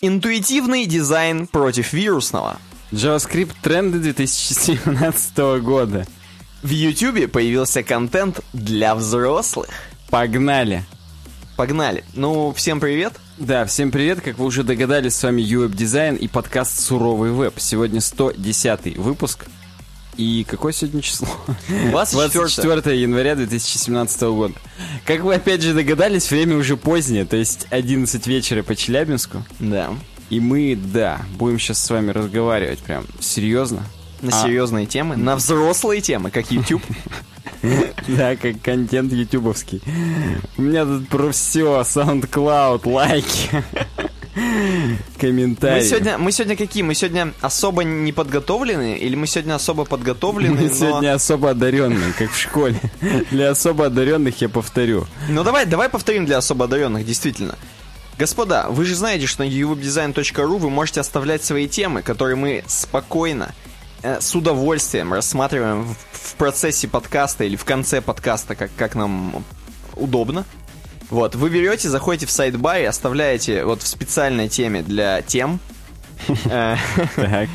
[0.00, 2.58] Интуитивный дизайн против вирусного.
[2.92, 6.06] JavaScript тренды 2017 года.
[6.62, 9.68] В YouTube появился контент для взрослых.
[10.10, 10.84] Погнали!
[11.56, 12.04] Погнали.
[12.14, 13.12] Ну, всем привет.
[13.36, 14.22] Да, всем привет.
[14.22, 17.54] Как вы уже догадались, с вами UWeb Design и подкаст «Суровый веб».
[17.58, 19.44] Сегодня 110 выпуск.
[20.20, 21.28] И какое сегодня число?
[21.68, 22.28] 24.
[22.28, 24.54] 24 января 2017 года.
[25.06, 29.42] Как вы опять же догадались, время уже позднее, то есть 11 вечера по Челябинску.
[29.58, 29.94] Да.
[30.28, 33.82] И мы, да, будем сейчас с вами разговаривать прям серьезно.
[34.20, 34.44] На А.
[34.44, 36.82] серьезные темы, на взрослые темы, как YouTube.
[38.08, 39.82] Да, как контент ютубовский.
[40.56, 43.62] У меня тут про все, SoundCloud, лайки,
[45.18, 45.80] комментарии.
[45.82, 46.82] Мы сегодня, мы сегодня какие?
[46.82, 48.96] Мы сегодня особо не подготовлены?
[48.98, 52.80] Или мы сегодня особо подготовлены, Мы но- сегодня особо одаренные, как в школе.
[53.30, 55.06] Для особо одаренных я повторю.
[55.28, 57.56] Ну давай, давай повторим для особо одаренных, действительно.
[58.18, 63.54] Господа, вы же знаете, что на uwebdesign.ru вы можете оставлять свои темы, которые мы спокойно,
[64.02, 69.42] э, с удовольствием рассматриваем в, в процессе подкаста или в конце подкаста, как, как нам
[69.96, 70.44] удобно.
[71.10, 75.58] Вот, вы берете, заходите в сайт-бар и оставляете вот в специальной теме для тем
[76.44, 76.76] э,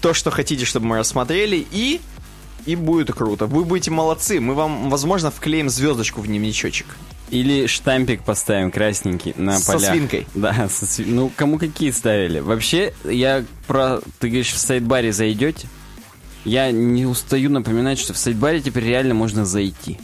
[0.00, 2.00] то, что хотите, чтобы мы рассмотрели, и
[2.66, 3.46] и будет круто.
[3.46, 4.40] Вы будете молодцы.
[4.40, 6.86] Мы вам, возможно, вклеим звездочку в дневничочек.
[7.30, 9.90] Или штампик поставим красненький на Со полях.
[9.92, 10.26] свинкой.
[10.34, 12.40] Да, со сви- Ну, кому какие ставили.
[12.40, 14.00] Вообще, я про...
[14.18, 15.68] Ты говоришь, в сайт-баре зайдете?
[16.46, 19.98] Я не устаю напоминать, что в сайт-баре теперь реально можно зайти.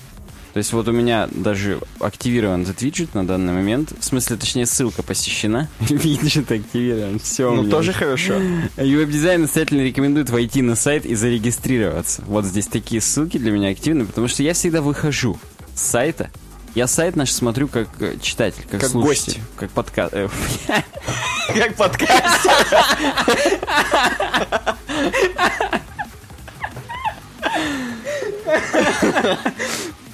[0.52, 3.92] То есть вот у меня даже активирован этот виджет на данный момент.
[3.98, 5.68] В смысле, точнее, ссылка посещена.
[5.80, 7.20] Виджет активирован.
[7.20, 7.52] Все.
[7.54, 8.34] Ну, тоже хорошо.
[8.76, 12.22] Веб-дизайн настоятельно рекомендует войти на сайт и зарегистрироваться.
[12.26, 15.38] Вот здесь такие ссылки для меня активны, потому что я всегда выхожу
[15.74, 16.30] с сайта.
[16.74, 19.40] Я сайт наш смотрю как э, читатель, как, Как слушатель, гость.
[19.56, 20.14] как подкаст.
[20.14, 20.28] э,
[21.54, 22.46] Как подкаст.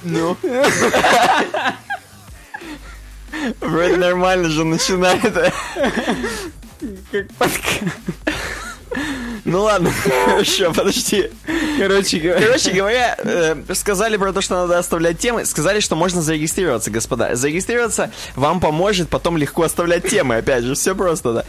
[0.03, 0.37] Ну.
[3.61, 5.21] Вроде нормально же начинает.
[7.11, 7.83] Как подкаст.
[9.45, 11.29] Ну ладно, хорошо, подожди.
[11.77, 12.45] Короче говоря.
[12.45, 17.33] Короче говоря, э, сказали про то, что надо оставлять темы, сказали, что можно зарегистрироваться, господа.
[17.35, 21.45] Зарегистрироваться вам поможет потом легко оставлять темы, опять же, все просто, да.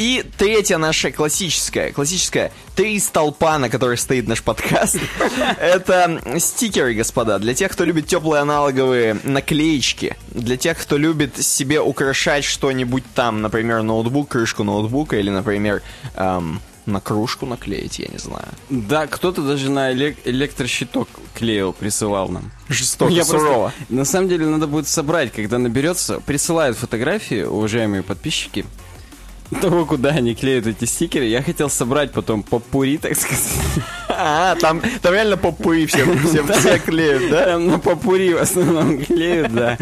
[0.00, 4.96] И третья наша классическая, классическая, три столпа, на которых стоит наш подкаст,
[5.60, 7.38] это стикеры, господа.
[7.38, 13.42] Для тех, кто любит теплые аналоговые наклеечки, для тех, кто любит себе украшать что-нибудь там,
[13.42, 15.82] например, ноутбук, крышку ноутбука или, например,
[16.16, 18.48] эм, на кружку наклеить, я не знаю.
[18.70, 22.50] Да, кто-то даже на элек- электрощиток клеил, присылал нам.
[22.70, 23.72] Жестоко, Я просто- сурово.
[23.90, 26.20] на самом деле надо будет собрать, когда наберется.
[26.20, 28.64] Присылают фотографии, уважаемые подписчики,
[29.56, 31.26] того, куда они клеят эти стикеры.
[31.26, 33.58] Я хотел собрать потом попури, так сказать.
[34.22, 37.44] А, там, там реально попы все, все, все клеют, да?
[37.46, 39.78] Там на попури в основном клеют, да.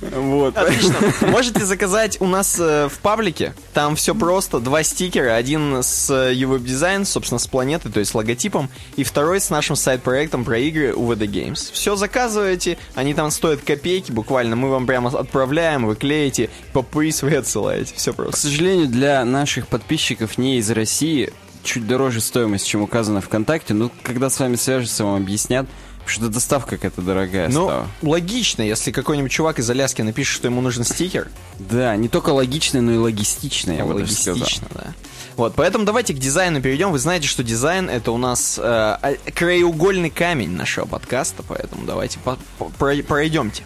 [0.00, 0.56] Вот.
[0.56, 0.94] Отлично.
[1.22, 3.54] Можете заказать у нас э, в паблике.
[3.74, 4.60] Там все просто.
[4.60, 5.34] Два стикера.
[5.34, 8.70] Один с UWeb Design, собственно, с планеты, то есть логотипом.
[8.96, 11.70] И второй с нашим сайт-проектом про игры UVD Games.
[11.72, 12.78] Все заказываете.
[12.94, 14.56] Они там стоят копейки буквально.
[14.56, 17.94] Мы вам прямо отправляем, вы клеите, попы свои отсылаете.
[17.96, 18.40] Все К просто.
[18.40, 23.74] сожалению, для наших подписчиков не из России чуть дороже стоимость, чем указано ВКонтакте.
[23.74, 25.66] Ну, когда с вами свяжутся, вам объяснят,
[26.06, 27.86] что доставка какая-то дорогая Ну, стала.
[28.02, 31.28] логично, если какой-нибудь чувак из Аляски напишет, что ему нужен стикер,
[31.58, 34.34] Да, не только логично, но и логистично, я бы даже сказал.
[34.34, 34.92] Логистично, да.
[35.36, 36.90] Вот, поэтому давайте к дизайну перейдем.
[36.92, 42.18] Вы знаете, что дизайн это у нас э, а- краеугольный камень нашего подкаста, поэтому давайте
[42.18, 43.62] по- по- про- пройдемте.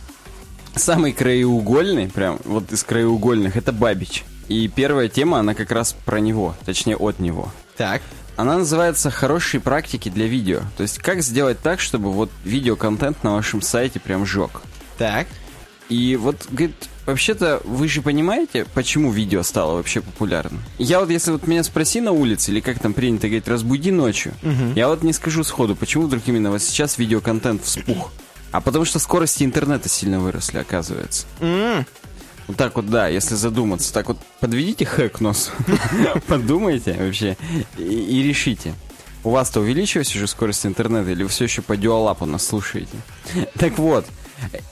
[0.76, 4.24] Самый краеугольный, прям вот из краеугольных, это Бабич.
[4.48, 7.50] И первая тема, она как раз про него, точнее от него.
[7.76, 8.02] Так.
[8.36, 10.60] Она называется «Хорошие практики для видео».
[10.76, 14.62] То есть, как сделать так, чтобы вот видеоконтент на вашем сайте прям жег.
[14.98, 15.26] Так.
[15.88, 16.74] И вот, говорит,
[17.06, 20.62] вообще-то, вы же понимаете, почему видео стало вообще популярным?
[20.78, 24.34] Я вот, если вот меня спроси на улице, или как там принято говорить, разбуди ночью,
[24.74, 28.12] я вот не скажу сходу, почему вдруг именно вот сейчас видеоконтент вспух.
[28.52, 31.26] А потому что скорости интернета сильно выросли, оказывается.
[31.40, 31.86] М,
[32.48, 35.50] Вот так вот, да, если задуматься, так вот подведите хэ к носу,
[36.28, 37.36] подумайте вообще
[37.76, 38.74] и, и решите.
[39.24, 42.96] У вас-то увеличилась уже скорость интернета или вы все еще по дюалапу нас слушаете?
[43.58, 44.06] Так вот,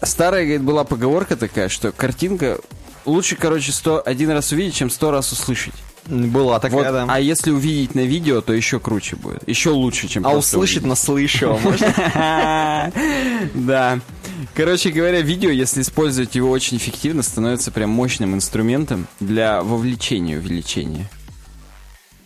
[0.02, 2.58] старая, говорит, была поговорка такая, что картинка
[3.04, 5.74] лучше, короче, сто, один раз увидеть, чем сто раз услышать.
[6.06, 7.06] Была такая, Вот, да.
[7.08, 9.42] А если увидеть на видео, то еще круче будет.
[9.48, 10.88] Еще лучше, чем А услышать увидеть.
[10.90, 12.92] наслышал, можно?
[13.54, 14.00] Да.
[14.54, 21.08] Короче говоря, видео, если использовать его очень эффективно, становится прям мощным инструментом для вовлечения, увеличения.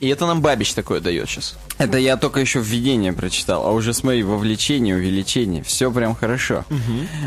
[0.00, 1.56] И это нам Бабич такое дает сейчас.
[1.76, 6.64] Это я только еще введение прочитал, а уже смотри, вовлечение, увеличение, все прям хорошо.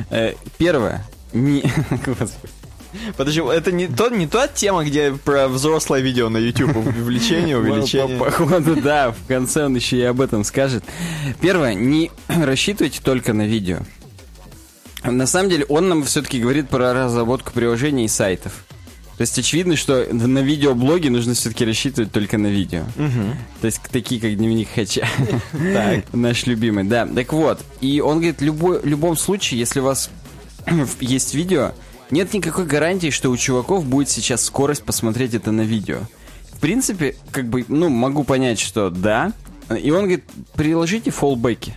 [0.10, 1.06] Э, Первое.
[1.34, 1.64] Не...
[3.18, 8.18] Подожди, это не, то, не та тема, где про взрослое видео на YouTube, увеличение, увеличение.
[8.18, 10.84] По- Походу, да, в конце он еще и об этом скажет.
[11.40, 13.80] Первое, не рассчитывайте только на видео.
[15.04, 18.66] На самом деле, он нам все-таки говорит про разработку приложений и сайтов.
[19.18, 22.86] То есть очевидно, что на видеоблоге нужно все-таки рассчитывать только на видео.
[23.62, 25.08] То есть такие, как дневник Хача.
[26.14, 27.06] Наш любимый, да.
[27.06, 30.10] Так вот, и он говорит, в любом случае, если у вас
[31.00, 31.74] есть видео,
[32.10, 36.00] нет никакой гарантии, что у чуваков будет сейчас скорость посмотреть это на видео.
[36.54, 39.34] В принципе, как бы, ну, могу понять, что да.
[39.70, 40.26] И он говорит,
[40.56, 41.76] приложите фоллбеки.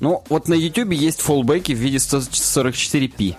[0.00, 3.36] Ну, вот на YouTube есть фоллбеки в виде 144p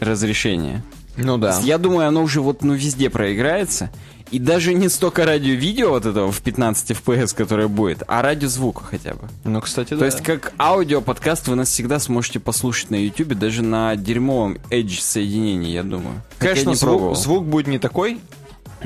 [0.00, 0.82] разрешения.
[1.16, 1.58] Ну да.
[1.62, 3.90] Я думаю, оно уже вот ну везде проиграется.
[4.30, 9.14] И даже не столько радио-видео вот этого в 15 FPS, которое будет, а радиозвука хотя
[9.14, 9.22] бы.
[9.44, 13.62] Ну, кстати, То есть как аудио подкаст вы нас всегда сможете послушать на YouTube, даже
[13.62, 16.20] на дерьмовом Edge соединении, я думаю.
[16.38, 17.14] Конечно, не пробовал.
[17.14, 18.20] звук, звук будет не такой.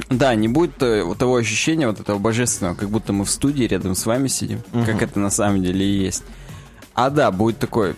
[0.08, 3.64] Да, не будет э, вот того ощущения, вот этого божественного, как будто мы в студии
[3.64, 6.22] рядом с вами сидим, как это на самом деле и есть.
[6.94, 7.94] А да, будет такой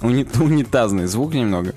[0.00, 1.74] уни- унитазный звук немного.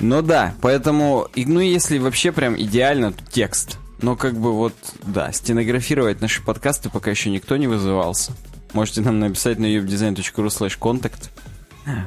[0.00, 3.78] Но да, поэтому, ну если вообще прям идеально, то текст.
[4.00, 8.32] Но как бы вот, да, стенографировать наши подкасты пока еще никто не вызывался.
[8.72, 11.30] Можете нам написать на ubedesign.ru slash contact.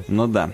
[0.08, 0.52] Но да.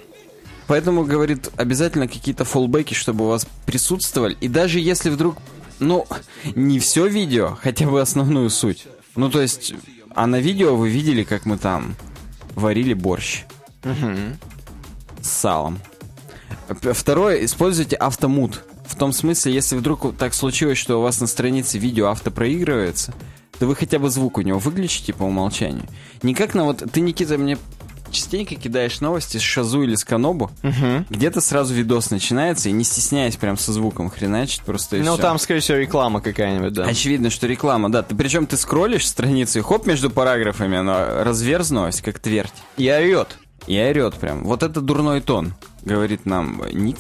[0.67, 4.37] Поэтому, говорит, обязательно какие-то фоллбеки, чтобы у вас присутствовали.
[4.41, 5.39] И даже если вдруг,
[5.79, 6.07] ну,
[6.55, 8.87] не все видео, хотя бы основную суть.
[9.17, 9.75] Ну, то есть,
[10.15, 11.95] а на видео вы видели, как мы там
[12.59, 13.45] варили борщ
[13.83, 15.79] с салом.
[16.69, 18.65] Второе, используйте автомут.
[18.87, 23.15] В том смысле, если вдруг так случилось, что у вас на странице видео автопроигрывается,
[23.59, 25.87] то вы хотя бы звук у него выключите по умолчанию.
[26.23, 26.83] Не как на вот...
[26.93, 27.59] Ты, Никита, мне
[28.11, 30.51] частенько кидаешь новости с Шазу или с Канобу,
[31.11, 35.23] где-то сразу видос начинается, и не стесняясь прям со звуком хреначить, просто и Ну, всё.
[35.23, 36.85] там, скорее всего, реклама какая-нибудь, да.
[36.85, 38.03] Очевидно, что реклама, да.
[38.03, 42.53] Ты причем ты скроллишь страницу, и хоп, между параграфами она разверзнулась, как твердь.
[42.77, 43.39] И орет.
[43.67, 44.45] И орет прям.
[44.45, 46.97] Вот это дурной тон, говорит нам Ник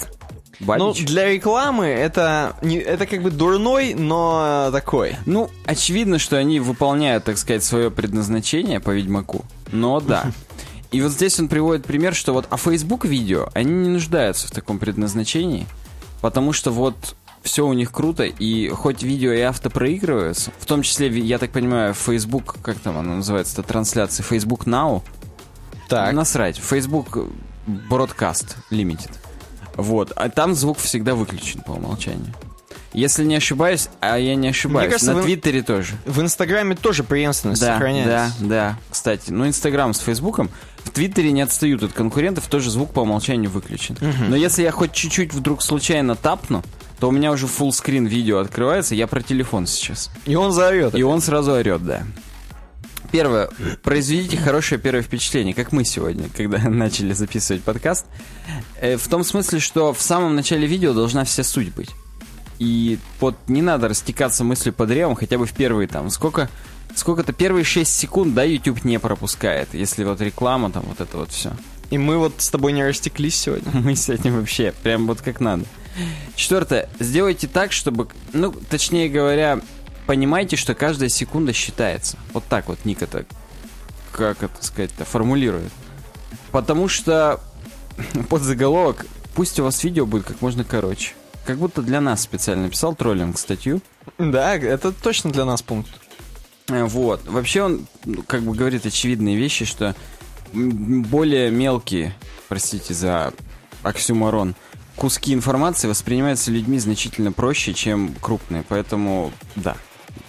[0.60, 1.04] Ну, Бабич.
[1.06, 5.16] для рекламы это, не, это как бы дурной, но такой.
[5.24, 9.44] Ну, очевидно, что они выполняют, так сказать, свое предназначение по Ведьмаку.
[9.72, 10.26] Но да.
[10.90, 14.50] И вот здесь он приводит пример, что вот, а Facebook видео, они не нуждаются в
[14.50, 15.66] таком предназначении,
[16.22, 20.82] потому что вот все у них круто, и хоть видео и авто проигрываются, в том
[20.82, 25.02] числе, я так понимаю, Facebook, как там оно называется, это трансляция, Facebook Now,
[25.88, 26.12] Так.
[26.14, 27.18] насрать, Facebook
[27.66, 29.12] Broadcast Limited.
[29.76, 32.34] Вот, а там звук всегда выключен по умолчанию.
[32.98, 35.94] Если не ошибаюсь, а я не ошибаюсь, кажется, на Твиттере тоже.
[36.04, 38.34] В Инстаграме тоже преемственность Да, сохраняется.
[38.40, 38.78] да, да.
[38.90, 40.50] Кстати, ну Инстаграм с Фейсбуком
[40.82, 43.96] в Твиттере не отстают от конкурентов, тоже звук по умолчанию выключен.
[44.28, 46.64] Но если я хоть чуть-чуть вдруг случайно тапну,
[46.98, 50.10] то у меня уже фулл-скрин видео открывается, я про телефон сейчас.
[50.26, 50.96] И он заорет.
[50.96, 52.02] И он сразу орет, да.
[53.12, 53.48] Первое.
[53.84, 58.06] Произведите хорошее первое впечатление, как мы сегодня, когда начали записывать подкаст.
[58.80, 61.90] Э, В том смысле, что в самом начале видео должна вся суть быть.
[62.58, 66.50] И вот не надо растекаться мыслью по древам, хотя бы в первые там, сколько,
[66.94, 71.30] сколько-то первые 6 секунд, да, YouTube не пропускает, если вот реклама там, вот это вот
[71.30, 71.52] все.
[71.90, 73.70] И мы вот с тобой не растеклись сегодня.
[73.80, 75.64] Мы сегодня вообще прям вот как надо.
[76.36, 76.88] Четвертое.
[77.00, 79.60] Сделайте так, чтобы, ну, точнее говоря,
[80.06, 82.18] понимайте, что каждая секунда считается.
[82.34, 83.24] Вот так вот Ник это,
[84.12, 85.72] как это сказать-то, формулирует.
[86.52, 87.40] Потому что
[88.28, 91.12] под заголовок пусть у вас видео будет как можно короче.
[91.48, 93.80] Как будто для нас специально написал троллинг статью.
[94.18, 95.90] Да, это точно для нас пункт.
[96.68, 97.26] Э, Вот.
[97.26, 99.96] Вообще он ну, как бы говорит очевидные вещи, что
[100.52, 102.14] более мелкие,
[102.50, 103.32] простите за
[103.82, 104.56] оксюмарон,
[104.94, 108.62] куски информации воспринимаются людьми значительно проще, чем крупные.
[108.68, 109.74] Поэтому, да,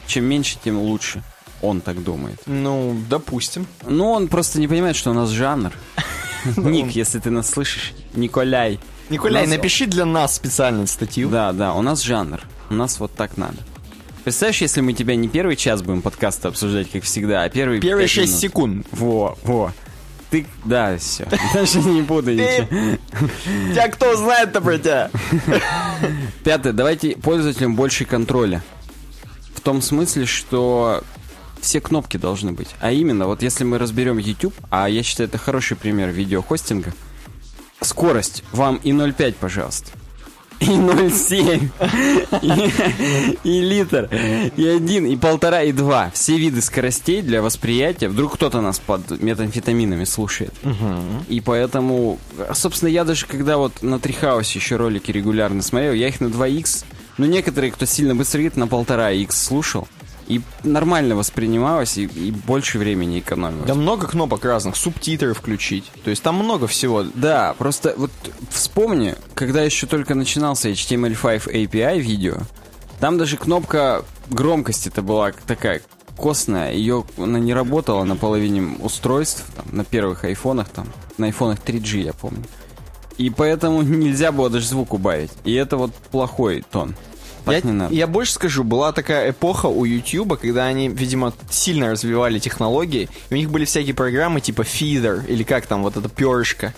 [0.07, 1.21] чем меньше, тем лучше.
[1.61, 2.39] Он так думает.
[2.45, 3.67] Ну, допустим.
[3.85, 5.73] Ну, он просто не понимает, что у нас жанр.
[6.55, 8.79] Ник, если ты нас слышишь, Николяй.
[9.09, 11.29] Николай, нас- напиши для нас специально статью.
[11.29, 12.41] Да, да, у нас жанр.
[12.69, 13.57] У нас вот так надо.
[14.23, 18.05] Представляешь, если мы тебя не первый час будем подкаста обсуждать, как всегда, а первый Первые
[18.07, 18.41] пять 6 минут.
[18.41, 18.87] секунд.
[18.91, 19.73] Во, во.
[20.29, 21.25] Ты, да, все.
[21.53, 22.67] Даже не буду ничего.
[23.73, 25.09] Тебя кто знает-то про тебя?
[26.43, 26.73] Пятое.
[26.73, 28.61] Давайте пользователям больше контроля.
[29.55, 31.03] В том смысле, что
[31.61, 32.69] все кнопки должны быть.
[32.79, 36.93] А именно, вот если мы разберем YouTube, а я считаю, это хороший пример видеохостинга,
[37.81, 39.91] скорость вам и 0,5, пожалуйста.
[40.59, 41.69] И 0,7.
[42.41, 44.09] И, и литр.
[44.57, 46.11] И один, и полтора, и два.
[46.13, 48.09] Все виды скоростей для восприятия.
[48.09, 50.53] Вдруг кто-то нас под метамфетаминами слушает.
[51.29, 52.19] И поэтому,
[52.53, 56.83] собственно, я даже когда вот на Трихаусе еще ролики регулярно смотрел, я их на 2х,
[57.17, 59.87] ну некоторые, кто сильно быстро едет, на полтора х слушал.
[60.29, 63.67] И нормально воспринималось, и, и больше времени экономилось.
[63.67, 65.85] Да много кнопок разных, субтитры включить.
[66.03, 67.03] То есть там много всего.
[67.03, 68.11] Да, просто вот
[68.51, 72.37] вспомни, когда еще только начинался HTML5 API видео,
[72.99, 75.81] там даже кнопка громкости-то была такая
[76.15, 81.59] костная, ее она не работала на половине устройств, там, на первых айфонах, там, на айфонах
[81.59, 82.43] 3G, я помню.
[83.17, 85.31] И поэтому нельзя было даже звук убавить.
[85.43, 86.95] И это вот плохой тон.
[87.45, 87.93] Я, не надо.
[87.93, 93.09] я больше скажу, была такая эпоха у YouTube, когда они, видимо, сильно развивали технологии.
[93.29, 96.73] И у них были всякие программы типа Feeder, или как там, вот это перышко.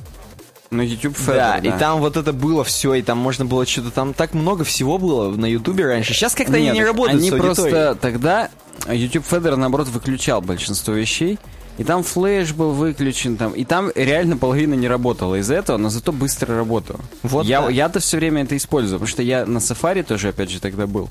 [0.70, 3.92] На YouTube Feather, Да, и там вот это было все, и там можно было что-то,
[3.92, 6.14] там так много всего было на YouTube раньше.
[6.14, 7.72] Сейчас как-то они не работают Они с аудиторией.
[7.72, 8.50] просто тогда
[8.88, 11.40] YouTube Feather, наоборот, выключал большинство вещей.
[11.78, 15.90] И там флеш был выключен, там, и там реально половина не работала из-за этого, но
[15.90, 17.00] зато быстро работала.
[17.24, 17.70] Вот я, да.
[17.70, 21.10] я-то все время это использую, потому что я на Safari тоже, опять же, тогда был.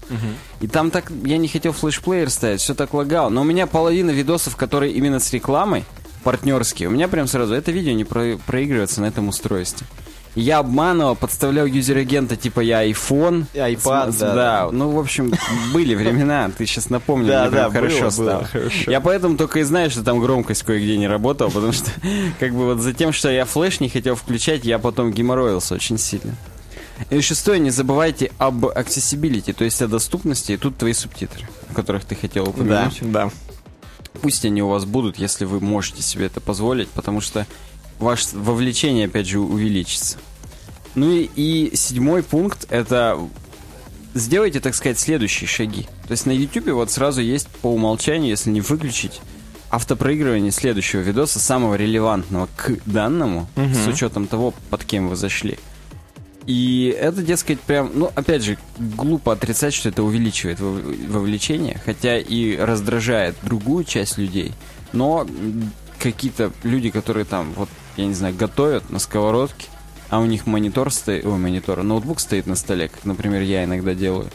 [0.60, 3.30] И там так, я не хотел флеш-плеер ставить, все так лагало.
[3.30, 5.84] Но у меня половина видосов, которые именно с рекламой,
[6.24, 9.86] партнерские, у меня прям сразу это видео не про- проигрывается на этом устройстве.
[10.36, 13.46] Я обманывал, подставлял юзер-агента, типа я iPhone.
[13.52, 14.68] И iPad, С- да, да.
[14.70, 15.32] Ну, в общем,
[15.72, 18.28] были времена, ты сейчас напомнил, Да, мне прям да, хорошо было, стало.
[18.38, 18.90] было, хорошо.
[18.90, 21.90] Я поэтому только и знаю, что там громкость кое-где не работала, потому что,
[22.38, 25.98] как бы вот за тем, что я флеш не хотел включать, я потом геморроился очень
[25.98, 26.36] сильно.
[27.08, 31.74] И шестое, не забывайте об accessibility, то есть о доступности, и тут твои субтитры, о
[31.74, 32.98] которых ты хотел Да, упомянуть.
[33.02, 33.30] да.
[34.22, 37.46] Пусть они у вас будут, если вы можете себе это позволить, потому что
[38.00, 40.18] ваше вовлечение, опять же, увеличится.
[40.94, 43.18] Ну и, и седьмой пункт— это
[44.14, 45.86] сделайте, так сказать, следующие шаги.
[46.06, 49.20] То есть на YouTube вот сразу есть по умолчанию, если не выключить,
[49.70, 55.58] автопроигрывание следующего видоса, самого релевантного к данному, с учетом того, под кем вы зашли.
[56.46, 62.18] И это, дескать, прям, ну, опять же, глупо отрицать, что это увеличивает вов- вовлечение, хотя
[62.18, 64.52] и раздражает другую часть людей,
[64.92, 65.26] но
[66.00, 69.66] какие-то люди, которые там, вот, я не знаю, готовят на сковородке,
[70.10, 73.94] а у них монитор стоит, ой, монитор, ноутбук стоит на столе, как, например, я иногда
[73.94, 74.28] делаю.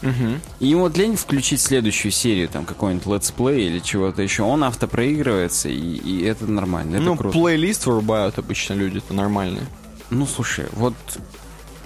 [0.60, 5.68] И им вот лень включить следующую серию, там, какой-нибудь летсплей или чего-то еще, он автопроигрывается,
[5.70, 7.38] и, и это нормально, это ну, круто.
[7.38, 9.62] плейлист вырубают обычно люди, это нормально.
[10.10, 10.94] Ну, слушай, вот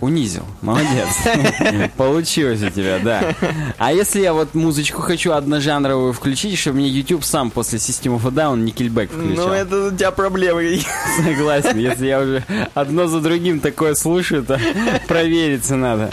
[0.01, 0.43] унизил.
[0.61, 1.07] Молодец.
[1.97, 3.35] Получилось у тебя, да.
[3.77, 8.27] А если я вот музычку хочу одножанровую включить, чтобы мне YouTube сам после System of
[8.27, 9.47] a Down Nickelback включал?
[9.47, 10.79] Ну, это у тебя проблемы.
[11.23, 14.59] Согласен, если я уже одно за другим такое слушаю, то
[15.07, 16.11] провериться надо.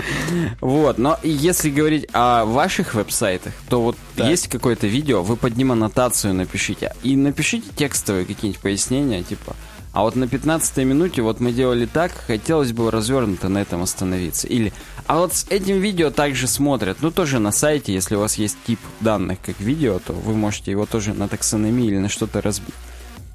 [0.61, 4.29] Вот, но если говорить о ваших веб-сайтах, то вот Так.
[4.29, 6.95] есть какое-то видео, вы под ним аннотацию напишите.
[7.03, 9.55] И напишите текстовые какие-нибудь пояснения, типа,
[9.97, 14.47] а вот на 15 минуте вот мы делали так, хотелось бы развернуто на этом остановиться.
[14.47, 14.75] Или,
[15.07, 18.59] а вот с этим видео также смотрят, ну тоже на сайте, если у вас есть
[18.67, 22.75] тип данных как видео, то вы можете его тоже на таксономии или на что-то разбить.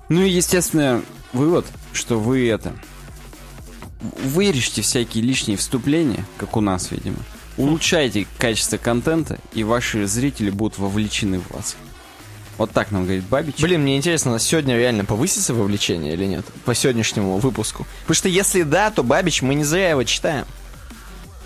[0.10, 1.01] Ну и, естественно,
[1.34, 2.74] вывод, что вы это...
[4.24, 7.18] Вырежьте всякие лишние вступления, как у нас, видимо.
[7.58, 11.75] Улучшайте качество контента, и ваши зрители будут вовлечены в вас.
[12.62, 13.60] Вот так нам говорит Бабич.
[13.60, 16.46] Блин, мне интересно, сегодня реально повысится вовлечение или нет?
[16.63, 17.88] По сегодняшнему выпуску.
[18.01, 20.46] Потому что если да, то Бабич, мы не зря его читаем.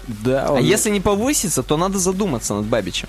[0.07, 3.07] да, А он- если не повысится, то надо задуматься над Бабичем.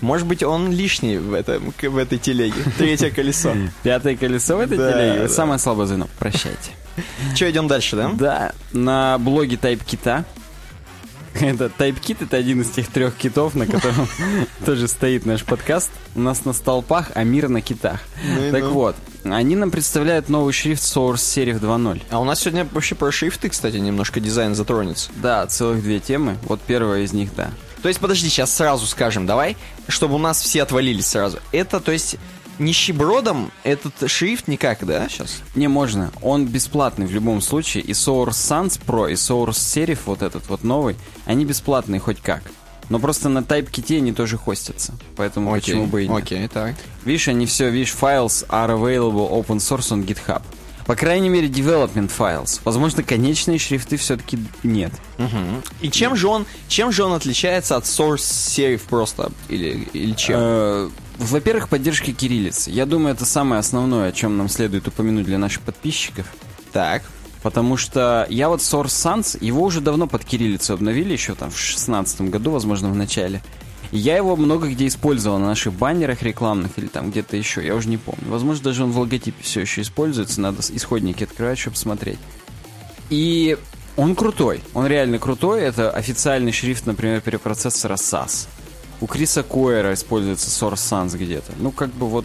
[0.00, 2.54] Может быть, он лишний в, этом, в этой телеге.
[2.78, 3.52] Третье колесо.
[3.82, 5.18] Пятое колесо в этой Да, телеге.
[5.22, 5.28] да.
[5.28, 6.06] Самое слабое звено.
[6.20, 6.70] Прощайте.
[7.34, 8.10] Че, идем дальше, да?
[8.14, 10.24] Да, на блоге TypeKit.
[11.40, 14.06] Это TypeKit это один из тех трех китов, на котором
[14.64, 15.90] тоже стоит наш подкаст.
[16.14, 18.00] У нас на столпах, а мир на китах.
[18.22, 18.70] Ну Так ну.
[18.70, 22.02] вот, они нам представляют новый шрифт Source Serif 2.0.
[22.10, 25.10] А у нас сегодня вообще про шрифты, кстати, немножко дизайн затронется.
[25.16, 26.38] Да, целых две темы.
[26.44, 27.50] Вот первая из них, да.
[27.82, 29.56] То есть, подожди, сейчас сразу скажем, давай,
[29.88, 31.38] чтобы у нас все отвалились сразу.
[31.52, 32.16] Это, то есть,
[32.58, 35.42] нищебродом этот шрифт никак, да, сейчас?
[35.54, 36.12] Не можно.
[36.22, 37.82] Он бесплатный в любом случае.
[37.84, 40.96] И Source Sans Pro, и Source Serif, вот этот вот новый,
[41.26, 42.42] они бесплатные хоть как.
[42.90, 44.94] Но просто на TypeKit они тоже хостятся.
[45.16, 46.22] Поэтому почему бы и нет.
[46.22, 46.74] Окей, так.
[47.04, 50.42] Видишь, они все, видишь, files are available open source on GitHub.
[50.86, 52.60] По крайней мере, development files.
[52.64, 54.92] Возможно, конечные шрифты все-таки нет.
[55.80, 59.32] И чем же он, чем же он отличается от Source Serif просто?
[59.48, 60.36] Или, или чем?
[60.38, 62.70] Э, Во-первых, поддержка кириллицы.
[62.70, 66.26] Я думаю, это самое основное, о чем нам следует упомянуть для наших подписчиков.
[66.72, 67.02] так.
[67.42, 71.58] Потому что я вот Source Sans, его уже давно под кириллицу обновили, еще там в
[71.58, 73.42] шестнадцатом году, возможно, в начале.
[73.92, 77.74] И я его много где использовал на наших баннерах рекламных или там где-то еще, я
[77.74, 78.24] уже не помню.
[78.26, 82.18] Возможно, даже он в логотипе все еще используется, надо исходники открывать, чтобы смотреть.
[83.10, 83.56] И
[83.96, 85.62] он крутой, он реально крутой.
[85.62, 88.48] Это официальный шрифт, например, перепроцессора SAS.
[89.00, 91.52] У Криса Койера используется Source Sans где-то.
[91.58, 92.24] Ну, как бы вот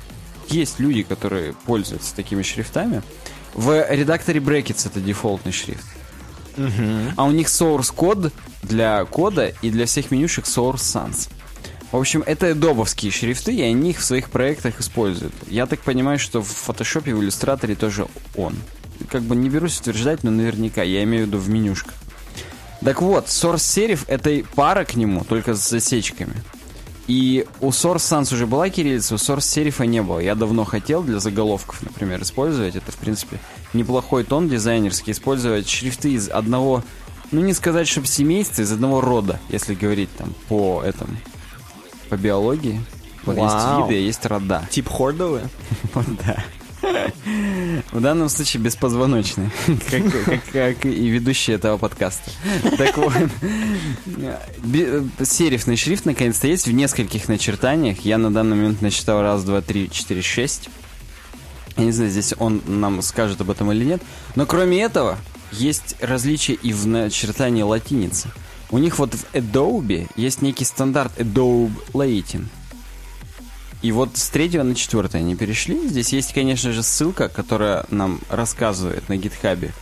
[0.49, 3.03] есть люди, которые пользуются такими шрифтами.
[3.53, 5.85] В редакторе Brackets это дефолтный шрифт.
[7.15, 11.29] А у них source код для кода и для всех менюшек Source Sans.
[11.91, 15.33] В общем, это добовские шрифты, и они их в своих проектах используют.
[15.47, 18.55] Я так понимаю, что в и в иллюстраторе тоже он.
[19.09, 21.95] Как бы не берусь утверждать, но наверняка, я имею в виду в менюшках.
[22.83, 26.35] Так вот, Source Serif это пара к нему, только с засечками.
[27.07, 30.19] И у Source Sans уже была кириллица, у Source Serif не было.
[30.19, 32.75] Я давно хотел для заголовков, например, использовать.
[32.75, 33.39] Это, в принципе,
[33.73, 35.11] неплохой тон дизайнерский.
[35.11, 36.83] Использовать шрифты из одного,
[37.31, 41.17] ну не сказать, чтобы семейства, из одного рода, если говорить там по этому,
[42.09, 42.81] по биологии.
[43.25, 43.83] Вот есть Вау.
[43.87, 44.67] виды, а есть рода.
[44.71, 45.47] Тип хордовые?
[45.93, 46.43] Вот да.
[47.91, 49.49] В данном случае беспозвоночный,
[49.89, 52.31] как, как- как и ведущий этого подкаста.
[52.77, 53.13] Так вот,
[55.23, 57.99] серифный шрифт наконец-то есть в нескольких начертаниях.
[58.05, 60.69] Я на данный момент насчитал раз, два, три, четыре, шесть.
[61.77, 64.01] Я не знаю, здесь он нам скажет об этом или нет.
[64.35, 65.17] Но кроме этого,
[65.51, 68.29] есть различия и в начертании латиницы.
[68.71, 72.45] У них вот в Adobe есть некий стандарт Adobe Latin.
[73.81, 75.87] И вот с третьего на четвертое они перешли.
[75.87, 79.73] Здесь есть, конечно же, ссылка, которая нам рассказывает на гитхабе,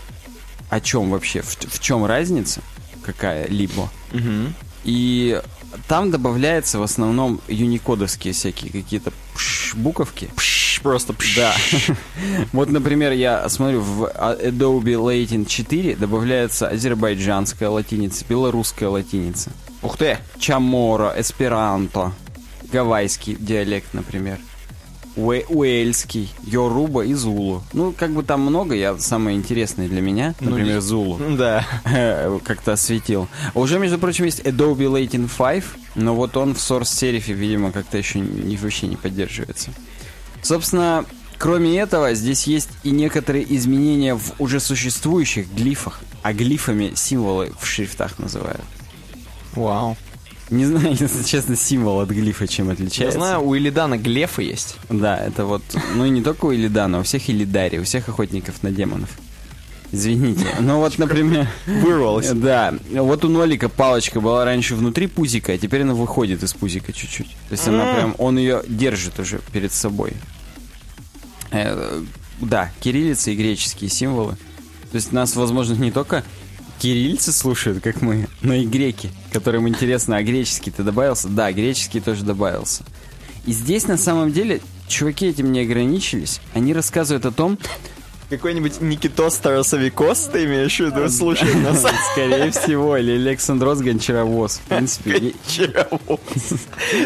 [0.69, 2.61] о чем вообще, в, в чем разница
[3.03, 3.89] какая-либо.
[4.83, 5.41] И
[5.87, 9.11] там добавляется в основном юникодовские всякие какие-то
[9.75, 10.29] буковки.
[10.35, 11.35] Пш, просто пш.
[11.35, 11.55] Да.
[12.53, 20.17] Вот, например, я смотрю, в Adobe Latin 4 добавляется азербайджанская латиница, белорусская латиница, Ух ты.
[20.39, 22.13] чамора, эсперанто,
[22.71, 24.39] гавайский диалект, например,
[25.17, 27.63] уэ- уэльский, йоруба и зулу.
[27.73, 31.65] Ну, как бы там много, я самое интересное для меня, например, зулу Да.
[32.45, 33.27] как-то осветил.
[33.53, 35.63] Уже, между прочим, есть Adobe Latin 5,
[35.95, 39.71] но вот он в Source Serif, видимо, как-то еще не, вообще не поддерживается.
[40.41, 41.03] Собственно,
[41.37, 47.65] кроме этого, здесь есть и некоторые изменения в уже существующих глифах, а глифами символы в
[47.67, 48.61] шрифтах называют.
[49.55, 49.97] Вау.
[50.49, 53.19] Не знаю, если честно, символ от глифа чем Я отличается.
[53.19, 54.77] знаю, у Илидана глефы есть.
[54.89, 55.63] Да, это вот,
[55.95, 59.09] ну и не только у Илидана, у всех Илидари, у всех охотников на демонов.
[59.91, 60.45] Извините.
[60.59, 61.47] Ну вот, например...
[61.65, 62.29] Вырвалось.
[62.33, 62.73] Да.
[62.91, 67.29] Вот у Нолика палочка была раньше внутри пузика, а теперь она выходит из пузика чуть-чуть.
[67.29, 70.13] То есть она прям, он ее держит уже перед собой.
[71.51, 72.01] Э,
[72.41, 74.33] да, кириллица и греческие символы.
[74.91, 76.23] То есть нас, возможно, не только
[76.79, 81.27] кириллицы слушают, как мы, но и греки, которым интересно, а греческий ты добавился?
[81.27, 82.83] Да, греческий тоже добавился.
[83.45, 86.41] И здесь, на самом деле, чуваки этим не ограничились.
[86.53, 87.57] Они рассказывают о том,
[88.29, 91.07] Какой-нибудь Никитос Тарасовикос ты имеешь в виду?
[91.09, 91.85] Слушай нас.
[92.11, 94.57] скорее всего, или Александрос Гончаровоз.
[94.57, 96.19] В принципе, Гончаровоз.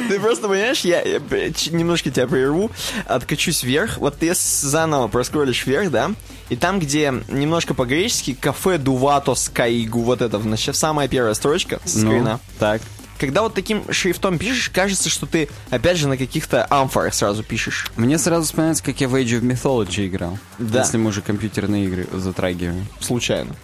[0.09, 2.71] Ты просто понимаешь, я немножко тебя прерву,
[3.05, 6.11] откачусь вверх, вот ты заново проскролишь вверх, да,
[6.49, 11.95] и там, где немножко по-гречески, кафе Дуватос Каигу, вот это, значит, самая первая строчка с
[11.95, 12.81] ну, так.
[13.21, 17.85] Когда вот таким шрифтом пишешь, кажется, что ты, опять же, на каких-то амфорах сразу пишешь.
[17.95, 20.39] Мне сразу вспоминается, как я в Age of Mythology играл.
[20.57, 20.79] Да.
[20.79, 22.87] Если мы уже компьютерные игры затрагиваем.
[22.99, 23.55] Случайно.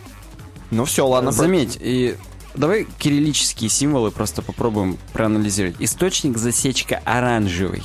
[0.69, 1.31] Ну все, ладно.
[1.31, 2.17] Заметь, и
[2.53, 5.77] давай кириллические символы просто попробуем проанализировать.
[5.79, 7.81] Источник засечка оранжевый.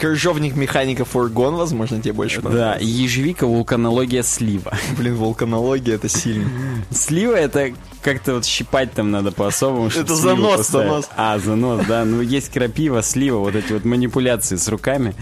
[0.00, 2.84] Крыжовник механика фургон, возможно, тебе больше Да, понравится.
[2.84, 4.72] ежевика, вулканология, слива.
[4.96, 6.48] Блин, вулканология это сильно.
[6.90, 9.88] Слива это как-то вот щипать там надо по-особому.
[9.88, 10.88] Это занос, поставить.
[10.88, 11.08] занос.
[11.16, 12.06] А, занос, да.
[12.06, 15.14] Ну, есть крапива, слива, вот эти вот манипуляции с руками.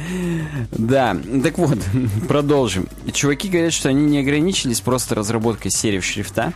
[0.70, 1.78] Да, так вот,
[2.28, 2.88] продолжим.
[3.12, 6.52] Чуваки говорят, что они не ограничились просто разработкой серии шрифта,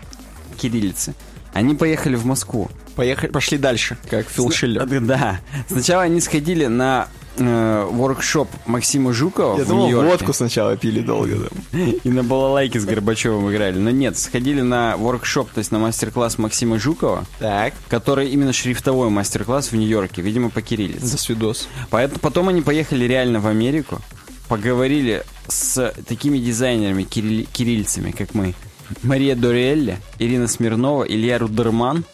[0.61, 1.15] кириллицы.
[1.55, 2.71] Они поехали в Москву.
[2.95, 4.87] Поехали, пошли дальше, как Фил Шиллер.
[5.01, 5.41] Да.
[5.69, 10.11] Сначала они сходили на воркшоп Максима Жукова Я в думал, Нью-Йорке.
[10.11, 11.49] водку сначала пили долго.
[11.49, 11.91] там.
[12.05, 13.79] И на балалайке с Горбачевым играли.
[13.79, 17.75] Но нет, сходили на воркшоп, то есть на мастер-класс Максима Жукова, Так.
[17.89, 21.07] который именно шрифтовой мастер-класс в Нью-Йорке, видимо, по кириллице.
[21.07, 21.69] За свидос.
[21.91, 24.01] Поэтому потом они поехали реально в Америку,
[24.49, 28.55] поговорили с такими дизайнерами, кирилли- кириллицами, как мы.
[29.03, 32.05] Мария Дориэлли, Ирина Смирнова, Илья Рудерман.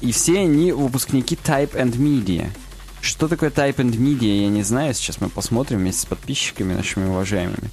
[0.00, 2.46] И все они выпускники Type and Media.
[3.02, 4.94] Что такое Type and Media, я не знаю.
[4.94, 7.68] Сейчас мы посмотрим вместе с подписчиками нашими уважаемыми.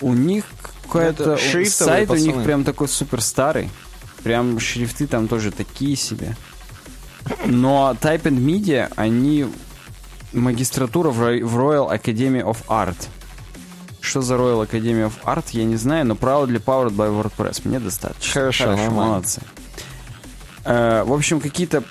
[0.00, 0.44] у них
[0.84, 1.36] какой-то...
[1.36, 2.44] Шрифтовые Сайт у них пацаны.
[2.44, 3.70] прям такой супер старый.
[4.22, 6.36] Прям шрифты там тоже такие себе.
[7.44, 9.46] Но Type and Media, они
[10.32, 13.08] магистратура в Royal Academy of Art.
[14.00, 17.62] Что за Royal Academy of Art, я не знаю, но proudly powered by WordPress.
[17.64, 18.32] Мне достаточно.
[18.32, 18.92] Хорошо, нормально.
[18.92, 19.40] молодцы.
[20.64, 21.82] Э, в общем, какие-то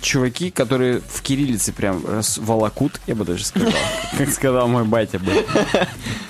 [0.00, 2.02] чуваки, которые в кириллице прям
[2.38, 3.72] волокут, я бы даже сказал,
[4.18, 5.32] как сказал мой батя бы.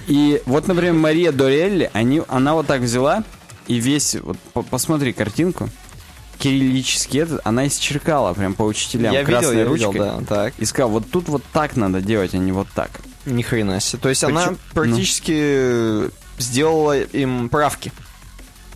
[0.06, 3.22] И вот, например, Мария Дорелли, они, она вот так взяла
[3.66, 5.68] и весь, вот по- посмотри картинку,
[6.38, 9.92] кириллический этот, она исчеркала прям по учителям Я видел, красной я ручкой.
[9.92, 10.54] видел, да, так.
[10.58, 12.90] И сказал, вот тут вот так надо делать, а не вот так.
[13.26, 14.00] Ни хрена себе.
[14.02, 17.92] То есть Почему- она практически сделала им правки.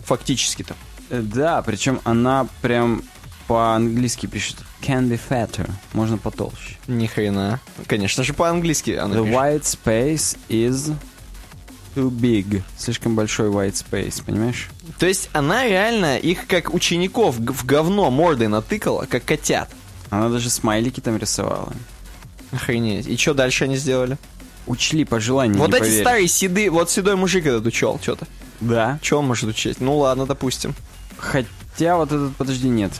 [0.05, 0.75] Фактически-то.
[1.09, 3.01] Э, Да, причем она прям
[3.47, 6.77] по-английски пишет can be fatter, можно потолще.
[6.87, 7.59] Ни хрена.
[7.87, 9.35] Конечно же, по-английски она The пишет.
[9.35, 10.95] white space is
[11.95, 12.61] too big.
[12.77, 14.69] Слишком большой white space, понимаешь?
[14.99, 19.69] То есть она реально их как учеников в говно мордой натыкала, как котят.
[20.09, 21.73] Она даже смайлики там рисовала.
[22.51, 23.07] Охренеть.
[23.07, 24.17] И что дальше они сделали?
[24.67, 26.01] Учли по желанию, вот эти поверишь.
[26.01, 28.27] старые седые, вот седой мужик этот учел что-то.
[28.61, 28.97] Да.
[29.01, 29.79] Че он может учить?
[29.79, 30.73] Ну ладно, допустим.
[31.17, 32.91] Хотя вот этот, подожди, нет.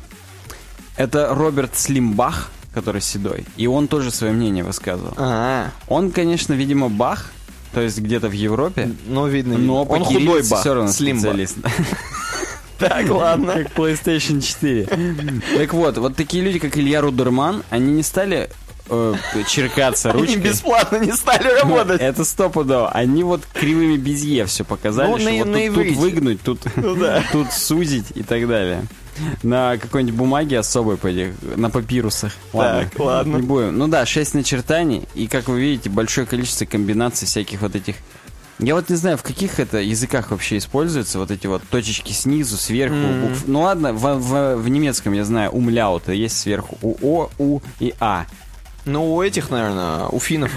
[0.97, 3.45] Это Роберт Слимбах, который седой.
[3.57, 5.13] И он тоже свое мнение высказывал.
[5.17, 7.31] А, Он, конечно, видимо, Бах,
[7.73, 8.95] то есть где-то в Европе, видно.
[9.07, 9.85] но видно.
[9.85, 11.57] по он худой бах, все равно слим специалист.
[12.77, 13.53] Так, ладно.
[13.53, 15.41] Как PlayStation 4.
[15.57, 18.49] Так вот, вот такие люди, как Илья Рудерман, они не стали
[18.89, 19.13] э,
[19.47, 20.37] черкаться Они ручкой.
[20.41, 22.01] бесплатно не стали работать.
[22.01, 22.89] Это стопудово.
[22.89, 26.59] Они вот кривыми безе все показали, Ну, что на- вот на тут, тут выгнуть, тут,
[26.75, 27.23] Ну да.
[27.31, 28.83] тут сузить и так далее.
[29.43, 32.33] На какой-нибудь бумаге особой, по этих- на папирусах.
[32.51, 33.37] Так, ладно.
[33.37, 33.77] Не будем.
[33.77, 37.95] Ну да, 6 начертаний, и, как вы видите, большое количество комбинаций всяких вот этих...
[38.59, 42.55] Я вот не знаю, в каких это языках вообще используются вот эти вот точечки снизу,
[42.57, 42.95] сверху.
[42.95, 43.21] Мгм.
[43.27, 47.59] букв- Ну ладно, в, в- в немецком я знаю, умляут, есть сверху у О, У
[47.79, 48.25] и А.
[48.85, 50.51] Ну, у этих, наверное, у финнов,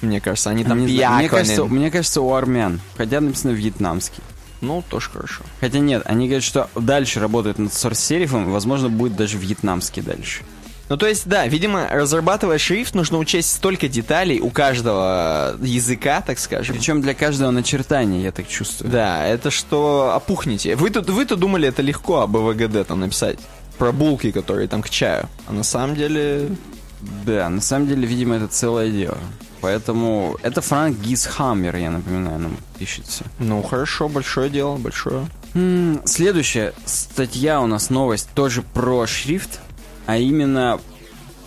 [0.00, 2.80] мне кажется, они там Не знаю, мне, кажется, мне кажется, у армян.
[2.96, 4.22] Хотя написано вьетнамский.
[4.60, 5.42] Ну, тоже хорошо.
[5.60, 10.42] Хотя нет, они говорят, что дальше работают над сорс-серифом, возможно, будет даже вьетнамский дальше.
[10.90, 16.40] Ну, то есть, да, видимо, разрабатывая шрифт, нужно учесть столько деталей у каждого языка, так
[16.40, 16.74] скажем.
[16.74, 18.90] Причем для каждого начертания, я так чувствую.
[18.90, 20.74] Да, это что опухнете.
[20.74, 23.38] Вы тут, вы-то думали, это легко об ВГД там написать.
[23.78, 25.28] Про булки, которые там к чаю.
[25.46, 26.48] А на самом деле...
[27.24, 29.16] Да, на самом деле, видимо, это целое дело.
[29.60, 33.24] Поэтому это Франк Гисхаммер, я напоминаю, нам пишет все.
[33.38, 35.26] Ну, хорошо, большое дело, большое.
[36.04, 39.60] Следующая статья у нас новость тоже про шрифт,
[40.06, 40.80] а именно...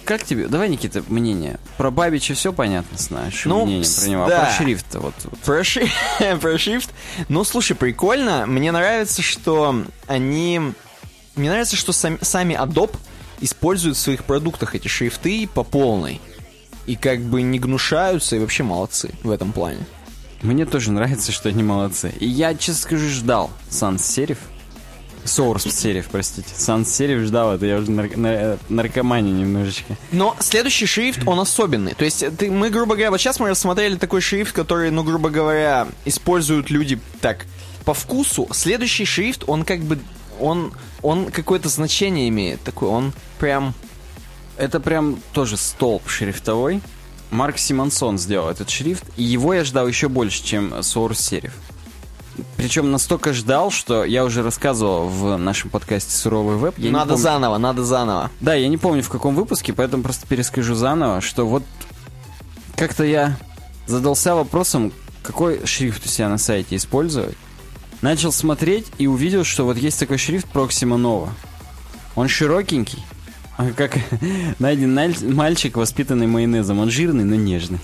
[0.06, 0.47] Как тебе?
[0.49, 1.60] Давай, Никита, мнение.
[1.78, 4.28] Про Бабича все понятно знаешь, Ну, мнение про него.
[4.28, 4.41] да.
[4.41, 5.39] А про шрифт вот, вот.
[5.39, 5.88] Про, ши-
[6.41, 6.89] про шрифт.
[7.30, 8.45] Ну, слушай, прикольно.
[8.45, 10.60] Мне нравится, что они...
[11.36, 12.93] Мне нравится, что сами, сами Adobe
[13.39, 16.19] используют в своих продуктах эти шрифты по полной.
[16.86, 19.80] И как бы не гнушаются, и вообще молодцы в этом плане.
[20.41, 22.13] Мне тоже нравится, что они молодцы.
[22.19, 24.38] И я, честно скажу, ждал Sans Serif.
[25.24, 26.50] Source Serif, простите.
[26.54, 29.96] Sans Serif ждал это, я уже нар- на- наркоманию немножечко.
[30.12, 31.93] Но следующий шрифт, он особенный.
[31.93, 35.30] То есть ты, мы, грубо говоря, вот сейчас мы рассмотрели такой шрифт, который, ну, грубо
[35.30, 37.46] говоря, используют люди так
[37.86, 38.50] по вкусу.
[38.52, 39.98] Следующий шрифт, он как бы,
[40.41, 42.89] он, он какое-то значение имеет такое.
[42.89, 43.74] Он прям...
[44.58, 46.82] Это прям тоже столб шрифтовой.
[47.32, 51.52] Марк Симонсон сделал этот шрифт, и его я ждал еще больше, чем Source Serif.
[52.58, 56.76] Причем настолько ждал, что я уже рассказывал в нашем подкасте «Суровый веб».
[56.78, 58.32] Я надо помню- заново, надо заново.
[58.39, 61.63] Да, я не помню в каком выпуске, поэтому просто перескажу заново, что вот
[62.76, 63.38] как-то я
[63.86, 67.38] задался вопросом, какой шрифт у себя на сайте использовать.
[68.02, 71.30] Начал смотреть и увидел, что вот есть такой шрифт Proxima Nova.
[72.16, 73.04] Он широкенький,
[73.69, 73.97] а как
[74.60, 74.93] найден
[75.34, 76.80] мальчик, воспитанный майонезом.
[76.80, 77.80] Он жирный, но нежный.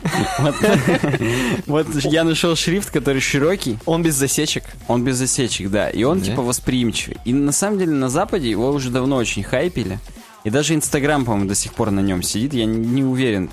[1.68, 4.64] Вот, я нашел шрифт, который широкий, Он без засечек.
[4.88, 5.90] он без засечек, да.
[5.90, 7.18] И он типа восприимчивый.
[7.26, 10.00] И на самом деле на Западе его уже давно очень хайпили.
[10.46, 12.54] И даже Инстаграм, по-моему, до сих пор на нем сидит.
[12.54, 13.50] Я не, уверен,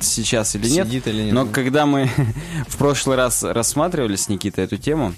[0.00, 0.86] сейчас или нет.
[0.86, 1.32] Сидит или нет.
[1.32, 2.10] Но когда мы
[2.68, 5.14] в прошлый раз рассматривали с Никитой эту тему,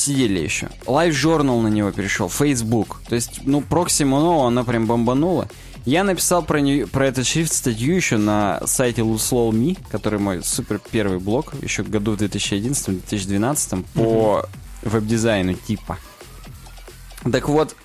[0.00, 0.68] сидели еще.
[0.86, 3.00] Live Journal на него перешел, Facebook.
[3.08, 5.48] То есть, ну, Proxima Nova, она прям бомбанула.
[5.86, 10.80] Я написал про, нее, про этот шрифт статью еще на сайте Looslow.me, который мой супер
[10.90, 14.44] первый блог, еще году в 2011-2012 по
[14.82, 15.98] веб-дизайну типа.
[17.30, 17.76] Так вот,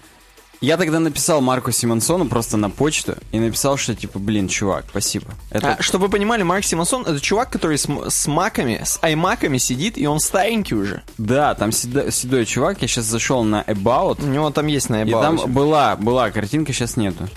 [0.65, 5.27] Я тогда написал Марку Симонсону просто на почту и написал, что типа, блин, чувак, спасибо.
[5.51, 9.59] Это А, чтобы вы понимали, Марк Симонсон это чувак, который с, с маками, с аймаками
[9.59, 11.03] сидит, и он старенький уже.
[11.19, 14.93] Да, там седо- седой чувак, я сейчас зашел на About, У него там есть и
[14.93, 15.21] наебал.
[15.21, 17.29] там была, была картинка, сейчас нету.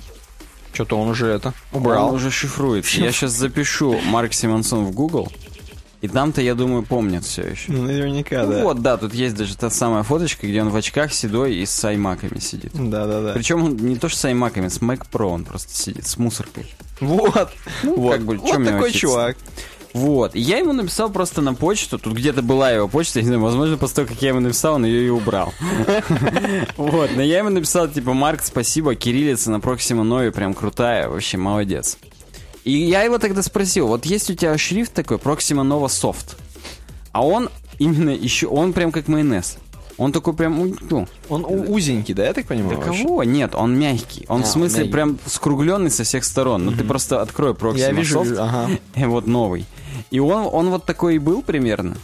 [0.73, 2.09] Что-то он уже это убрал.
[2.09, 2.99] Он уже шифруется.
[2.99, 5.31] Я сейчас запишу Марк Симонсон в Google,
[6.01, 7.73] и там-то, я думаю, помнят все еще.
[7.73, 8.63] Ну, наверняка, Ну да.
[8.63, 11.85] вот, да, тут есть даже та самая фоточка, где он в очках седой и с
[11.85, 12.71] аймаками сидит.
[12.73, 13.33] Да-да-да.
[13.33, 16.67] Причем он не то что с аймаками, с Mac Pro он просто сидит, с мусоркой.
[17.01, 17.33] Вот.
[17.35, 17.51] вот.
[17.83, 18.99] Ну, как бы, вот такой учиться?
[18.99, 19.37] чувак.
[19.95, 20.35] Вот.
[20.37, 21.99] И я ему написал просто на почту.
[21.99, 24.75] Тут где-то была его почта, я не знаю, возможно, после того, как я ему написал,
[24.75, 25.53] он ее и убрал.
[26.77, 27.11] Вот.
[27.15, 31.99] Но я ему написал, типа, Марк, спасибо, кириллица на Proxima Novi прям крутая, вообще молодец.
[32.69, 36.37] И я его тогда спросил, вот есть у тебя шрифт такой, Proxima Nova Soft,
[37.13, 39.57] а он именно еще, он прям как майонез.
[39.97, 42.79] Он такой прям, ну, Он у- узенький, да, я так понимаю?
[42.79, 43.03] да вообще?
[43.03, 43.25] кого?
[43.25, 44.27] Нет, он мягкий.
[44.29, 44.93] Он А, в смысле мягкий.
[44.93, 46.67] прям скругленный со всех сторон.
[46.67, 48.69] Ну ты просто открой Proxima Я вижу, Soft, вижу, ага.
[48.95, 49.65] и вот новый.
[50.11, 51.97] И он, он вот такой и был примерно.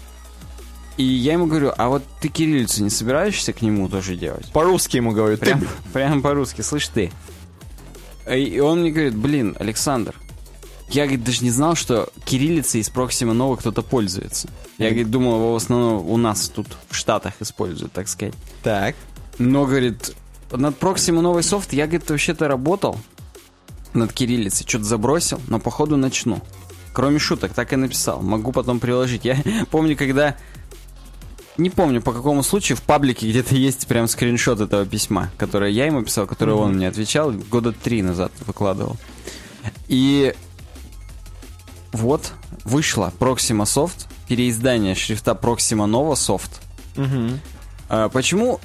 [0.96, 4.50] И я ему говорю, а вот ты кириллицу не собираешься к нему тоже делать?
[4.52, 5.36] По-русски ему говорю.
[5.36, 7.12] Ты, Прям, прям по-русски, слышь ты.
[8.32, 10.14] И он мне говорит, блин, Александр,
[10.88, 14.48] я, говорит, даже не знал, что кириллицей из Proxima Nova кто-то пользуется.
[14.78, 18.34] Я, говорит, думал, его в основном у нас тут в Штатах используют, так сказать.
[18.62, 18.94] Так.
[19.38, 20.14] Но, говорит,
[20.52, 22.98] над Proxima новый софт я, говорит, вообще-то работал
[23.94, 26.42] над кириллицей, что-то забросил, но походу начну.
[26.92, 28.22] Кроме шуток, так и написал.
[28.22, 29.24] Могу потом приложить.
[29.24, 29.36] Я
[29.70, 30.36] помню, когда...
[31.56, 35.86] Не помню, по какому случаю в паблике где-то есть прям скриншот этого письма, которое я
[35.86, 38.96] ему писал, которое он мне отвечал, года три назад выкладывал.
[39.86, 40.34] И
[41.94, 42.32] вот
[42.64, 46.50] вышла Proxima Soft, переиздание шрифта Proxima Nova Soft.
[46.96, 47.40] Мгм.
[47.88, 48.60] А, почему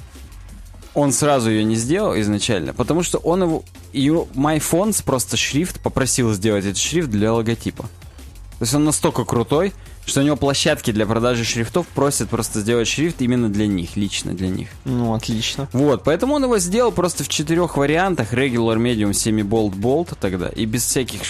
[0.94, 2.74] он сразу ее не сделал изначально?
[2.74, 3.62] Потому что он его...
[3.92, 7.84] ее MyFonts просто шрифт попросил сделать этот шрифт для логотипа.
[7.84, 9.72] То есть он настолько крутой,
[10.06, 14.32] что у него площадки для продажи шрифтов просят просто сделать шрифт именно для них, лично
[14.32, 14.68] для них.
[14.84, 15.68] Ну, отлично.
[15.72, 18.32] Вот, поэтому он его сделал просто в четырех вариантах.
[18.32, 20.48] Regular, Medium, Semi-Bold, Bold тогда.
[20.48, 21.20] И без всяких,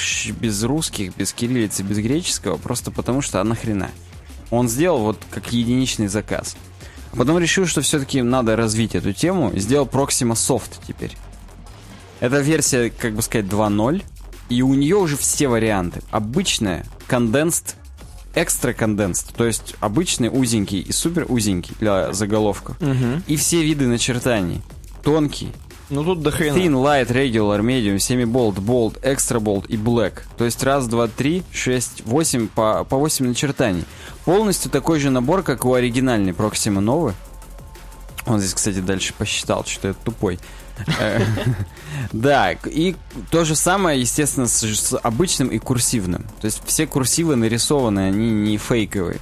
[0.41, 2.57] без русских, без кириллицы, без греческого.
[2.57, 3.91] Просто потому что, а нахрена?
[4.51, 6.57] Он сделал вот как единичный заказ.
[7.13, 9.51] А потом решил, что все-таки надо развить эту тему.
[9.51, 11.17] и Сделал Proxima Soft теперь.
[12.21, 14.03] Это версия, как бы сказать, 2.0.
[14.49, 16.03] И у нее уже все варианты.
[16.11, 17.77] Обычная, condensed,
[18.35, 19.35] экстра condensed.
[19.37, 22.77] То есть обычный узенький и супер узенький для заголовков.
[23.27, 24.63] И все виды начертаний.
[25.03, 25.51] Тонкий,
[25.89, 26.57] Ну, тут до хрена.
[26.57, 30.21] thin, light, regular, medium, semi-bold, bold, extra bold и black.
[30.37, 33.85] То есть раз, два, три, шесть, восемь, по, по восемь начертаний.
[34.25, 37.15] Полностью такой же набор, как у оригинальной Proxima Nova.
[38.27, 40.39] Он здесь, кстати, дальше посчитал, что я тупой.
[42.13, 42.97] Да, и
[43.31, 46.25] то же самое, естественно, с обычным и курсивным.
[46.41, 49.19] То есть все курсивы нарисованы, они не фейковые.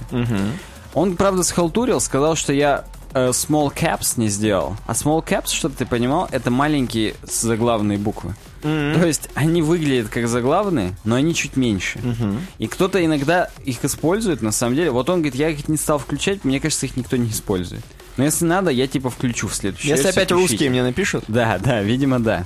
[0.93, 4.75] Он, правда, схалтурил, сказал, что я э, small caps не сделал.
[4.87, 8.33] А small caps, чтобы ты понимал, это маленькие заглавные буквы.
[8.61, 11.99] То есть они выглядят как заглавные, но они чуть меньше.
[12.57, 14.89] И кто-то иногда их использует, на самом деле.
[14.91, 17.83] Вот он говорит, я их не стал включать, мне кажется, их никто не использует.
[18.19, 20.33] Но если надо, я типа включу в следующий Если опять включите.
[20.35, 21.23] русские мне напишут.
[21.29, 22.45] Да, да, видимо, да.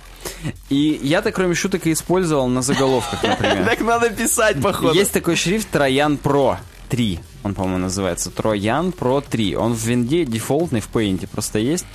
[0.70, 3.66] И я-то, кроме шуток, и использовал на заголовках, например.
[3.70, 4.94] Так надо писать, походу.
[4.94, 6.58] Есть такой шрифт Троян Pro
[6.90, 7.20] 3.
[7.42, 9.56] Он, по-моему, называется Троян Pro 3.
[9.56, 11.88] Он в винде дефолтный, в Paint просто есть.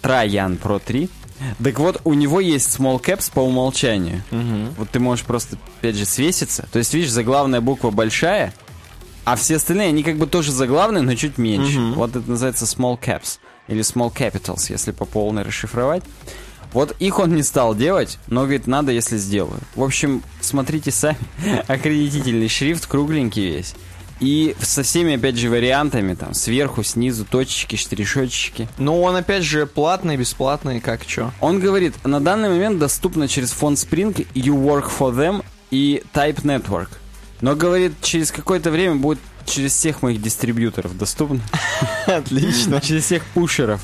[0.00, 1.10] Троян Pro 3.
[1.64, 4.22] Так вот, у него есть small caps по умолчанию.
[4.78, 6.68] Вот ты можешь просто, опять же, свеситься.
[6.70, 8.54] То есть, видишь, заглавная буква большая,
[9.24, 11.78] а все остальные, они как бы тоже заглавные, но чуть меньше.
[11.94, 13.38] Вот это называется small caps.
[13.68, 16.02] Или small capitals, если по полной расшифровать.
[16.72, 19.58] Вот их он не стал делать, но говорит, надо, если сделаю.
[19.74, 21.18] В общем, смотрите сами.
[21.66, 23.74] Аккредитительный шрифт, кругленький весь.
[24.20, 28.68] И со всеми, опять же, вариантами, там, сверху, снизу, точечки, штришочки.
[28.76, 31.32] Ну, он опять же платный, бесплатный, как чё.
[31.40, 36.42] Он говорит, на данный момент доступно через фонд Spring, You Work for Them и Type
[36.42, 36.88] Network.
[37.40, 41.40] Но, говорит, через какое-то время будет через всех моих дистрибьюторов доступно.
[42.06, 42.80] Отлично.
[42.80, 43.80] Через всех пушеров.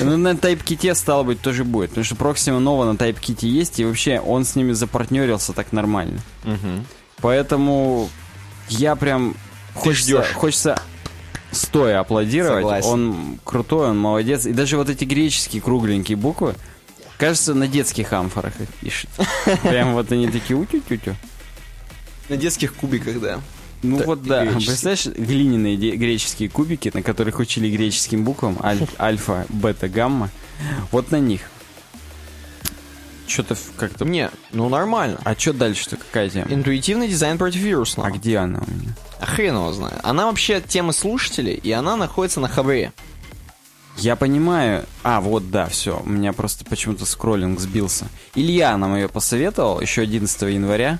[0.00, 1.90] Ну, на TypeKit, стало быть, тоже будет.
[1.90, 6.20] Потому что Proxima Nova на TypeKit есть, и вообще он с ними запартнерился так нормально.
[7.20, 8.08] Поэтому
[8.68, 9.34] я прям...
[9.74, 10.32] Хочется, ждешь.
[10.34, 10.80] хочется
[11.50, 12.62] стоя аплодировать.
[12.62, 12.88] Согласен.
[12.88, 14.46] Он крутой, он молодец.
[14.46, 16.54] И даже вот эти греческие кругленькие буквы,
[17.18, 19.10] кажется, на детских амфорах их пишет.
[19.62, 21.16] Прям вот они такие утю-тю-тю.
[22.28, 23.40] На детских кубиках, да.
[23.82, 24.66] Ну Да, вот да, греческие.
[24.68, 30.30] представляешь, глиняные греческие кубики, на которых учили греческим буквам, аль- альфа, бета, гамма,
[30.90, 31.42] вот на них.
[33.26, 34.04] Что-то как-то...
[34.04, 35.18] Не, ну нормально.
[35.24, 35.96] А что дальше-то?
[35.96, 36.46] Какая тема?
[36.50, 38.08] Интуитивный дизайн против вирусного.
[38.08, 38.94] А где она у меня?
[39.18, 39.98] А хрен его знает.
[40.02, 42.92] Она вообще темы слушателей, и она находится на хабре.
[43.96, 44.84] Я понимаю.
[45.04, 46.02] А, вот, да, все.
[46.04, 48.06] У меня просто почему-то скроллинг сбился.
[48.34, 50.98] Илья нам ее посоветовал еще 11 января.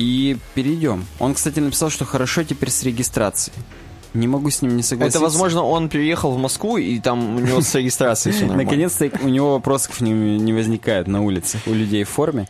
[0.00, 1.04] И перейдем.
[1.18, 3.54] Он, кстати, написал, что хорошо теперь с регистрацией.
[4.14, 5.18] Не могу с ним не согласиться.
[5.18, 8.46] Это, возможно, он переехал в Москву, и там у него с регистрацией все.
[8.46, 12.48] Наконец-то у него вопросов не, не возникает на улице у людей в форме.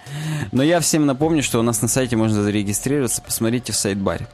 [0.52, 3.20] Но я всем напомню, что у нас на сайте можно зарегистрироваться.
[3.20, 4.28] Посмотрите в сайт-баре.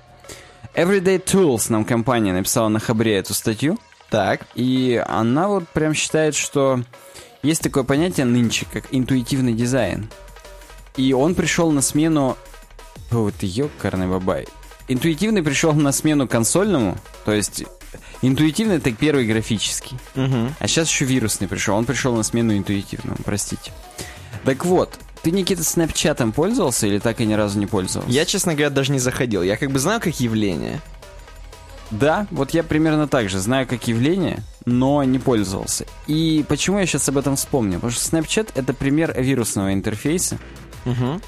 [0.74, 3.78] Everyday Tools нам компания написала на Хабре эту статью.
[4.10, 4.46] Так.
[4.54, 6.82] И она вот прям считает, что
[7.42, 10.10] есть такое понятие нынче, как интуитивный дизайн.
[10.98, 12.36] И он пришел на смену...
[13.10, 14.46] Ты ёкарный бабай.
[14.88, 17.64] Интуитивный пришел на смену консольному, то есть
[18.22, 19.98] интуитивный это первый графический.
[20.14, 20.54] Угу.
[20.58, 21.76] А сейчас еще вирусный пришел.
[21.76, 23.72] Он пришел на смену интуитивному, простите.
[24.44, 28.12] Так вот, ты, Никита, снапчатом пользовался или так и ни разу не пользовался?
[28.12, 29.42] Я, честно говоря, даже не заходил.
[29.42, 30.80] Я как бы знаю как явление.
[31.90, 35.86] Да, вот я примерно так же знаю как явление, но не пользовался.
[36.06, 37.80] И почему я сейчас об этом вспомнил?
[37.80, 40.38] Потому что Snapchat это пример вирусного интерфейса.
[40.84, 41.20] Угу.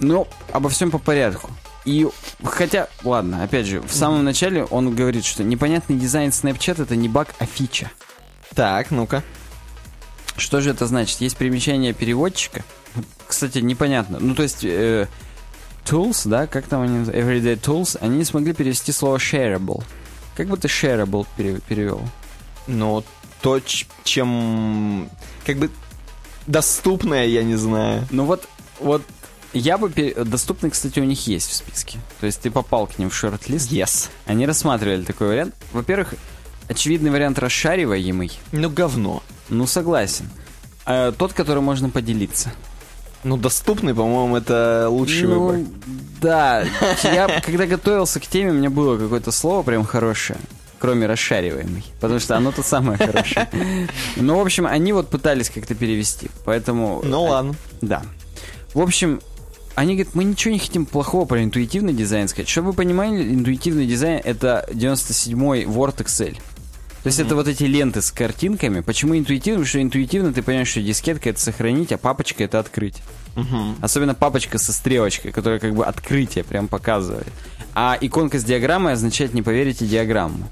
[0.00, 1.50] Но обо всем по порядку.
[1.84, 2.08] И
[2.42, 7.08] хотя, ладно, опять же, в самом начале он говорит, что непонятный дизайн Snapchat это не
[7.08, 7.90] баг, а фича.
[8.54, 9.22] Так, ну-ка.
[10.36, 11.20] Что же это значит?
[11.20, 12.64] Есть примечание переводчика.
[13.26, 14.18] Кстати, непонятно.
[14.18, 15.08] Ну, то есть, э,
[15.84, 17.04] tools, да, как там они?
[17.04, 19.84] Everyday tools, они не смогли перевести слово shareable.
[20.36, 22.00] Как бы ты shareable пере- перевел?
[22.66, 23.04] Ну,
[23.40, 23.60] то,
[24.04, 25.10] чем...
[25.44, 25.70] Как бы
[26.46, 28.06] доступное, я не знаю.
[28.10, 28.48] Ну вот,
[28.80, 29.02] вот
[29.54, 29.90] я бы...
[29.90, 31.98] пере- Доступны, кстати, у них есть в списке.
[32.20, 33.70] То есть ты попал к ним в шорт-лист.
[33.70, 34.10] Yes.
[34.26, 35.54] Они рассматривали такой вариант.
[35.72, 36.14] Во-первых,
[36.68, 38.32] очевидный вариант расшариваемый.
[38.52, 39.22] Ну, говно.
[39.48, 40.28] Ну, согласен.
[40.86, 42.52] А тот, который можно поделиться.
[43.22, 45.66] Ну, доступный, по-моему, это лучший ну, выбор.
[46.20, 46.64] Да,
[47.04, 50.38] я когда готовился к теме, у меня было какое-то слово прям хорошее,
[50.78, 53.48] кроме расшариваемый, потому что оно то самое хорошее.
[54.16, 57.00] Ну, в общем, они вот пытались как-то перевести, поэтому...
[57.02, 57.54] Ну, ладно.
[57.80, 58.02] Да.
[58.74, 59.22] В общем,
[59.74, 62.48] они говорят, мы ничего не хотим плохого про интуитивный дизайн сказать.
[62.48, 66.36] Чтобы вы понимали, интуитивный дизайн— это 97-й Word Excel.
[67.02, 68.80] То есть это вот эти ленты с картинками.
[68.80, 69.58] Почему интуитивно?
[69.58, 73.02] Потому что интуитивно ты понимаешь, что дискетка— это сохранить, а папочка— это открыть.
[73.36, 73.76] Мгм.
[73.82, 77.28] Особенно папочка со стрелочкой, которая как бы открытие прям показывает.
[77.74, 80.48] А иконка с диаграммой означает «не поверите диаграмму».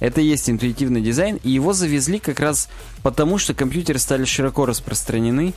[0.00, 2.68] Это и есть интуитивный дизайн, и его завезли как раз
[3.02, 5.54] потому, что компьютеры стали широко распространены,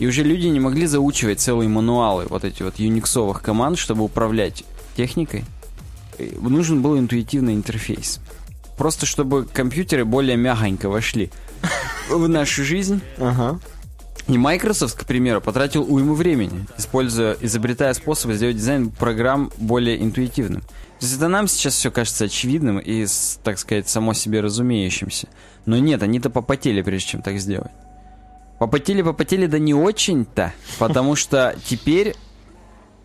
[0.00, 4.64] и уже люди не могли заучивать целые мануалы вот эти вот юниксовых команд, чтобы управлять
[4.96, 5.44] техникой.
[6.18, 8.18] И Нужен был интуитивный интерфейс.
[8.78, 11.30] Просто чтобы компьютеры более мягонько вошли
[12.08, 13.02] в нашу жизнь.
[13.18, 13.60] Ага.
[14.26, 20.62] И Microsoft, к примеру, потратил уйму времени, используя, изобретая способы сделать дизайн программ более интуитивным.
[20.62, 23.06] То есть это нам сейчас все кажется очевидным и,
[23.42, 25.28] так сказать, само себе разумеющимся.
[25.66, 27.70] Но нет, они-то попотели, прежде чем так сделать.
[28.60, 32.14] Попотели, попотели, да не очень-то, потому что теперь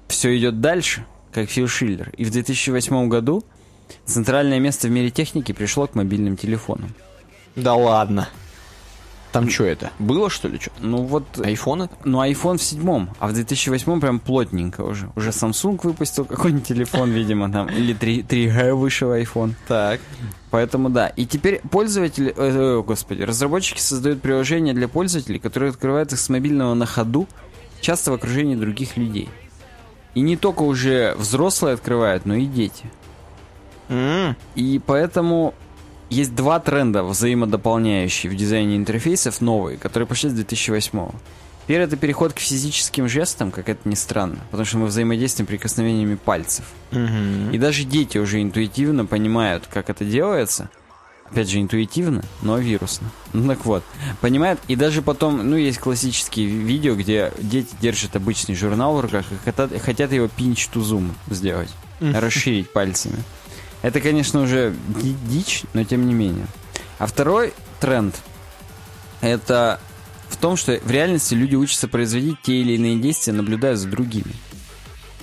[0.10, 2.10] все идет дальше, как Фил Шиллер.
[2.18, 3.41] И в 2008 году
[4.04, 6.94] центральное место в мире техники пришло к мобильным телефонам.
[7.56, 8.28] Да ладно.
[9.36, 9.91] Там что это?
[10.00, 10.71] Было, что ли, что?
[10.80, 11.95] Ну вот Айфон это?
[12.06, 15.10] Ну, iPhone в седьмом, а в 2008 прям плотненько уже.
[15.17, 19.56] Уже Samsung выпустил какой-нибудь телефон, видимо, там, или 3, 3G вышел iPhone.
[19.67, 20.00] Так.
[20.52, 21.10] Поэтому да.
[21.10, 22.34] И теперь пользователи, э,
[22.78, 27.28] э, господи, разработчики создают приложения для пользователей, которые открывают их с мобильного на ходу,
[27.82, 29.28] часто в окружении других людей.
[30.13, 32.86] И не только уже взрослые открывают, но и дети.
[33.89, 35.54] М, И поэтому
[36.10, 41.10] есть два тренда взаимодополняющие в дизайне интерфейсов новые, которые пошли с 2008
[41.68, 46.13] Первый это переход к физическим жестам, как это ни странно, потому что мы взаимодействуем прикосновениями
[46.15, 46.65] пальцев.
[46.91, 47.50] мгм.
[47.52, 50.70] И даже дети уже интуитивно понимают, как это делается.
[51.32, 53.10] Опять же, интуитивно, но вирусно.
[53.34, 53.84] Ну так вот,
[54.22, 59.02] понимают, и даже потом, ну, есть классические ви- видео, где дети держат обычный журнал в
[59.02, 63.24] руках и хотят, хотят его pinch to zoom сделать, расширить пальцами.
[63.86, 66.48] Это, конечно, уже ди- дичь, но тем не менее.
[66.98, 68.15] А второй тренд
[69.21, 69.80] это
[70.27, 74.33] в том, что в реальности люди учатся производить те или иные действия, наблюдая за другими.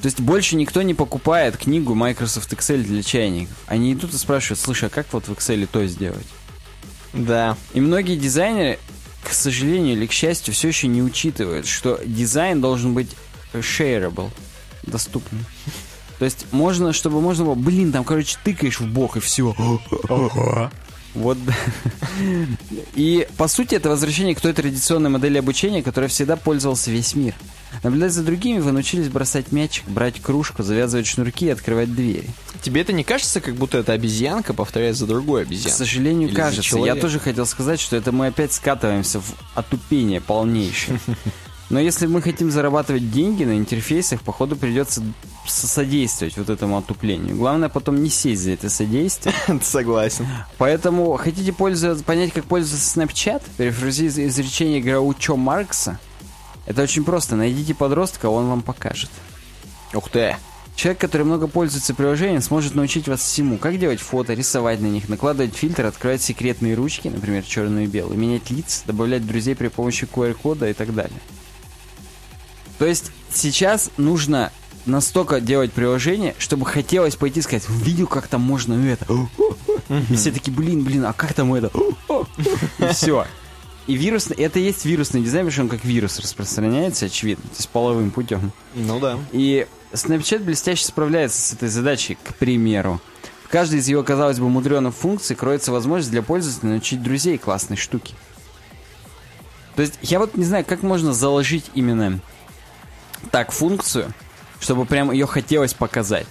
[0.01, 3.57] То есть больше никто не покупает книгу Microsoft Excel для чайников.
[3.67, 6.29] Они идут и спрашивают, слушай, а как вот в Excel то сделать?
[7.13, 7.57] Да.
[7.75, 8.79] И многие дизайнеры,
[9.25, 13.11] к сожалению или к счастью, все еще не учитывают, что дизайн должен быть
[13.55, 14.31] shareable,
[14.85, 15.45] доступным.
[16.23, 19.57] То есть можно, чтобы можно было, блин, там, короче, тыкаешь в бок и все.
[21.15, 21.37] Вот.
[22.95, 27.35] И, по сути, это возвращение к той традиционной модели обучения, которой всегда пользовался весь мир.
[27.83, 32.31] Наблюдая за другими, вы научились бросать мячик, брать кружку, завязывать шнурки и открывать двери.
[32.63, 35.77] Тебе это не кажется, как будто эта обезьянка повторяет за другой К обезьяной?
[35.77, 36.79] сожалению, Или кажется.
[36.79, 41.01] Я тоже хотел сказать, что это мы опять скатываемся в отупение полнейшее.
[41.73, 45.03] Но если мы хотим зарабатывать деньги на интерфейсах, походу придется
[45.47, 47.35] содействовать вот этому отуплению.
[47.35, 49.35] Главное потом не сесть за это содействие.
[49.63, 50.27] Согласен.
[50.59, 53.43] Поэтому хотите пользоваться, понять, как пользоваться Snapchat?
[53.57, 55.99] Перефразируя изречение Граучо Маркса.
[56.67, 57.37] Это очень просто.
[57.37, 59.09] Найдите подростка, он вам покажет.
[59.95, 60.37] Ух ты.
[60.77, 63.57] Человек, который много пользуется приложением, сможет научить вас всему.
[63.57, 68.19] Как делать фото, рисовать на них, накладывать фильтр, открывать секретные ручки, например, черную и белую,
[68.19, 71.19] менять лица, добавлять друзей при помощи QR-кода и так далее.
[72.79, 74.53] То есть сейчас нужно
[74.87, 79.07] настолько делать приложение, чтобы хотелось пойти сказать, видел, как там можно это.
[79.89, 81.71] И все такие, блин, блин, а как там это?
[82.79, 83.27] И все.
[83.87, 87.57] И вирус, это и есть вирусный дизайн, потому что он как вирус распространяется, очевидно, то
[87.57, 88.53] есть половым путем.
[88.75, 89.19] Ну да.
[89.33, 93.01] И Snapchat блестяще справляется с этой задачей, к примеру.
[93.45, 97.77] В каждой из его, казалось бы, мудреных функций кроется возможность для пользователя научить друзей классной
[97.77, 98.15] штуки.
[99.75, 102.21] То есть, я вот не знаю, как можно заложить именно
[103.31, 104.13] так функцию,
[104.61, 106.27] чтобы прям ее хотелось показать.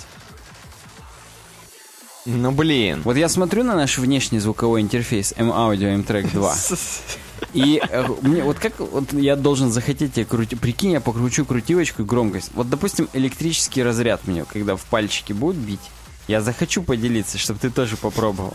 [2.26, 3.02] Ну блин.
[3.04, 6.56] Вот я смотрю на наш внешний звуковой интерфейс M-Audio M-Track 2,
[7.54, 10.56] и э, мне вот как вот я должен захотеть тебе крути...
[10.56, 12.52] Прикинь, я покручу крутилочку и громкость.
[12.54, 15.80] Вот, допустим, электрический разряд мне, когда в пальчики будут бить,
[16.28, 18.54] я захочу поделиться, чтобы ты тоже попробовал.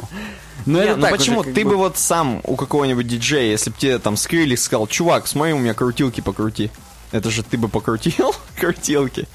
[0.64, 1.40] Но Не, это ну так почему?
[1.40, 5.26] уже Ты бы вот сам у какого-нибудь диджея, если бы тебе там Скрилик сказал, чувак,
[5.26, 6.70] смотри, у меня крутилки покрути.
[7.12, 9.26] Это же ты бы покрутил крутилки.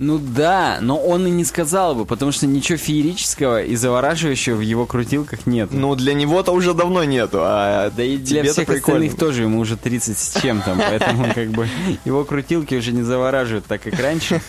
[0.00, 4.60] Ну да, но он и не сказал бы, потому что ничего феерического и завораживающего в
[4.60, 5.68] его крутилках нет.
[5.70, 8.78] Ну, для него-то уже давно нету, а Да и для всех прикольно.
[8.78, 11.68] остальных тоже, ему уже 30 с чем-то, поэтому как бы
[12.04, 14.40] его крутилки уже не завораживают так, как раньше.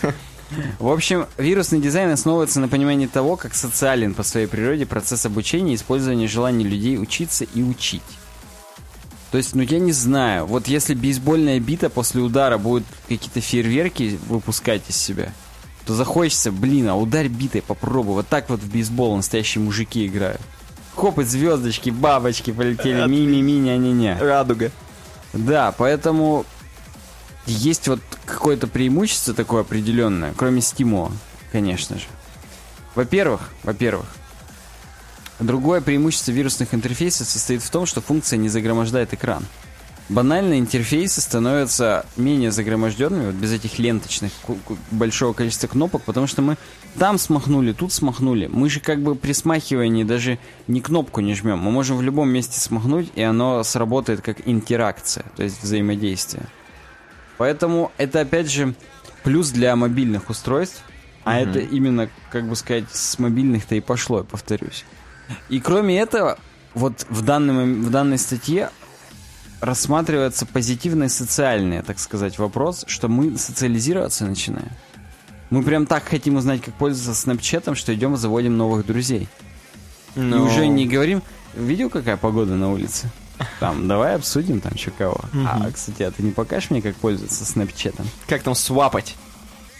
[0.78, 5.72] В общем, вирусный дизайн основывается на понимании того, как социален по своей природе процесс обучения
[5.72, 8.02] и использования желаний людей учиться и учить.
[9.30, 14.18] То есть, ну я не знаю, вот если бейсбольная бита после удара будет какие-то фейерверки
[14.28, 15.32] выпускать из себя,
[15.84, 18.14] то захочется, блин, а ударь битой, попробуй.
[18.14, 20.40] Вот так вот в бейсбол настоящие мужики играют.
[20.94, 24.18] Хоп, и звездочки, бабочки полетели, ми-ми-ми, ня-ня-ня.
[24.20, 24.70] Радуга.
[25.32, 26.46] Да, поэтому
[27.46, 31.12] есть вот какое-то преимущество такое определенное, кроме стимула,
[31.52, 32.04] конечно же.
[32.94, 34.06] Во-первых, во-первых,
[35.40, 39.44] другое преимущество вирусных интерфейсов состоит в том, что функция не загромождает экран.
[40.08, 44.30] Банальные интерфейсы становятся менее загроможденными, вот без этих ленточных
[44.92, 46.56] большого количества кнопок, потому что мы
[46.96, 48.46] там смахнули, тут смахнули.
[48.46, 51.58] Мы же как бы при смахивании даже не кнопку не жмем.
[51.58, 56.46] Мы можем в любом месте смахнуть, и оно сработает как интеракция, то есть взаимодействие.
[57.36, 58.74] Поэтому это опять же
[59.24, 60.84] плюс для мобильных устройств,
[61.24, 64.84] а это именно, как бы сказать, с мобильных-то и пошло, я повторюсь.
[65.48, 66.38] И кроме этого,
[66.74, 68.70] вот в, данном, в данной статье
[69.60, 74.70] рассматривается позитивный социальный, так сказать, вопрос, что мы социализироваться начинаем.
[75.50, 79.28] Мы прям так хотим узнать, как пользоваться снапчатом, что идем и заводим новых друзей.
[80.14, 81.22] И Ну, уже не говорим,
[81.54, 83.10] видел, какая погода на улице?
[83.60, 85.20] Там, давай обсудим там что кого.
[85.46, 88.06] А, кстати, а ты не покажешь мне, как пользоваться снапчатом?
[88.26, 89.14] Как там свапать?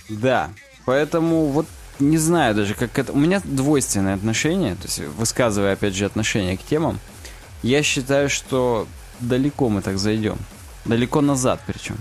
[0.09, 0.51] Да,
[0.85, 1.67] поэтому вот
[1.99, 3.13] не знаю даже, как это...
[3.13, 6.99] У меня двойственное отношение, то есть высказывая, опять же, отношение к темам,
[7.63, 8.87] я считаю, что
[9.21, 10.39] далеко мы так зайдем.
[10.85, 11.97] Далеко назад причем.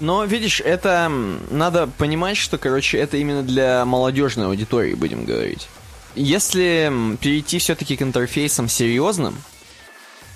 [0.00, 1.10] Но, видишь, это
[1.50, 5.68] надо понимать, что, короче, это именно для молодежной аудитории, будем говорить.
[6.14, 9.36] Если перейти все-таки к интерфейсам серьезным,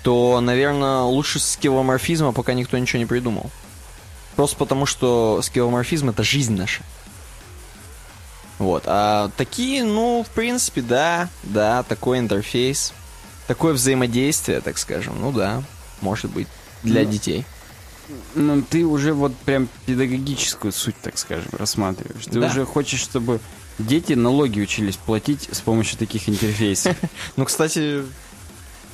[0.03, 3.49] то, наверное, лучше скилломорфизма пока никто ничего не придумал.
[4.35, 6.83] Просто потому, что скилломорфизм— это жизнь наша.
[8.63, 8.83] Вот.
[8.85, 12.93] А такие, ну, в принципе, да, да, такой интерфейс,
[13.47, 15.61] такое взаимодействие, так скажем, ну да,
[16.01, 16.47] может быть,
[16.81, 17.45] для Ну, детей.
[18.35, 22.25] Ну, ты уже вот прям педагогическую суть, так скажем, рассматриваешь.
[22.25, 22.47] Ты Да.
[22.47, 23.39] уже хочешь, чтобы
[23.79, 26.95] дети налоги учились платить с помощью таких интерфейсов.
[27.35, 28.03] Ну, кстати,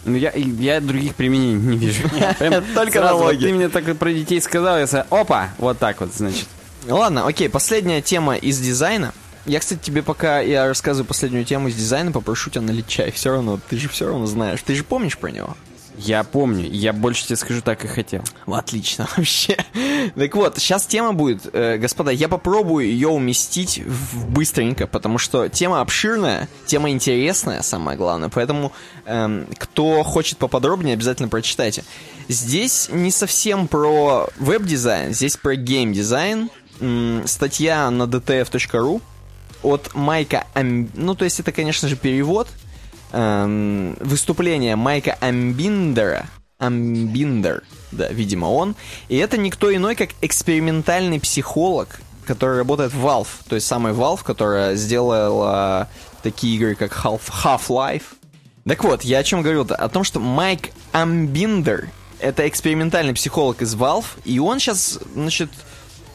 [0.06, 2.10] Ну, я, я других применений не вижу.
[2.40, 3.46] Прям Только вот налоги.
[3.46, 6.48] Ты мне так про детей сказал, я сказал, опа, вот так вот, значит.
[6.88, 9.14] ладно, окей, последняя тема из дизайна.
[9.46, 13.12] Я, кстати, тебе пока я рассказываю последнюю тему из дизайна, попрошу тебя налить чай.
[13.12, 14.62] Все равно, ты же все равно знаешь.
[14.62, 15.56] Ты же помнишь про него?
[16.02, 18.24] Я помню, я больше тебе скажу, так и хотел.
[18.46, 19.58] Отлично, вообще.
[20.16, 25.50] Так вот, сейчас тема будет, э, господа, я попробую ее уместить в быстренько, потому что
[25.50, 28.72] тема обширная, тема интересная, самое главное, поэтому
[29.06, 31.84] эм, кто хочет поподробнее, обязательно прочитайте.
[32.30, 36.50] Здесь не совсем про веб-дизайн, здесь про гейм-дизайн.
[37.26, 39.02] Статья на dtf.ru
[39.64, 40.90] от Майка Ам...
[40.94, 42.48] Ну, то есть это, конечно же, перевод.
[43.12, 46.28] Эм, выступление Майка Амбиндера.
[46.58, 48.76] Амбиндер, да, видимо, он.
[49.08, 53.28] И это никто иной, как экспериментальный психолог, который работает в Valve.
[53.48, 55.88] То есть самый Valve, которая сделала
[56.22, 58.04] такие игры, как Half- Half-Life.
[58.68, 59.76] Так вот, я о чем говорил-то?
[59.76, 61.90] О том, что Майк Амбиндер
[62.20, 65.50] это экспериментальный психолог из Valve, и он сейчас, значит,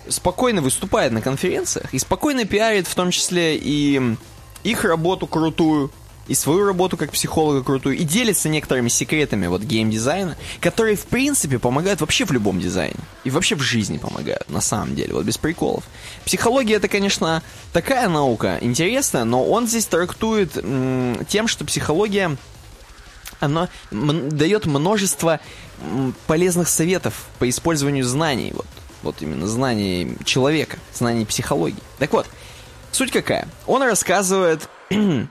[0.09, 4.17] спокойно выступает на конференциях и спокойно пиарит в том числе и
[4.63, 5.91] их работу крутую,
[6.27, 11.59] и свою работу как психолога крутую, и делится некоторыми секретами вот геймдизайна, которые, в принципе,
[11.59, 12.97] помогают вообще в любом дизайне.
[13.25, 15.85] И вообще в жизни помогают, на самом деле, вот без приколов.
[16.25, 17.43] Психология это, конечно,
[17.73, 20.53] такая наука интересная, но он здесь трактует
[21.29, 22.37] тем, что психология
[23.41, 25.41] она дает множество
[26.27, 28.67] полезных советов по использованию знаний, вот,
[29.05, 31.79] вот именно знаний человека, знаний психологии.
[31.99, 32.27] Так вот,
[32.93, 33.49] суть какая?
[33.67, 34.69] Он рассказывает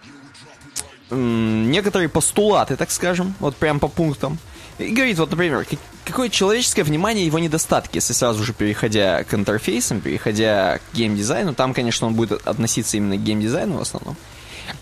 [1.10, 4.38] некоторые постулаты, так скажем, вот прям по пунктам.
[4.80, 9.34] И говорит, вот, например, как- какое человеческое внимание, его недостатки, если сразу же переходя к
[9.34, 14.16] интерфейсам, переходя к геймдизайну, там, конечно, он будет относиться именно к геймдизайну в основном.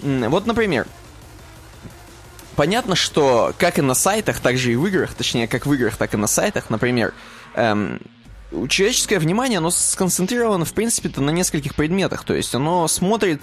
[0.02, 0.88] Вот, например,
[2.56, 5.98] понятно, что как и на сайтах, так же и в играх, точнее, как в играх,
[5.98, 7.14] так и на сайтах, например,
[7.56, 8.00] эм,
[8.68, 12.24] человеческое внимание, оно сконцентрировано, в принципе-то, на нескольких предметах.
[12.24, 13.42] То есть оно смотрит,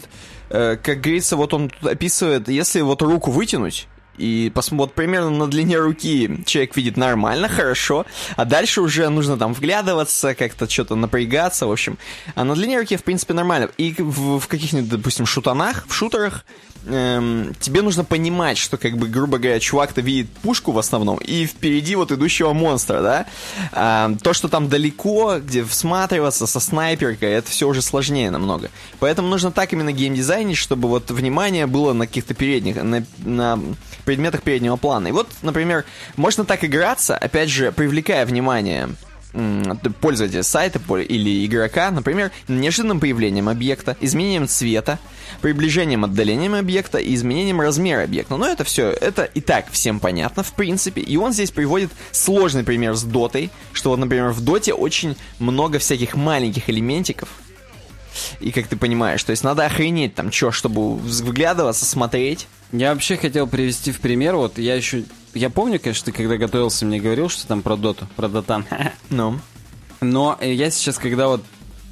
[0.50, 3.88] э, как говорится, вот он тут описывает, если вот руку вытянуть,
[4.18, 8.04] и вот примерно на длине руки человек видит нормально, хорошо,
[8.36, 11.98] а дальше уже нужно там вглядываться, как-то что-то напрягаться, в общем.
[12.34, 13.70] А на длине руки, в принципе, нормально.
[13.78, 16.44] И в, в каких-нибудь, допустим, шутанах, в шутерах,
[16.88, 21.46] эм, тебе нужно понимать, что, как бы, грубо говоря, чувак-то видит пушку в основном, и
[21.46, 23.26] впереди вот идущего монстра, да?
[23.72, 28.70] А, то, что там далеко, где всматриваться со снайперкой, это все уже сложнее намного.
[28.98, 33.60] Поэтому нужно так именно геймдизайнить, чтобы вот внимание было на каких-то передних, на, на
[34.04, 35.08] предметах переднего плана.
[35.08, 35.84] И вот, например,
[36.16, 38.88] можно так играться, опять же, привлекая внимание
[40.00, 44.98] пользователя сайта или игрока, например, неожиданным появлением объекта, изменением цвета,
[45.42, 48.36] приближением, отдалением объекта и изменением размера объекта.
[48.36, 51.02] Но это все, это и так всем понятно, в принципе.
[51.02, 55.78] И он здесь приводит сложный пример с дотой, что вот, например, в доте очень много
[55.78, 57.28] всяких маленьких элементиков,
[58.40, 62.48] и как ты понимаешь, то есть надо охренеть там, что, чтобы вглядываться, смотреть.
[62.72, 65.04] Я вообще хотел привести в пример, вот я еще...
[65.34, 68.64] Я помню, конечно, ты когда готовился, мне говорил, что там про доту, про дотан.
[69.10, 69.38] Ну.
[70.00, 71.42] Но э, я сейчас, когда вот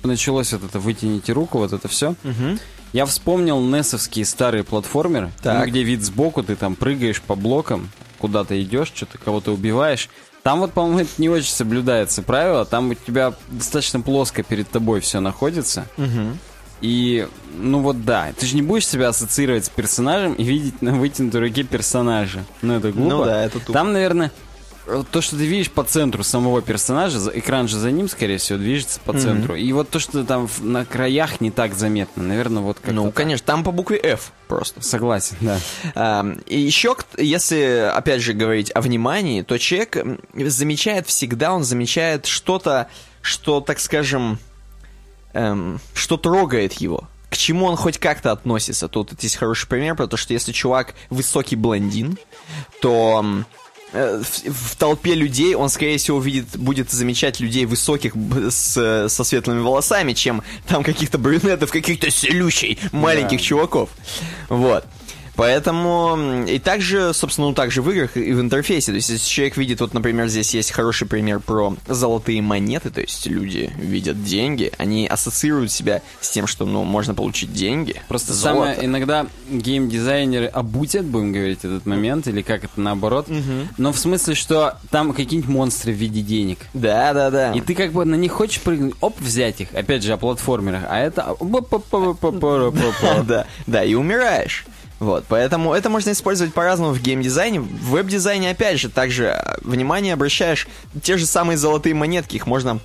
[0.04, 2.14] началось вот это «вытяните руку», вот это все,
[2.92, 5.58] я вспомнил несовские старые платформеры, Так.
[5.58, 10.08] ну, где вид сбоку, ты там прыгаешь по блокам, куда-то идешь, что-то кого-то убиваешь.
[10.44, 15.00] Там вот, по-моему, это не очень соблюдается правило, там у тебя достаточно плоско перед тобой
[15.00, 15.86] все находится.
[16.80, 20.92] И, ну вот да, ты же не будешь себя ассоциировать с персонажем и видеть на
[20.92, 22.44] вытянутой руке персонажа.
[22.62, 23.10] Ну это глупо.
[23.16, 23.72] Ну да, это тупо.
[23.72, 24.30] Там, наверное,
[24.86, 28.58] э, то, что ты видишь по центру самого персонажа, экран же за ним, скорее всего,
[28.58, 29.54] движется по центру.
[29.54, 33.14] И вот то, что там на краях не так заметно, наверное, вот как-то Ну, так.
[33.14, 34.82] конечно, там по букве F просто.
[34.82, 36.26] Согласен, да.
[36.46, 39.96] И еще, если, опять же, говорить о внимании, то человек
[40.34, 42.88] замечает всегда, он замечает что-то,
[43.22, 44.38] что, так скажем,
[45.36, 47.08] эм, что трогает его.
[47.30, 48.88] К чему он хоть как-то относится.
[48.88, 52.18] Тут есть хороший пример, потому что если чувак высокий блондин,
[52.80, 53.24] то
[53.92, 58.14] э, в, в толпе людей он, скорее всего, увидит, будет замечать людей высоких
[58.50, 63.44] с, со светлыми волосами, чем там каких-то брюнетов, каких-то селющей маленьких Да.
[63.44, 63.90] чуваков.
[64.48, 64.84] Вот.
[65.36, 68.92] Поэтому и также, собственно, ну также в играх и в интерфейсе.
[68.92, 73.00] То есть, если человек видит, вот, например, здесь есть хороший пример про золотые монеты, то
[73.00, 78.00] есть люди видят деньги, они ассоциируют себя с тем, что, ну, можно получить деньги.
[78.08, 78.72] Просто золото.
[78.72, 83.28] самое, иногда геймдизайнеры обутят, будем говорить, этот момент, или как это наоборот.
[83.76, 86.58] Но в смысле, что там какие-нибудь монстры в виде денег.
[86.72, 87.52] Да, да, да.
[87.52, 90.84] И ты как бы на них хочешь прыгнуть, оп, взять их, опять же, о платформерах,
[90.88, 91.36] а это...
[93.26, 94.64] Да, да, и умираешь.
[94.98, 97.60] Вот, поэтому это можно использовать по-разному в геймдизайне.
[97.60, 100.66] В веб-дизайне, опять же, также э, внимание обращаешь
[101.02, 102.80] те же самые золотые монетки, их можно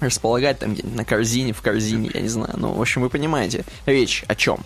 [0.00, 2.54] располагать там где-нибудь на корзине, в корзине, я не знаю.
[2.56, 4.64] Ну, в общем, вы понимаете речь о чем.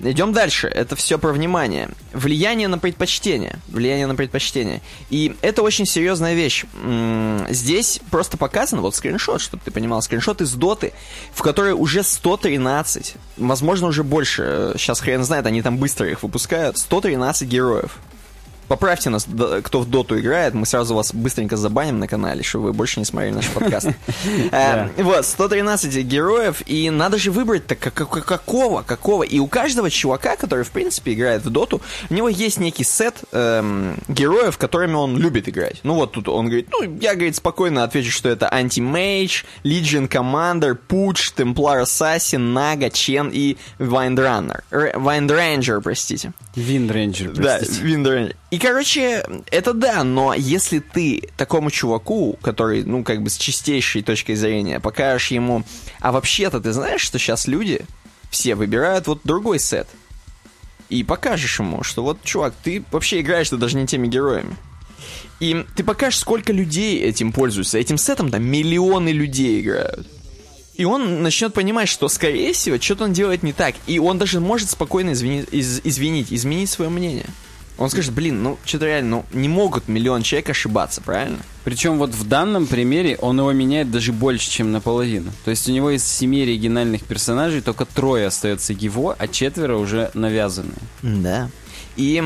[0.00, 0.68] Идем дальше.
[0.68, 1.90] Это все про внимание.
[2.12, 3.58] Влияние на предпочтение.
[3.68, 4.80] Влияние на предпочтение.
[5.10, 6.64] И это очень серьезная вещь.
[7.50, 10.92] Здесь просто показано, вот скриншот, чтобы ты понимал, скриншот из доты,
[11.32, 16.78] в которой уже 113, возможно, уже больше, сейчас хрен знает, они там быстро их выпускают,
[16.78, 17.98] 113 героев.
[18.68, 19.26] Поправьте нас,
[19.62, 23.04] кто в доту играет, мы сразу вас быстренько забаним на канале, чтобы вы больше не
[23.06, 23.88] смотрели наш подкаст.
[24.52, 29.22] Э, Вот, 113 героев, и надо же выбрать-то как- как- какого, какого.
[29.22, 33.14] И у каждого чувака, который, в принципе, играет в доту, у него есть некий сет
[33.32, 35.80] эм, героев, которыми он любит играть.
[35.82, 40.76] Ну вот тут он говорит, ну, я, говорит, спокойно отвечу, что это Anti-Mage, Legion Commander,
[40.88, 44.62] Pooch, Templar Assassin, Naga, Чен и Windrunner.
[44.70, 46.32] Р- Windranger, простите.
[46.54, 47.82] Виндрейнджер, Да, простите.
[48.56, 54.00] И, короче, это да, но если ты такому чуваку, который, ну, как бы с чистейшей
[54.00, 55.62] точкой зрения, покажешь ему,
[56.00, 57.82] а вообще-то ты знаешь, что сейчас люди
[58.30, 59.86] все выбирают вот другой сет,
[60.88, 64.56] и покажешь ему, что вот, чувак, ты вообще играешь ты даже не теми героями.
[65.38, 67.76] И ты покажешь, сколько людей этим пользуются.
[67.76, 70.06] Этим сетом там миллионы людей играют.
[70.76, 73.74] И он начнет понимать, что, скорее всего, что-то он делает не так.
[73.86, 77.26] И он даже может спокойно извини- из- извинить, изменить свое мнение.
[77.78, 81.38] Он скажет, блин, ну, что-то реально, ну, не могут миллион человек ошибаться, правильно?
[81.64, 85.30] Причем вот в данном примере он его меняет даже больше, чем наполовину.
[85.44, 90.10] То есть у него из семи оригинальных персонажей только трое остается его, а четверо уже
[90.14, 90.78] навязанные.
[91.02, 91.50] Да.
[91.96, 92.22] И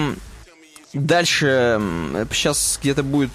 [0.93, 1.81] дальше
[2.33, 3.31] сейчас где-то будет...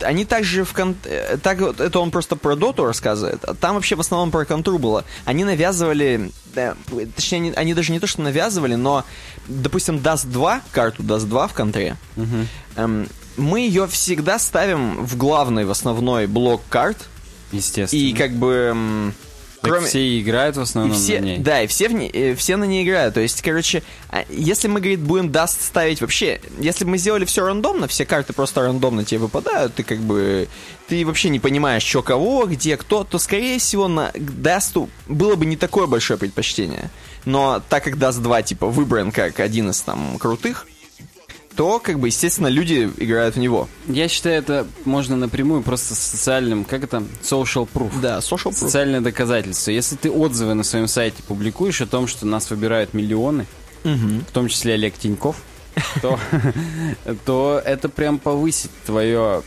[0.00, 0.96] Они также в кон...
[1.04, 3.44] э, Так вот, это он просто про доту рассказывает.
[3.44, 5.04] а Там вообще в основном про контру было.
[5.24, 6.30] Они навязывали...
[7.14, 9.04] точнее, они, они даже не то, что навязывали, но,
[9.46, 11.96] допустим, Dust 2, карту Dust 2 в контре,
[12.76, 16.96] эм, мы ее всегда ставим в главный, в основной блок карт,
[17.52, 18.00] Естественно.
[18.00, 18.52] и как бы...
[18.72, 19.14] м,
[19.68, 21.38] Так все и играют в и основном все, на ней.
[21.38, 23.14] да, и все, в ней- э, все на ней играют.
[23.14, 27.24] То есть, короче, а, если мы, говорит, будем даст ставить вообще, если бы мы сделали
[27.24, 30.48] все рандомно, все карты просто рандомно тебе выпадают, ты как бы,
[30.88, 35.46] ты вообще не понимаешь, что кого, где кто, то, скорее всего, на Дасту было бы
[35.46, 36.90] не такое большое предпочтение.
[37.24, 40.66] Но так как Даст 2, типа, выбран как один из там крутых,
[41.56, 43.68] то, как бы, естественно, люди играют в него.
[43.88, 47.92] Я считаю, это можно напрямую просто с социальным, как это, social proof.
[48.00, 48.54] Да, social proof.
[48.58, 49.70] Социальное доказательство.
[49.70, 53.46] Если ты отзывы на своем сайте публикуешь о том, что нас выбирают миллионы,
[53.84, 55.36] в том числе Олег Тиньков,
[56.02, 56.18] то,
[57.24, 59.42] то это прям повысит твое,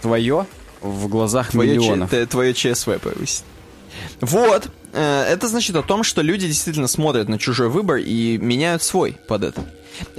[0.00, 0.46] твое
[0.80, 2.10] в глазах Твое, миллионов.
[2.10, 3.44] Ч- твое ЧСВ повысит.
[4.20, 4.68] Вот.
[4.92, 9.16] Э, Это значит о том, что люди действительно смотрят на чужой выбор и меняют свой
[9.28, 9.64] под это.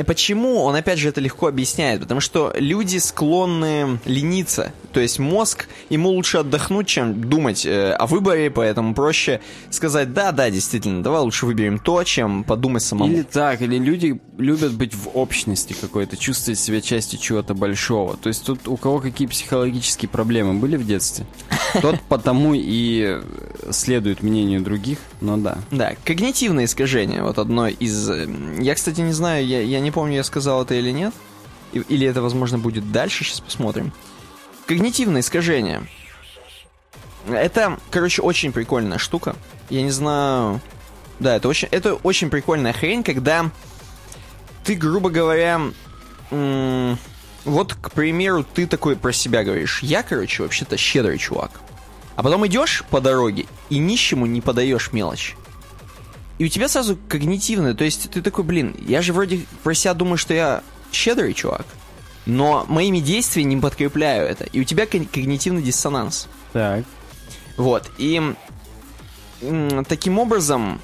[0.05, 0.61] Почему?
[0.61, 2.01] Он опять же это легко объясняет.
[2.01, 4.73] Потому что люди склонны лениться.
[4.91, 10.31] То есть мозг, ему лучше отдохнуть, чем думать э, о выборе, поэтому проще сказать, да,
[10.31, 13.11] да, действительно, давай лучше выберем то, чем подумать самому.
[13.11, 18.17] Или так, или люди любят быть в общности какой-то, чувствовать себя частью чего-то большого.
[18.17, 21.25] То есть тут у кого какие психологические проблемы были в детстве,
[21.81, 23.21] тот потому и
[23.71, 25.57] следует мнению других, но да.
[25.71, 27.23] Да, когнитивное искажение.
[27.23, 28.09] Вот одно из...
[28.09, 28.27] э,
[28.59, 31.13] Я, кстати, не знаю, я, я не помню, я сказал это или нет.
[31.71, 33.91] Или это, возможно, будет дальше, сейчас посмотрим.
[34.67, 35.87] Когнитивное искажение.
[37.27, 39.35] Это, короче, очень прикольная штука.
[39.69, 40.61] Я не знаю...
[41.19, 43.49] Да, это очень, это очень прикольная хрень, когда
[44.63, 45.61] ты, грубо говоря,
[46.31, 49.81] вот, к примеру, ты такой про себя говоришь.
[49.83, 51.51] Я, короче, вообще-то щедрый чувак.
[52.15, 55.35] А потом идешь по дороге и нищему не подаешь мелочь.
[56.37, 59.93] И у тебя сразу когнитивное, то есть ты такой, блин, я же вроде про себя
[59.93, 61.65] думаю, что я щедрый чувак,
[62.25, 64.45] но моими действиями не подкрепляю это.
[64.45, 66.27] И у тебя когнитивный диссонанс.
[66.51, 66.85] Так.
[67.57, 68.33] Вот, и
[69.87, 70.81] таким образом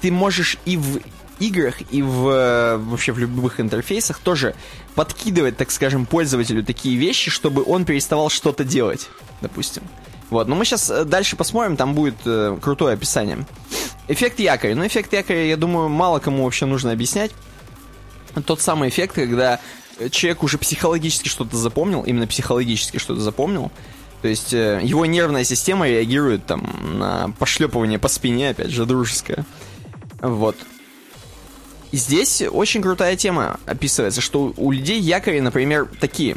[0.00, 1.00] ты можешь и в
[1.38, 4.54] играх, и в вообще в любых интерфейсах тоже
[4.94, 9.08] подкидывать, так скажем, пользователю такие вещи, чтобы он переставал что-то делать,
[9.40, 9.82] допустим.
[10.30, 13.46] Вот, но мы сейчас дальше посмотрим, там будет э, крутое описание.
[14.08, 14.74] Эффект якоря.
[14.74, 17.30] Ну, эффект якоря, я думаю, мало кому вообще нужно объяснять.
[18.46, 19.60] Тот самый эффект, когда
[19.98, 23.70] э, человек уже психологически что-то запомнил, именно психологически что-то запомнил.
[24.20, 29.46] То есть э, его нервная система реагирует там на пошлепывание по спине, опять же, дружеское.
[30.20, 30.56] Вот.
[31.90, 36.36] И здесь очень крутая тема описывается, что у людей якори, например, такие.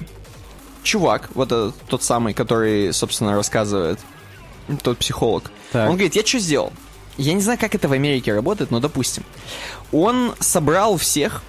[0.83, 3.99] Чувак, вот этот, тот самый, который, собственно, рассказывает,
[4.83, 5.51] тот психолог.
[5.71, 5.89] Так.
[5.89, 6.73] Он говорит, я что сделал?
[7.17, 9.23] Я не знаю, как это в Америке работает, но допустим.
[9.91, 11.43] Он собрал всех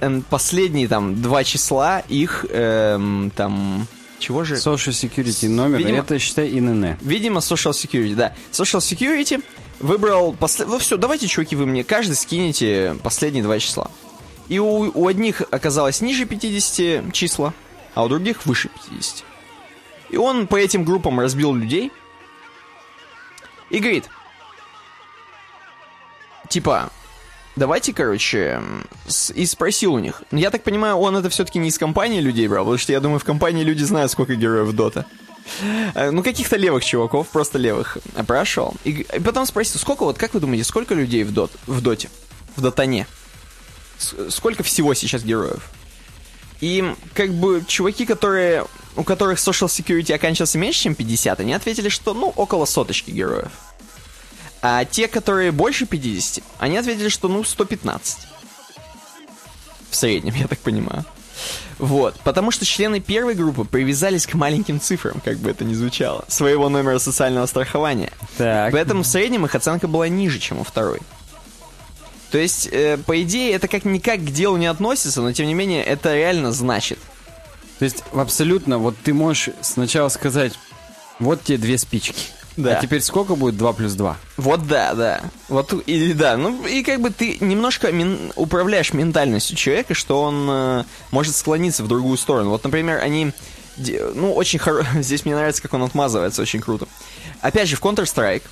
[0.00, 3.86] эм, последние там два числа их эм, там
[4.18, 4.56] Чего же?
[4.56, 6.96] Social Security номер, Видимо- это, считай, ИНН.
[7.00, 8.34] Видимо, Social Security, да.
[8.52, 9.42] Social Security
[9.80, 10.32] выбрал...
[10.32, 10.68] Послед...
[10.68, 13.90] Ну все, давайте, чуваки, вы мне каждый скинете последние два числа.
[14.48, 17.54] И у, у одних оказалось ниже 50 числа,
[17.94, 19.24] а у других выше 50.
[20.10, 21.92] И он по этим группам разбил людей
[23.70, 24.08] и говорит,
[26.48, 26.90] типа,
[27.56, 28.60] давайте, короче,
[29.34, 30.22] и спросил у них.
[30.30, 33.18] Я так понимаю, он это все-таки не из компании людей брал, потому что я думаю,
[33.20, 35.06] в компании люди знают, сколько героев Дота.
[35.94, 38.74] Э, Ну, каких-то левых чуваков, просто левых опрашивал.
[38.84, 41.80] И, г- и потом спросил, сколько, вот как вы думаете, сколько людей в, дот, в
[41.80, 42.10] доте?
[42.56, 43.06] В дотане?
[43.98, 45.70] С- сколько всего сейчас героев?
[46.60, 51.88] И как бы чуваки, которые, у которых social security оканчивался меньше, чем 50, они ответили,
[51.88, 53.50] что ну около соточки героев.
[54.62, 58.18] А те, которые больше 50, они ответили, что ну 115.
[59.90, 61.04] В среднем, я так понимаю.
[61.78, 66.26] Вот, потому что члены первой группы привязались к маленьким цифрам, как бы это ни звучало,
[66.28, 68.12] своего номера социального страхования.
[68.36, 68.72] Так.
[68.72, 71.00] Поэтому в среднем их оценка была ниже, чем у второй.
[72.30, 75.84] То есть, э, по идее, это как-никак к делу не относится, но тем не менее
[75.84, 76.98] это реально значит.
[77.78, 80.52] То есть, абсолютно, вот ты можешь сначала сказать,
[81.18, 82.14] вот тебе две спички.
[82.56, 82.78] Да.
[82.78, 84.16] А теперь сколько будет 2 плюс 2?
[84.36, 85.20] Вот да, да.
[85.48, 86.36] Вот или да.
[86.36, 91.82] Ну и как бы ты немножко мен- управляешь ментальностью человека, что он э, может склониться
[91.84, 92.50] в другую сторону.
[92.50, 93.32] Вот, например, они.
[93.76, 94.84] Ну, очень хоро...
[95.00, 96.86] Здесь мне нравится, как он отмазывается, очень круто.
[97.40, 98.42] Опять же, в Counter-Strike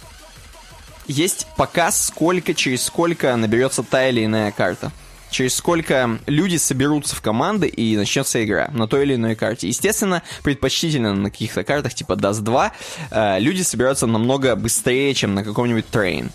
[1.08, 4.92] есть показ, сколько, через сколько наберется та или иная карта.
[5.30, 9.68] Через сколько люди соберутся в команды и начнется игра на той или иной карте.
[9.68, 12.72] Естественно, предпочтительно на каких-то картах типа Dust 2
[13.10, 16.30] э, люди собираются намного быстрее, чем на каком-нибудь Train.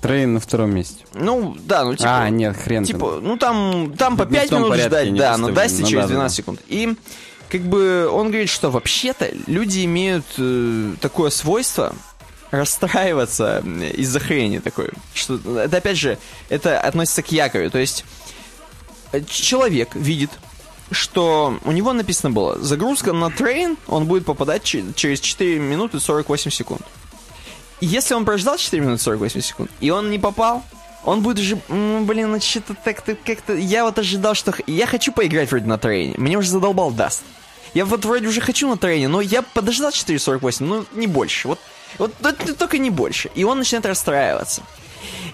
[0.00, 1.04] Train на втором месте.
[1.12, 2.22] Ну, да, ну типа...
[2.22, 2.86] а, нет, хрен там.
[2.86, 5.54] Типа, ну там, там по Не в 5 том минут порядке ждать, да, на выставлены.
[5.54, 6.42] Dust е Ну через да, да, 12 да.
[6.42, 6.60] секунд.
[6.68, 6.94] И
[7.48, 11.94] как бы он говорит, что вообще-то люди имеют э, такое свойство
[12.50, 13.62] расстраиваться
[13.94, 14.90] из-за хрени такой.
[15.14, 16.18] Что, это опять же,
[16.48, 17.70] это относится к якорю.
[17.70, 18.04] То есть
[19.12, 20.30] э, человек видит,
[20.90, 26.00] что у него написано было, загрузка на Train, он будет попадать че- через 4 минуты
[26.00, 26.82] 48 секунд.
[27.80, 30.64] Если он прождал 4 минуты 48 секунд, и он не попал,
[31.04, 33.54] он будет уже, блин, ну что-то так-то как-то...
[33.54, 34.52] Я вот ожидал, что...
[34.66, 36.14] Я хочу поиграть вроде на Train е.
[36.18, 37.22] Мне уже задолбал Dust.
[37.74, 41.48] Я вот вроде уже хочу на трейне, но я подождал 4.48, ну не больше.
[41.48, 41.60] Вот,
[41.98, 42.14] вот,
[42.58, 43.30] только не больше.
[43.34, 44.62] И он начинает расстраиваться.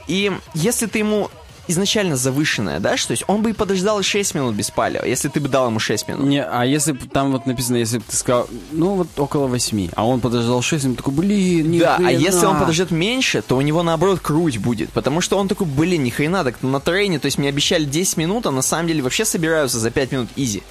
[0.07, 1.31] И если ты ему
[1.69, 5.41] изначально завышенная, да, что есть он бы и подождал 6 минут без палева, если ты
[5.41, 6.27] бы дал ему 6 минут.
[6.27, 9.91] Не, а если б там вот написано, если бы ты сказал, ну вот около 8,
[9.95, 12.11] а он подождал 6, он такой, блин, ни Да, а хрена».
[12.11, 14.91] если он подождет меньше, то у него наоборот круть будет.
[14.91, 18.17] Потому что он такой, блин, ни хрена, так на трейне, то есть мне обещали 10
[18.17, 20.63] минут, а на самом деле вообще собираются за 5 минут изи.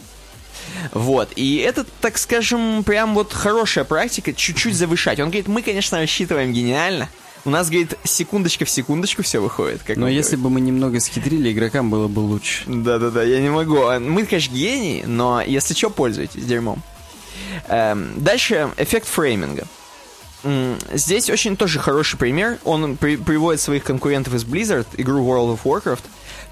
[0.92, 5.20] Вот, и это, так скажем, прям вот хорошая практика, чуть-чуть завышать.
[5.20, 7.10] Он говорит, мы, конечно, рассчитываем гениально.
[7.46, 9.82] У нас, говорит, секундочка в секундочку все выходит.
[9.84, 10.44] Как Но если говорит.
[10.44, 12.64] бы мы немного схитрили, игрокам было бы лучше.
[12.68, 13.82] Да-да-да, я не могу.
[13.84, 16.82] А, Мы, конечно, гении, но если что, пользуйтесь дерьмом.
[17.68, 19.66] Эм, дальше эффект фрейминга.
[20.94, 22.60] Здесь очень тоже хороший пример.
[22.66, 26.04] Он при- приводит своих конкурентов из Blizzard, игру World of Warcraft,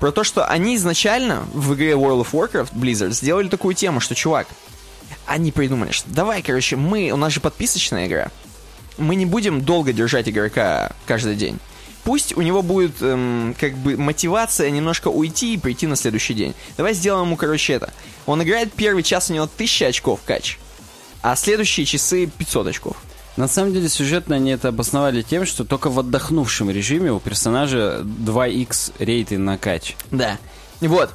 [0.02, 4.16] про то, что они изначально в игре World of Warcraft Blizzard сделали такую тему, что,
[4.16, 4.48] чувак,
[5.28, 8.32] они придумали, что давай, короче, мы, у нас же подписочная игра,
[8.98, 11.60] мы не будем долго держать игрока каждый день.
[12.04, 16.56] Пусть у него будет эм, как бы мотивация немножко уйти и прийти на следующий день.
[16.78, 17.94] Давай сделаем ему, короче, это.
[18.26, 20.58] Он играет первый час, у него 1000 очков кач,
[21.22, 22.98] а следующие часы 500 очков.
[23.38, 28.02] На самом деле, сюжетно они это обосновали тем, что только в отдохнувшем режиме у персонажа
[28.04, 29.96] 2х рейты на кач.
[30.12, 30.38] Да.
[30.82, 31.12] Вот.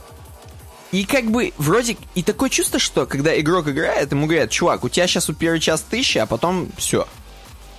[0.93, 4.89] И как бы вроде и такое чувство, что когда игрок играет, ему говорят, чувак, у
[4.89, 7.07] тебя сейчас у первый час 1000, а потом все.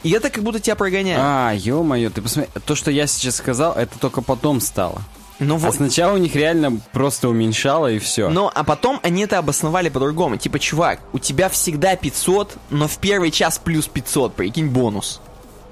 [0.03, 1.19] И это как будто тебя прогоняет.
[1.21, 5.01] А, ё-моё, ты посмотри, то, что я сейчас сказал, это только потом стало.
[5.39, 5.75] Ну А вот.
[5.75, 8.29] сначала у них реально просто уменьшало и все.
[8.29, 10.37] Но, а потом они это обосновали по-другому.
[10.37, 15.21] Типа, чувак, у тебя всегда 500, но в первый час плюс 500, прикинь, бонус.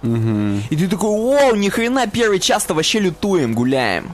[0.03, 4.13] И ты такой, вау, ни хрена, первый час-то вообще лютуем, гуляем.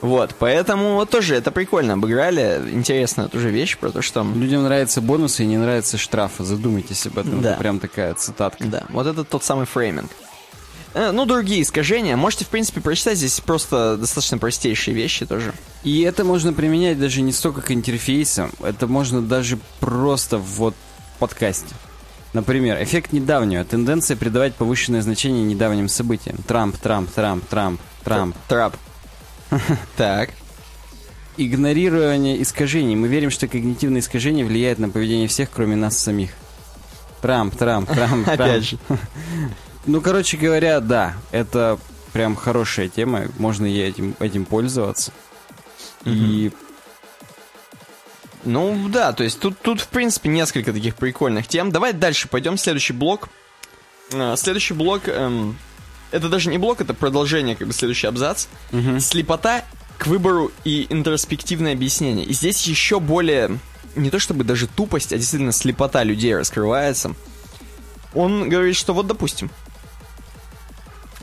[0.00, 2.60] Вот, поэтому вот тоже это прикольно обыграли.
[2.72, 4.22] Интересная тоже вещь про то, что...
[4.22, 6.44] Людям нравятся бонусы и не нравятся штрафы.
[6.44, 7.40] Задумайтесь об этом.
[7.40, 7.52] Да.
[7.52, 8.64] Это прям такая цитатка.
[8.64, 10.10] Да, вот это тот самый фрейминг.
[10.94, 12.16] Э, Ну, другие искажения.
[12.16, 13.18] Можете, в принципе, прочитать.
[13.18, 15.52] Здесь просто достаточно простейшие вещи тоже.
[15.82, 20.74] И это можно применять даже не столько к интерфейсам, это можно даже просто вот
[21.16, 21.74] в подкасте.
[22.32, 23.64] Например, эффект недавнего.
[23.64, 26.36] Тенденция придавать повышенное значение недавним событиям.
[26.46, 28.36] Трамп, Трамп, Трамп, Трамп, Трамп.
[28.48, 28.76] Трап.
[29.96, 30.30] Так.
[31.36, 32.96] игнорирование искажений.
[32.96, 36.30] Мы верим, что когнитивное искажение влияет на поведение всех, кроме нас самих.
[37.20, 38.40] Трамп, Трамп, Трамп, Трамп.
[38.40, 38.78] Опять же.
[39.86, 41.78] Ну, короче говоря, да, это
[42.12, 45.12] прям хорошая тема, можно ей этим, этим пользоваться.
[46.04, 46.52] И
[48.44, 51.70] Ну да, то есть тут, тут в принципе несколько таких прикольных тем.
[51.70, 52.56] Давай дальше пойдем.
[52.58, 53.28] Следующий блок.
[54.12, 55.02] А, Следующий блок.
[55.06, 55.56] эм,
[56.10, 58.46] это даже не блок, это продолжение, как бы следующий абзац.
[59.00, 59.64] Слепота
[59.98, 62.26] к выбору и интроспективное объяснение.
[62.26, 63.58] И здесь еще более
[63.96, 67.14] не то чтобы даже тупость, а действительно слепота людей раскрывается.
[68.12, 69.50] Он говорит, что вот допустим,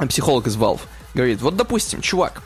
[0.07, 0.81] психолог из Valve
[1.13, 2.41] говорит, вот допустим, чувак,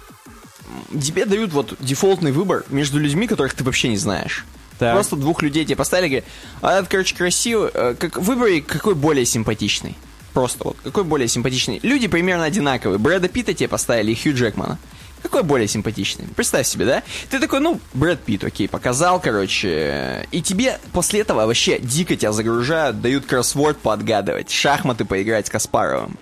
[0.92, 4.46] тебе дают вот дефолтный выбор между людьми, которых ты вообще не знаешь.
[4.80, 4.94] Так.
[4.94, 6.26] Просто двух людей тебе поставили, говорят,
[6.62, 9.96] а это, короче, красиво, э, как, выбери, какой более симпатичный.
[10.34, 11.80] Просто вот, какой более симпатичный.
[11.82, 13.00] Люди примерно одинаковые.
[13.00, 14.78] Брэда Питта тебе поставили и Хью Джекмана.
[15.22, 16.26] Какой более симпатичный?
[16.36, 17.04] Представь себе, да?
[17.30, 20.28] Ты такой, ну, Брэд Питт, окей, показал, короче.
[20.32, 26.20] И тебе после этого вообще дико тебя загружают, дают кроссворд поотгадывать, шахматы поиграть с Каспаровым.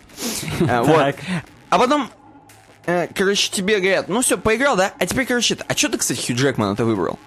[0.61, 1.15] Э, Вот.
[1.69, 2.09] А потом,
[2.85, 4.93] э, короче, тебе говорят, ну все, поиграл, да?
[4.99, 7.17] А теперь, короче, это- а что ты, кстати, Хью Джекмана-то выбрал?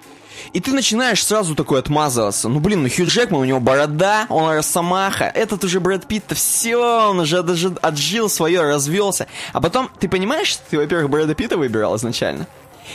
[0.52, 2.48] И ты начинаешь сразу такой отмазываться.
[2.48, 5.24] Ну, блин, ну Хью Джекман, у него борода, он росомаха.
[5.24, 9.26] Этот уже Брэд Питт-то все, он уже даже отжил свое, развелся.
[9.52, 12.46] А потом, ты понимаешь, что ты, во-первых, Брэда Питта выбирал изначально?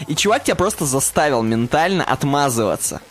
[0.08, 3.02] И чувак тебя просто заставил ментально отмазываться.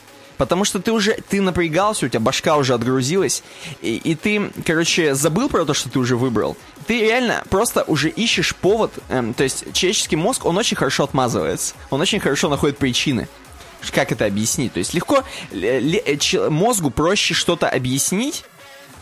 [0.40, 3.42] Потому что ты уже, ты напрягался, у тебя башка уже отгрузилась,
[3.82, 6.56] и, и ты, короче, забыл про то, что ты уже выбрал.
[6.86, 11.74] Ты реально просто уже ищешь повод, эм, то есть человеческий мозг, он очень хорошо отмазывается,
[11.90, 13.28] он очень хорошо находит причины.
[13.92, 14.72] Как это объяснить?
[14.72, 18.44] То есть легко, ле- ле- э, мозгу проще что-то объяснить,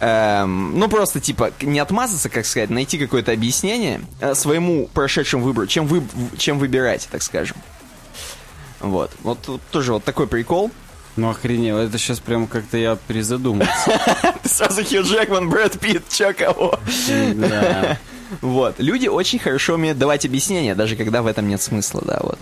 [0.00, 5.68] эм, ну просто типа не отмазаться, как сказать, найти какое-то объяснение э, своему прошедшему выбору,
[5.68, 6.02] чем, вы,
[6.36, 7.56] чем выбирать, так скажем.
[8.80, 9.12] Вот.
[9.22, 9.38] Вот
[9.70, 10.72] тоже вот такой прикол.
[11.18, 14.00] Ну, охренел, это сейчас прям как-то я призадумался.
[14.40, 16.78] Ты сразу Хью Джекман, Брэд Питт, чё кого?
[17.34, 17.98] Да.
[18.42, 18.74] Вот.
[18.78, 22.38] Люди очень хорошо умеют давать объяснения, даже когда в этом нет смысла, да, вот.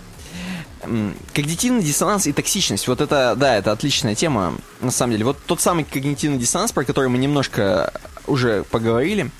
[1.33, 2.89] Когнитивный диссонанс и токсичность.
[2.89, 5.23] Вот это, да, это отличная тема, на самом деле.
[5.23, 7.93] Вот тот самый когнитивный диссонанс, про который мы немножко
[8.27, 9.31] уже поговорили,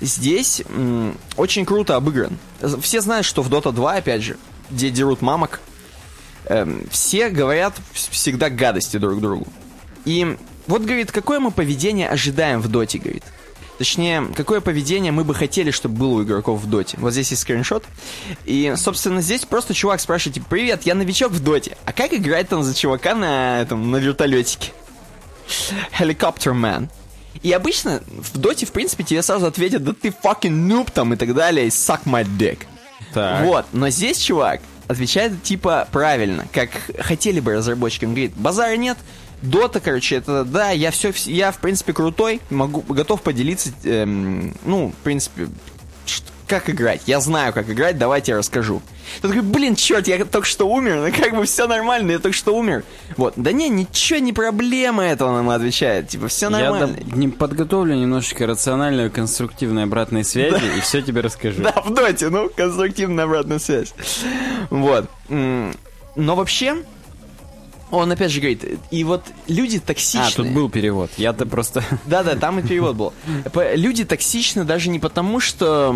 [0.00, 0.62] здесь
[1.36, 2.38] очень круто обыгран.
[2.80, 4.36] Все знают, что в Dota 2, опять же,
[4.70, 5.60] где дерут мамок,
[6.48, 9.46] эм, все говорят вс- всегда гадости друг другу.
[10.04, 10.36] И
[10.66, 13.24] вот, говорит, какое мы поведение ожидаем в доте, говорит.
[13.78, 16.96] Точнее, какое поведение мы бы хотели, чтобы было у игроков в доте.
[17.00, 17.84] Вот здесь есть скриншот.
[18.44, 21.76] И, собственно, здесь просто чувак спрашивает, типа, привет, я новичок в доте.
[21.84, 24.72] А как играть там за чувака на, этом, на вертолетике?
[25.98, 26.88] Helicopter Man.
[27.42, 31.16] И обычно в доте, в принципе, тебе сразу ответят, да ты fucking noob там и
[31.16, 32.58] так далее, и suck my dick.
[33.14, 33.44] Так.
[33.44, 38.04] Вот, но здесь чувак отвечает типа правильно, как хотели бы разработчики.
[38.04, 38.98] Он говорит, базара нет,
[39.40, 44.88] Дота, короче, это да, я все, я в принципе крутой, могу, готов поделиться, эм, ну,
[44.88, 45.48] в принципе,
[46.48, 47.02] как играть.
[47.06, 48.82] Я знаю, как играть, давайте я расскажу.
[49.20, 52.36] Ты такой, блин, черт, я только что умер, ну как бы все нормально, я только
[52.36, 52.82] что умер.
[53.16, 56.86] Вот, да не, ничего, не проблема этого, он ему отвечает, типа, все Я нормально.
[56.88, 61.62] дам- не подготовлю немножечко рациональную, конструктивной обратной связи и все тебе расскажу.
[61.68, 63.92] Да, в доте, ну, конструктивная обратная связь.
[64.70, 65.06] Вот.
[65.28, 66.76] Но вообще,
[67.90, 70.28] он опять же говорит, и вот люди токсичные.
[70.28, 71.10] А, тут был перевод.
[71.16, 71.82] Я-то просто...
[72.06, 73.12] Да-да, там и перевод был.
[73.74, 75.88] Люди токсичны даже не потому, что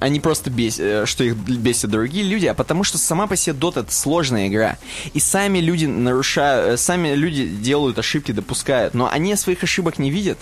[0.00, 3.80] они просто бесят, что их бесят другие люди, а потому что сама по себе Dota
[3.80, 4.76] это сложная игра.
[5.14, 10.10] И сами люди нарушают, э, сами люди делают ошибки, допускают, но они своих ошибок не
[10.10, 10.38] видят.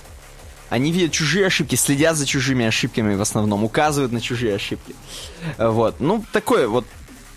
[0.68, 4.94] Они видят чужие ошибки, следят за чужими ошибками в основном, указывают на чужие ошибки.
[5.58, 6.00] Э, Вот.
[6.00, 6.86] Ну, такое вот,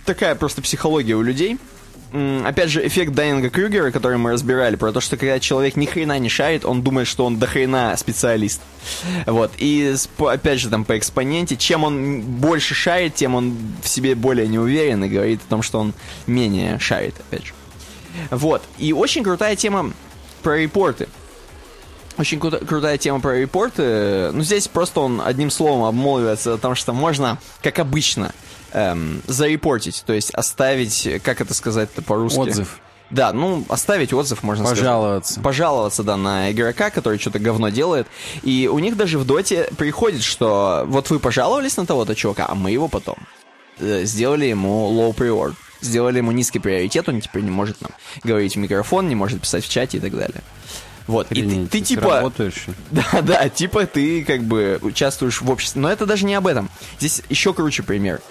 [0.06, 1.60] такая просто психология у людей.
[2.12, 6.18] Опять же, эффект Дайинга Крюгера, который мы разбирали, про то, что когда человек ни хрена
[6.18, 8.62] не шарит, он думает, что он до хрена специалист.
[9.28, 9.52] Вот.
[9.58, 14.48] И опять же, там по экспоненте, чем он больше шарит, тем он в себе более
[14.48, 15.94] не уверен и говорит о том, что он
[16.26, 17.54] менее шарит, опять же.
[18.32, 18.64] Вот.
[18.80, 19.94] И очень крутая тема
[20.42, 21.08] про репорты.
[22.18, 24.32] Очень кру- крутая тема про репорты.
[24.34, 28.34] Ну, здесь просто он одним словом обмолвивается о том, что можно, как обычно,
[28.74, 32.40] эм, зарепортить, то есть оставить, как это сказать-то по-русски?
[32.40, 32.80] Отзыв.
[33.10, 34.80] Да, ну, оставить отзыв, можно сказать.
[34.80, 35.42] Пожаловаться.
[35.42, 38.08] Пожаловаться, да, на игрока, который что-то говно делает.
[38.44, 42.56] И у них даже в доте приходит, что вот вы пожаловались на того-то чувака, а
[42.56, 43.18] мы его потом
[43.80, 45.56] э, сделали ему low priority.
[45.82, 47.92] Сделали ему низкий приоритет, он теперь не может нам
[48.24, 50.42] говорить в микрофон, не может писать в чате и так далее.
[51.08, 52.18] Вот, и ты, Охренеть, ты ты типа...
[52.18, 52.66] Работаешь?
[52.92, 55.82] Да, да, типа ты как бы участвуешь в обществе.
[55.82, 56.70] Но это даже не об этом.
[57.00, 58.22] Здесь еще круче пример.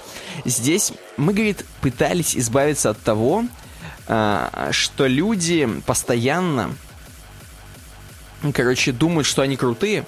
[0.45, 3.45] Здесь мы, говорит, пытались избавиться от того,
[4.07, 6.74] а, что люди постоянно,
[8.55, 10.07] короче, думают, что они крутые,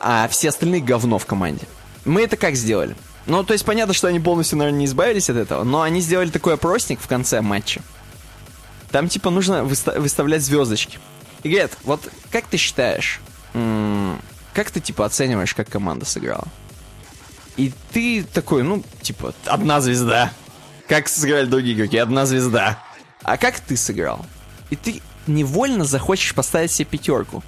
[0.00, 1.66] а все остальные говно в команде.
[2.04, 2.96] Мы это как сделали?
[3.26, 6.28] Ну, то есть понятно, что они полностью, наверное, не избавились от этого, но они сделали
[6.28, 7.80] такой опросник в конце матча.
[8.90, 10.98] Там, типа, нужно выста- выставлять звездочки.
[11.42, 13.20] И говорят, вот как ты считаешь,
[13.52, 16.48] как ты, типа, оцениваешь, как команда сыграла?
[17.56, 20.32] И ты такой, ну, типа, одна звезда.
[20.88, 21.96] Как сыграли другие игроки?
[21.96, 22.82] Одна звезда.
[23.22, 24.24] А как ты сыграл?
[24.70, 27.42] И ты невольно захочешь поставить себе пятерку.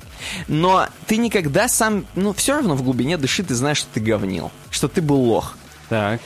[0.48, 4.50] Но ты никогда сам, ну, все равно в глубине души ты знаешь, что ты говнил.
[4.70, 5.56] Что ты был лох.
[5.88, 6.20] Так.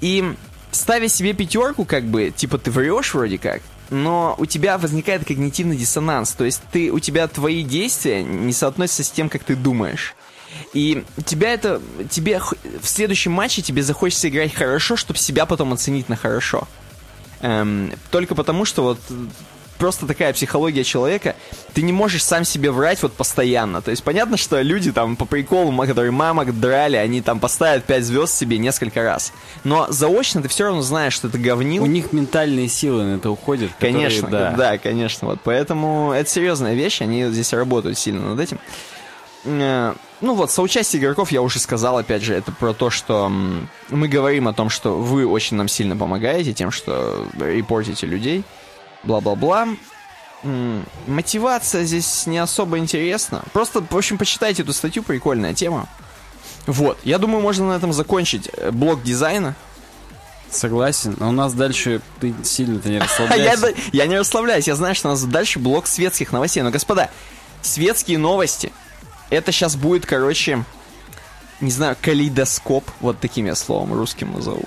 [0.00, 0.34] И
[0.72, 5.76] ставя себе пятерку, как бы, типа ты врешь вроде как, но у тебя возникает когнитивный
[5.76, 6.32] диссонанс.
[6.32, 10.14] То есть ты, у тебя твои действия не соотносятся с тем, как ты думаешь.
[10.72, 11.80] И тебя это,
[12.10, 16.66] тебе в следующем матче тебе захочется играть хорошо, чтобы себя потом оценить на хорошо.
[17.40, 19.14] Эм, только потому, что вот э,
[19.82, 21.34] просто такая психология человека,
[21.74, 23.82] ты не можешь сам себе врать вот постоянно.
[23.82, 28.04] То есть понятно, что люди там по приколу, которые мамок драли, они там поставят 5
[28.04, 29.32] звезд себе несколько раз.
[29.64, 31.82] Но заочно ты все равно знаешь, что ты говнил.
[31.82, 33.72] У них ментальные силы на это уходят.
[33.72, 34.50] которые, Конечно, да.
[34.52, 34.78] да.
[34.78, 35.26] конечно.
[35.26, 38.60] Вот поэтому это серьезная вещь, они здесь работают сильно над этим.
[39.44, 43.28] Э, Ну вот, соучастие игроков я уже сказал, опять же, это про то, что
[43.90, 48.44] мы говорим о том, что вы очень нам сильно помогаете тем, что репортите людей,
[49.04, 49.68] бла-бла-бла.
[51.06, 53.42] Мотивация здесь не особо интересна.
[53.52, 55.88] Просто, в общем, почитайте эту статью, прикольная тема.
[56.66, 59.54] Вот, я думаю, можно на этом закончить э, блок дизайна.
[60.50, 61.16] Согласен.
[61.18, 63.60] Но у нас дальше ты сильно-то не я, расслабляйся.
[63.62, 66.62] да- я не расслабляюсь, я знаю, что у нас дальше блок светских новостей.
[66.62, 67.10] Но, господа,
[67.62, 68.72] светские новости,
[69.32, 70.64] это сейчас будет, короче,
[71.60, 74.64] не знаю, калейдоскоп, вот таким я словом русским назову.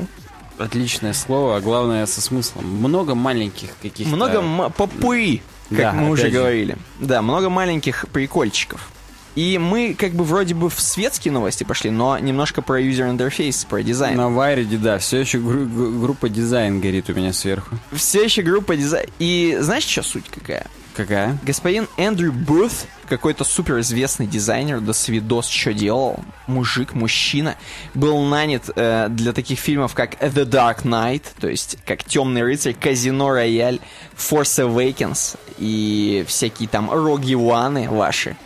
[0.58, 2.66] Отличное слово, а главное со смыслом.
[2.66, 4.16] Много маленьких каких-то...
[4.16, 6.30] Много м- попуи, как Да, мы уже же.
[6.30, 6.78] говорили.
[7.00, 8.90] Да, много маленьких прикольчиков.
[9.36, 13.66] И мы как бы вроде бы в светские новости пошли, но немножко про user interface,
[13.66, 14.16] про дизайн.
[14.16, 15.66] На Wired е, да, все еще гру-
[16.00, 17.76] группа дизайн горит у меня сверху.
[17.92, 19.10] Все еще группа дизайн.
[19.20, 20.68] И знаешь, что суть какая?
[20.96, 21.38] Какая?
[21.44, 22.72] Господин Эндрю Бут,
[23.10, 27.56] какой-то суперизвестный дизайнер, до свидос что делал, мужик, мужчина,
[27.94, 32.74] был нанят э, для таких фильмов, как The Dark Knight, то есть как Темный рыцарь,
[32.74, 33.80] Казино Рояль,
[34.18, 38.38] Force Awakens и всякие там Роги Ваны ваши.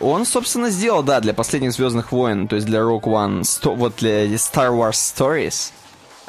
[0.00, 3.96] Он, собственно, сделал, да, для последних Звездных войн, то есть для Rogue One, сто- вот
[3.96, 5.72] для Star Wars Stories.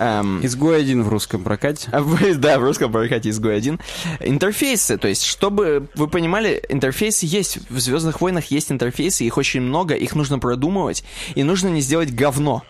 [0.02, 1.90] Эм, Изгой один в русском прокате.
[2.36, 3.80] Да, в русском прокате изгой один.
[4.20, 7.60] Интерфейсы, то есть, чтобы вы понимали, интерфейсы есть.
[7.70, 11.04] В Звездных войнах есть интерфейсы, их очень много, их нужно продумывать,
[11.36, 12.64] и нужно не сделать говно.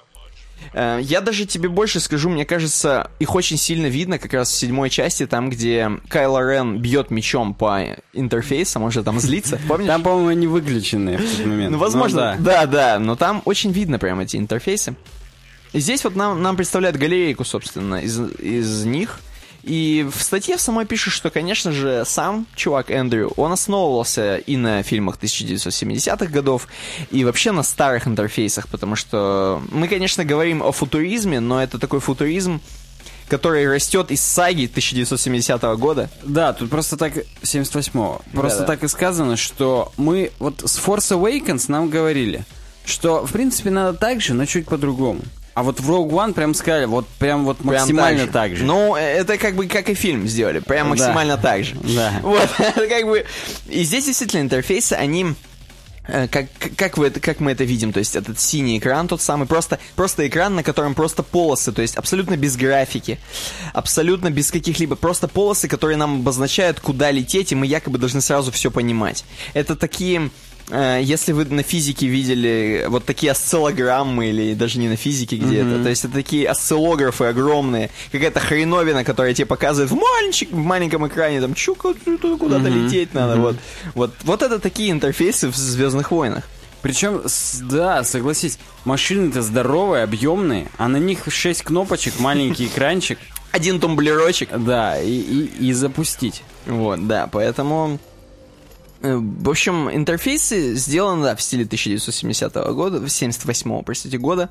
[0.74, 4.56] Э, Я даже тебе больше скажу, мне кажется, их очень сильно видно как раз в
[4.56, 9.88] седьмой части, там, где Кайло Рен бьет мечом по интерфейсам, он же там злится, помнишь?
[9.88, 11.72] Там, по-моему, они выключены в тот момент.
[11.72, 12.66] Ну, возможно, Ну, да.
[12.66, 14.96] да, да, но там очень видно прям эти интерфейсы.
[15.74, 19.20] Здесь вот нам, нам представляют галерейку, собственно, из, из них.
[19.64, 24.58] И в статье в самой пишет, что, конечно же, сам чувак Эндрю, он основывался и
[24.58, 26.68] на фильмах 1970-х годов,
[27.12, 32.00] и вообще на старых интерфейсах, потому что мы, конечно, говорим о футуризме, но это такой
[32.00, 32.60] футуризм,
[33.28, 36.10] который растет из саги 1970 года.
[36.24, 37.14] Да, тут просто так...
[37.44, 38.22] 78-го.
[38.34, 38.74] Просто Да-да.
[38.74, 40.32] так и сказано, что мы...
[40.40, 42.46] Вот с Force Awakens нам говорили,
[42.84, 45.22] что, в принципе, надо так же, но чуть по-другому.
[45.54, 48.64] А вот в Rogue One прям сказали, вот прям вот Прям максимально так же.
[48.64, 50.90] Ну, э, это как бы как и фильм сделали, прям Да.
[50.92, 51.76] максимально так же.
[51.84, 52.14] Да.
[52.22, 53.26] Вот, это как бы...
[53.68, 55.34] И здесь действительно интерфейсы, они...
[56.08, 56.46] э, Как,
[56.78, 59.78] как, вы это, как мы это видим, то есть этот синий экран тот самый, просто,
[59.96, 63.20] просто экран, на котором просто полосы, то есть абсолютно без графики,
[63.74, 68.52] абсолютно без каких-либо, просто полосы, которые нам обозначают, куда лететь, и мы якобы должны сразу
[68.52, 69.26] все понимать.
[69.54, 70.30] Это такие,
[70.72, 75.90] если вы на физике видели вот такие осциллограммы, или даже не на физике где-то, то
[75.90, 81.42] есть это такие осциллографы огромные, какая-то хреновина, которая тебе показывает в, маленький, в маленьком экране,
[81.42, 83.56] там, чука, куда-то лететь надо, вот.
[83.96, 84.14] вот.
[84.24, 86.44] Вот это такие интерфейсы в «Звездных войнах».
[86.82, 87.22] Причем,
[87.70, 93.20] да, согласись, машины-то здоровые, объемные, а на них 6 кнопочек, маленький экранчик,
[93.52, 94.50] Один тумблерочек.
[94.58, 96.44] да, и, и, и запустить.
[96.66, 98.00] Вот, да, поэтому...
[99.02, 104.50] э, В общем, интерфейсы сделаны, да, в стиле 1970 года, 78 простите, года.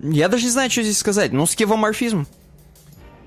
[0.00, 1.32] Я даже не знаю, что здесь сказать.
[1.32, 2.26] Ну, скевоморфизм.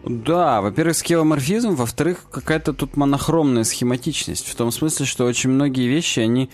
[0.06, 4.48] Да, во-первых, скеоморфизм, во-вторых, какая-то тут монохромная схематичность.
[4.48, 6.52] В том смысле, что очень многие вещи, они,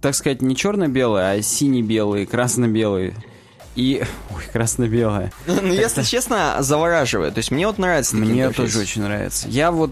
[0.00, 3.14] так сказать, не черно-белые, а сине-белые, красно-белые.
[3.74, 4.04] И...
[4.36, 5.32] Ой, красно-белое.
[5.46, 7.34] Ну, если честно, завораживает.
[7.34, 8.72] То есть мне вот нравится Мне интерфейсы.
[8.74, 9.48] тоже очень нравится.
[9.48, 9.90] Я вот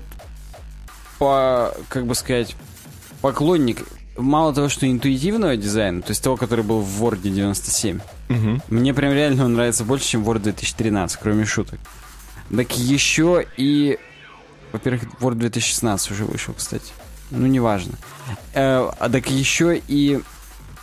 [1.19, 2.55] по, как бы сказать,
[3.21, 3.85] поклонник
[4.17, 8.63] мало того, что интуитивного дизайна, то есть того, который был в Word 97, Мгм.
[8.69, 11.81] мне прям реально он нравится больше, чем Word 2013, кроме шуток.
[12.55, 13.99] Так еще и...
[14.73, 16.93] Во-первых, Word 2016 уже вышел, кстати.
[17.31, 17.95] Ну, неважно.
[18.55, 20.21] Э, а так еще и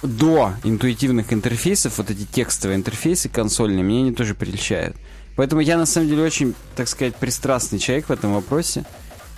[0.04, 4.96] до интуитивных интерфейсов, вот эти текстовые интерфейсы консольные, мне они тоже прельщают.
[5.36, 8.86] Поэтому я, на самом деле, очень, так сказать, пристрастный человек в этом вопросе.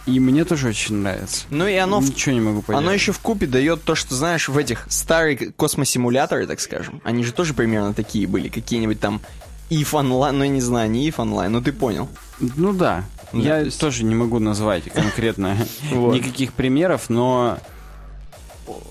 [0.06, 1.46] И мне тоже очень нравится.
[1.50, 2.84] Ну и оно, Ничего не могу поделать.
[2.84, 7.24] оно еще в купе дает то, что, знаешь, в этих старые космосимуляторы, так скажем, они
[7.24, 9.22] же тоже примерно такие были, какие-нибудь там
[9.70, 12.10] if онлайн, ну я не знаю, не if онлайн, ну ты понял.
[12.40, 13.04] Ну да.
[13.34, 15.56] Да, я то есть- тоже не могу назвать конкретно
[15.92, 17.60] никаких примеров, но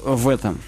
[0.04, 0.60] в этом,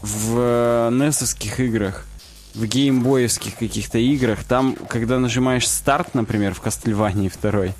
[0.00, 2.06] в несовских играх,
[2.54, 7.72] в геймбоевских каких-то играх, там, когда нажимаешь старт, например, в Кастельвании второй,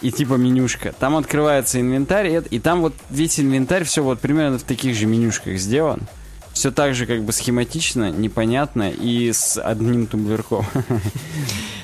[0.00, 4.62] и типа менюшка, там открывается инвентарь, и там вот весь инвентарь все вот примерно в
[4.62, 6.00] таких же менюшках сделан.
[6.52, 10.66] Все так же как бы схематично, непонятно и с одним тумблерком.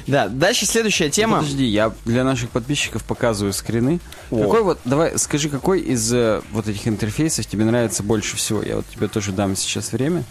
[0.07, 1.39] Да, дальше следующая тема.
[1.39, 4.01] Подожди, я для наших подписчиков показываю скрины.
[4.31, 4.43] О.
[4.43, 8.62] Какой вот, давай, скажи, какой из э, вот этих интерфейсов тебе нравится больше всего?
[8.62, 10.25] Я вот тебе тоже дам сейчас время.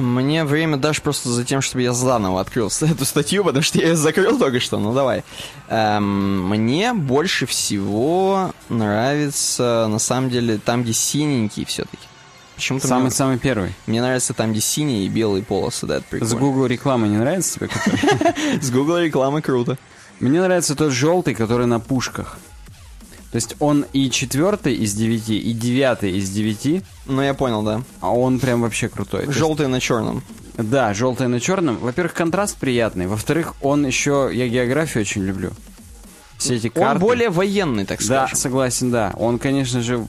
[0.00, 3.78] Мне время дашь просто за тем, чтобы я заново открыл с- эту статью, потому что
[3.78, 4.78] я ее закрыл только что.
[4.78, 5.22] Ну давай.
[5.68, 11.98] Эм, мне больше всего нравится, на самом деле, там, где синенький все-таки.
[12.56, 13.74] Почему-то мне, Самый-самый первый.
[13.86, 16.36] мне нравится там, где синие и белые полосы, да, это С прикольно.
[16.36, 17.70] Google рекламы не нравится тебе?
[18.60, 19.78] С Google рекламы круто.
[20.18, 22.38] Мне нравится тот желтый, который на пушках.
[23.30, 27.82] То есть он и четвертый из девяти, и девятый из девяти, Ну, я понял, да.
[28.00, 29.20] а он прям вообще крутой.
[29.22, 30.22] То есть- Желтый на черном.
[30.56, 31.78] Да, желтый на черном.
[31.78, 33.06] Во-первых, контраст приятный.
[33.06, 34.30] Во-вторых, он еще...
[34.32, 35.52] Я географию очень люблю.
[36.38, 36.90] Все эти карты.
[36.90, 38.36] Он более военный, так Да, скажем.
[38.36, 39.14] согласен, да.
[39.16, 40.06] Он, конечно же,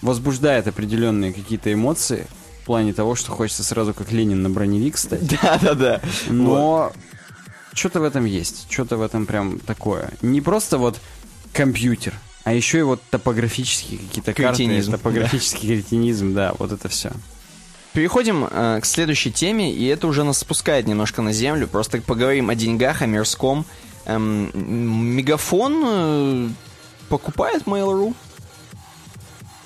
[0.00, 2.26] возбуждает определенные какие-то эмоции
[2.62, 5.20] в плане того, что хочется сразу как Ленин на броневик стать.
[5.42, 6.00] Да, да, да.
[6.30, 6.92] Но
[7.74, 8.66] что-то в этом есть.
[8.70, 10.10] Что-то в этом прям такое.
[10.22, 10.98] Не просто вот
[11.52, 12.14] компьютер,
[12.44, 14.82] а еще и вот топографические какие-то карты.
[14.90, 17.12] Топографический кретинизм, да, вот это все.
[17.92, 21.68] Переходим э, к следующей теме, и это уже нас спускает немножко на землю.
[21.68, 23.66] Просто поговорим о деньгах, о мирском.
[24.06, 26.48] Эм, мегафон э,
[27.08, 28.14] покупает Mail.ru.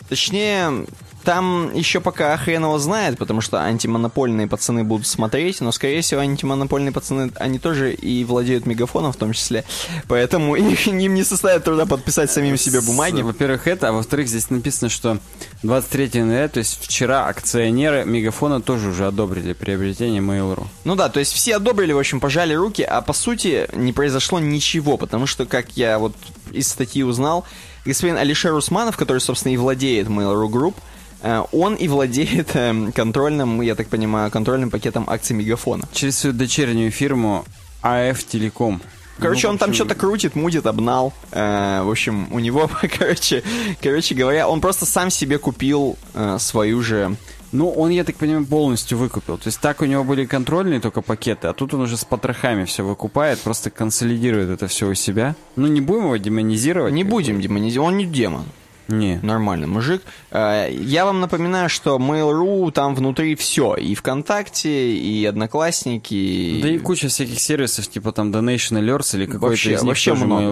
[0.08, 0.86] Точнее,
[1.26, 6.20] там еще пока хрен его знает, потому что антимонопольные пацаны будут смотреть, но, скорее всего,
[6.20, 9.64] антимонопольные пацаны, они тоже и владеют мегафоном в том числе.
[10.06, 13.22] Поэтому их, им не составит труда подписать самим себе бумаги.
[13.22, 15.18] Во-первых, это, а во-вторых, здесь написано, что
[15.64, 20.64] 23 января, то есть вчера акционеры Мегафона тоже уже одобрили приобретение Mail.ru.
[20.84, 24.38] Ну да, то есть все одобрили, в общем, пожали руки, а по сути не произошло
[24.38, 26.14] ничего, потому что, как я вот
[26.52, 27.44] из статьи узнал,
[27.84, 30.76] господин Алишер Усманов, который, собственно, и владеет Mail.ru Group,
[31.22, 35.88] он и владеет эм, контрольным, я так понимаю, контрольным пакетом акций Мегафона.
[35.92, 37.44] Через свою дочернюю фирму
[37.82, 38.80] АФ Телеком.
[39.18, 41.12] Короче, Ну, он там что-то крутит, мутит, обнал.
[41.32, 43.42] Э, в общем, у него, короче,
[43.82, 47.16] короче говоря, он просто сам себе купил э, свою же...
[47.52, 49.38] Ну, он, я так понимаю, полностью выкупил.
[49.38, 52.64] То есть так у него были контрольные только пакеты, а тут он уже с потрохами
[52.64, 55.36] все выкупает, просто консолидирует это все у себя.
[55.54, 56.92] Ну, не будем его демонизировать.
[56.92, 58.44] Не будем демонизировать, он не демон.
[58.88, 59.18] Не.
[59.22, 60.02] Нормальный мужик.
[60.30, 63.74] Э, Я вам напоминаю, что Mail.ru там внутри все.
[63.74, 66.14] И ВКонтакте, и Одноклассники.
[66.14, 69.88] и- Да и куча всяких сервисов, типа там Donation Alerts или какой-то Вообще, из них
[69.88, 70.42] вообще тоже много.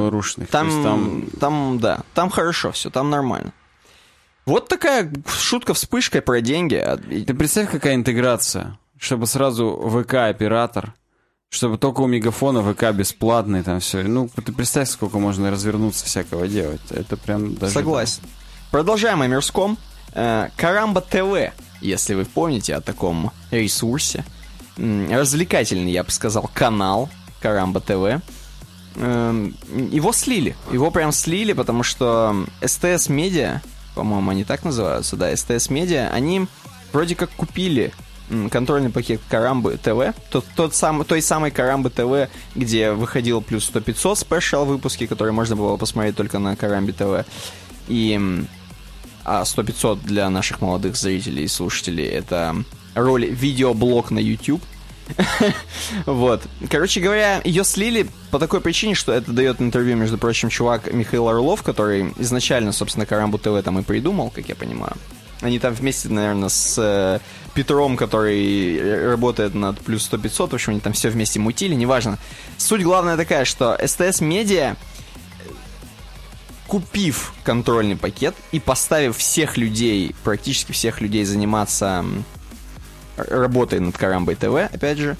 [0.50, 3.52] Там, там там, да, там хорошо все, там нормально.
[4.46, 6.82] Вот такая шутка вспышкой про деньги.
[7.26, 10.92] Ты представь, какая интеграция, чтобы сразу ВК-оператор,
[11.54, 14.02] чтобы только у Мегафона ВК бесплатный, там все.
[14.02, 16.80] Ну, ты представь, сколько можно развернуться всякого делать.
[16.90, 17.72] Это прям даже...
[17.72, 18.22] Согласен.
[18.72, 19.78] Продолжаем о мирском.
[20.14, 24.24] Э, Карамба ТВ, если вы помните о таком ресурсе.
[24.76, 27.08] Развлекательный, я бы сказал, канал
[27.40, 28.20] Карамба ТВ.
[28.96, 29.56] Эм,
[29.92, 30.56] Его слили.
[30.72, 33.62] Его прям слили, потому что СТС Медиа,
[33.94, 36.48] по-моему, они так называются, да, СТС Медиа, они
[36.92, 37.92] вроде как купили
[38.50, 44.16] контрольный пакет Карамбы ТВ, тот, тот самый, той самой Карамбы ТВ, где выходил плюс 100-500
[44.16, 47.26] special выпуски, которые можно было посмотреть только на Карамбе ТВ.
[47.88, 48.46] И
[49.24, 52.56] а 100-500 для наших молодых зрителей и слушателей это
[52.94, 54.62] роль видеоблог на YouTube.
[56.06, 56.42] Вот.
[56.70, 61.28] Короче говоря, ее слили по такой причине, что это дает интервью, между прочим, чувак Михаил
[61.28, 64.96] Орлов, который изначально, собственно, Карамбу ТВ там и придумал, как я понимаю.
[65.44, 67.18] Они там вместе, наверное, с э,
[67.52, 72.18] Петром, который э, работает над плюс 100-500, в общем, они там все вместе мутили, неважно.
[72.56, 74.74] Суть главная такая, что СТС Медиа
[76.66, 82.06] купив контрольный пакет и поставив всех людей, практически всех людей заниматься
[83.18, 85.18] работой над Карамбой ТВ, опять же,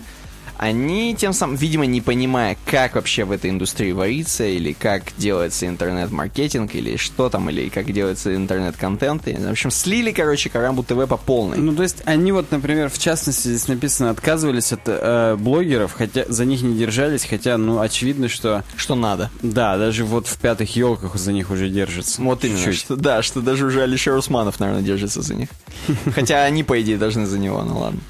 [0.59, 5.67] они тем самым, видимо, не понимая, как вообще в этой индустрии варится, или как делается
[5.67, 9.27] интернет-маркетинг, или что там, или как делается интернет-контент.
[9.27, 11.59] В общем, слили, короче, Карамбу ТВ по полной.
[11.59, 16.25] Ну, то есть они вот, например, в частности, здесь написано, отказывались от э, блогеров, хотя
[16.29, 19.31] за них не держались, хотя, ну, очевидно, что, Что надо.
[19.43, 22.23] да, даже вот в пятых елках за них уже держатся.
[22.23, 22.81] Вот именно, Чуть-чуть.
[22.81, 25.49] что, да, что даже уже Алишер Усманов, наверное, держится за них.
[26.15, 28.01] Хотя они, по идее, должны за него, ну ладно.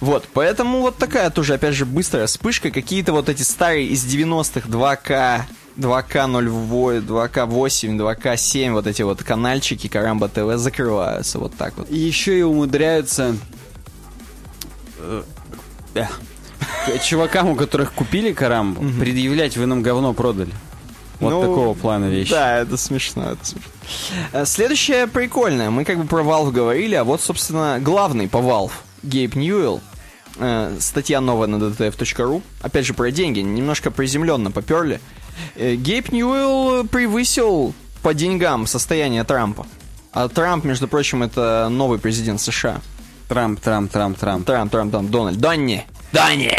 [0.00, 2.70] Вот, поэтому вот такая тоже, опять же, быстрая вспышка.
[2.70, 5.42] Какие-то вот эти старые из 90-х 2К,
[5.76, 11.90] 2К08, 2К8, 2К7, вот эти вот канальчики Карамба ТВ закрываются вот так вот.
[11.90, 13.36] И еще и умудряются
[14.98, 15.22] э,
[15.94, 16.04] э,
[17.02, 20.52] чувакам, у которых купили Карамбу, предъявлять, вы нам говно продали.
[21.20, 22.30] Вот Ну, такого плана вещи.
[22.32, 23.70] Да, это смешно, это смешно.
[24.32, 25.70] Э, Следующее прикольное.
[25.70, 29.80] Мы как бы про Valve говорили, а вот, собственно, главный по Valve, Гейб Ньюэлл.
[30.38, 32.42] Э, статья новая на ddtf.ru.
[32.60, 33.40] Опять же, про деньги.
[33.40, 35.00] Немножко приземленно поперли.
[35.56, 39.66] Э, Гейб Ньюэлл превысил по деньгам состояние Трампа.
[40.12, 42.80] А Трамп, между прочим, это новый президент США.
[43.28, 44.44] Трамп, Трамп, Трамп, Трамп.
[44.44, 45.38] Трамп, Трамп, Трамп, Дональд.
[45.38, 45.86] Донни!
[46.12, 46.52] Донни!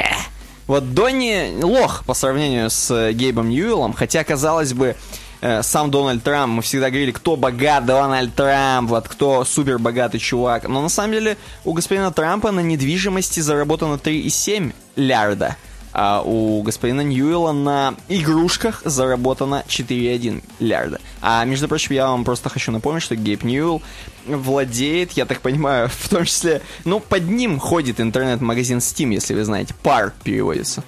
[0.65, 4.95] Вот Донни лох по сравнению с Гейбом Ньюэллом, хотя, казалось бы,
[5.43, 10.19] э, сам Дональд Трамп, мы всегда говорили, кто богат, Дональд Трамп, вот кто супер богатый
[10.19, 10.67] чувак.
[10.67, 15.57] Но на самом деле у господина Трампа на недвижимости заработано 3,7 лярда,
[15.91, 21.01] а у господина Ньюэлла на игрушках заработано 4,1 лярда.
[21.21, 23.81] А, между прочим, я вам просто хочу напомнить, что Гейб Ньюэлл
[24.25, 29.43] владеет, я так понимаю, в том числе, ну, под ним ходит интернет-магазин Steam, если вы
[29.43, 30.83] знаете, пар переводится.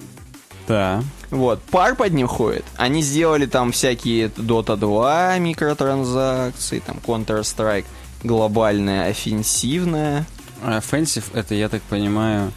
[0.66, 1.02] Да.
[1.30, 2.64] Вот, пар под ним ходит.
[2.76, 7.84] Они сделали там всякие Dota 2 микротранзакции, там Counter-Strike
[8.22, 10.26] глобальная, офенсивная.
[10.62, 12.52] Offensive это, я так понимаю,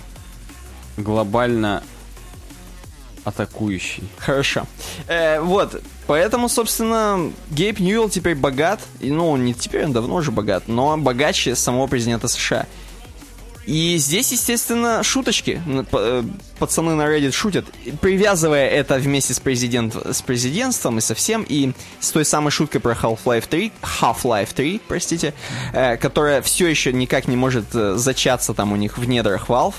[0.97, 1.83] глобально
[3.23, 4.03] атакующий.
[4.17, 4.65] Хорошо.
[5.07, 8.79] Э, вот, поэтому, собственно, Гейб Ньюэлл теперь богат.
[8.99, 12.65] И, ну, не теперь, он давно уже богат, но богаче самого президента США.
[13.69, 15.61] И здесь, естественно, шуточки.
[15.91, 16.23] Э,
[16.57, 17.65] Пацаны на Reddit шутят,
[18.01, 22.81] привязывая это вместе с, президент, с президентством и со всем, и с той самой шуткой
[22.81, 23.71] про Half-Life 3,
[24.01, 25.35] Half-Life 3, простите,
[25.71, 29.75] э, которая все еще никак не может э, зачаться там у них в недрах Valve.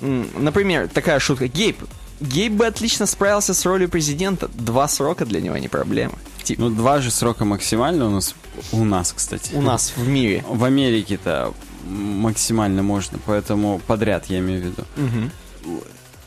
[0.00, 1.46] Например, такая шутка.
[1.46, 1.76] Гейб,
[2.20, 4.48] Гейб бы отлично справился с ролью президента.
[4.48, 6.14] Два срока для него не проблема.
[6.42, 8.34] Типа, Ну, два же срока максимально у нас,
[8.72, 9.54] у нас, кстати.
[9.54, 10.44] у нас в мире.
[10.48, 11.54] В Америке-то
[11.86, 14.84] максимально можно, поэтому подряд я имею в виду.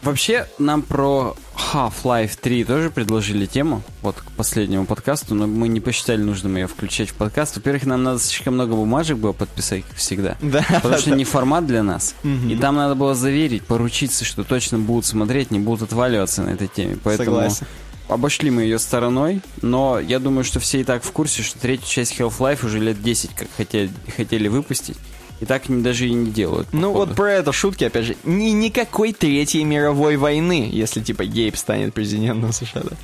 [0.03, 5.79] Вообще, нам про Half-Life 3 тоже предложили тему, вот к последнему подкасту, но мы не
[5.79, 7.55] посчитали нужным ее включать в подкаст.
[7.55, 10.37] Во-первых, нам надо слишком много бумажек было подписать, как всегда.
[10.41, 10.61] Да.
[10.69, 12.15] Потому что не формат для нас.
[12.23, 16.67] И там надо было заверить, поручиться, что точно будут смотреть, не будут отваливаться на этой
[16.67, 16.97] теме.
[17.01, 17.65] Поэтому Согласен.
[18.09, 21.87] обошли мы ее стороной, но я думаю, что все и так в курсе, что третью
[21.87, 24.97] часть Half-Life уже лет 10 как хотели, хотели выпустить.
[25.43, 26.69] И так они даже и не делают.
[26.71, 27.09] Ну походу.
[27.09, 28.15] вот про это шутки, опять же.
[28.23, 32.81] Ни, никакой третьей мировой войны, если типа Гейб станет президентом США.
[32.81, 32.95] Да.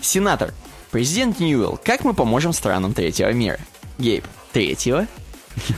[0.00, 0.54] Сенатор.
[0.90, 1.78] Президент Ньюэлл.
[1.84, 3.58] Как мы поможем странам третьего мира?
[3.98, 4.24] Гейб.
[4.54, 5.06] Третьего?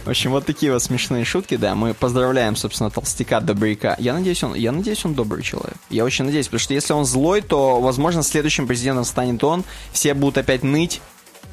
[0.05, 1.75] В общем, вот такие вот смешные шутки, да.
[1.75, 3.97] Мы поздравляем, собственно, толстяка Добряка.
[3.99, 5.75] Я надеюсь, он, я надеюсь, он добрый человек.
[5.91, 9.65] Я очень надеюсь, потому что если он злой, то, возможно, следующим президентом станет он.
[9.93, 11.01] Все будут опять ныть,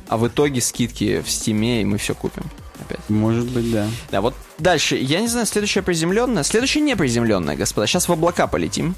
[0.08, 2.44] а в итоге скидки в стиме, и мы все купим.
[2.82, 2.99] Опять.
[3.10, 3.88] Может быть, да.
[4.12, 4.95] Да, вот дальше.
[4.95, 6.44] Я не знаю, следующее приземленное.
[6.44, 7.88] Следующее не приземленное, господа.
[7.88, 8.95] Сейчас в облака полетим.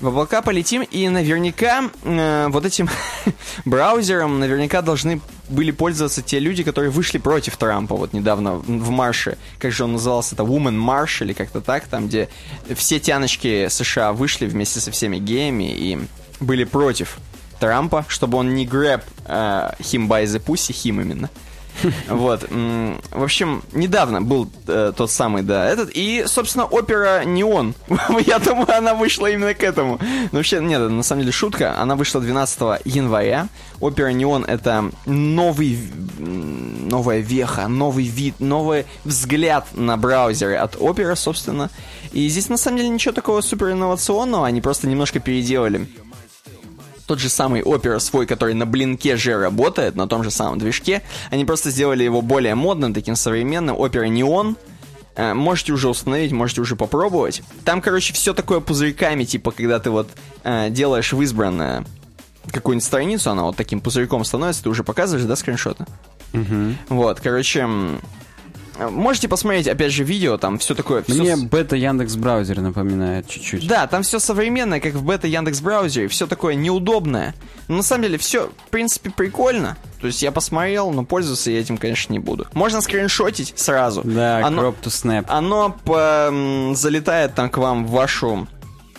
[0.00, 2.88] В облака полетим, и наверняка э, вот этим
[3.66, 5.20] браузером наверняка должны
[5.50, 9.36] были пользоваться те люди, которые вышли против Трампа вот недавно в в марше.
[9.58, 10.34] Как же он назывался?
[10.34, 12.30] Это Woman March или как-то так, там, где
[12.74, 15.98] все тяночки США вышли вместе со всеми геями и
[16.40, 17.18] были против
[17.58, 21.28] Трампа, чтобы он не грэб э, him by the pussy, him именно.
[22.08, 22.46] Вот.
[22.50, 25.90] В общем, недавно был э, тот самый, да, этот.
[25.94, 27.74] И, собственно, опера «Неон».
[28.26, 29.98] Я думаю, она вышла именно к этому.
[30.32, 31.78] Но вообще, нет, на самом деле шутка.
[31.78, 33.48] Она вышла 12 января.
[33.80, 35.78] Опера «Неон»— это новый,
[36.18, 41.70] новая веха, новый вид, новый взгляд на браузеры от опера, собственно.
[42.12, 44.46] И здесь, на самом деле, ничего такого супер инновационного.
[44.46, 45.88] Они просто немножко переделали
[47.10, 51.02] тот же самый Opera свой, который на блинке же работает, на том же самом движке.
[51.32, 53.74] Они просто сделали его более модным, таким современным.
[53.74, 54.56] Opera Neon.
[55.16, 57.42] Э, Можете уже установить, можете уже попробовать.
[57.64, 60.08] Там, короче, все такое пузырьками, типа, когда ты вот
[60.44, 61.84] э, делаешь в избранное
[62.52, 65.86] какую-нибудь страницу, она вот таким пузырьком становится, ты уже показываешь, да, скриншоты?
[66.32, 66.78] Мгм.
[66.90, 67.68] Вот, короче,
[68.88, 71.04] можете посмотреть, опять же, видео, там все такое...
[71.08, 73.66] Мне бета Яндекс браузер напоминает чуть-чуть.
[73.66, 77.34] Да, там все современное, как в бета Яндекс браузере, все такое неудобное.
[77.68, 79.76] Но на самом деле все, в принципе, прикольно.
[80.00, 82.46] То есть я посмотрел, но пользоваться я этим, конечно, не буду.
[82.54, 84.02] Можно скриншотить сразу.
[84.04, 85.26] Да, Оно- crop to snap.
[85.28, 88.46] Оно по- залетает там к вам в вашу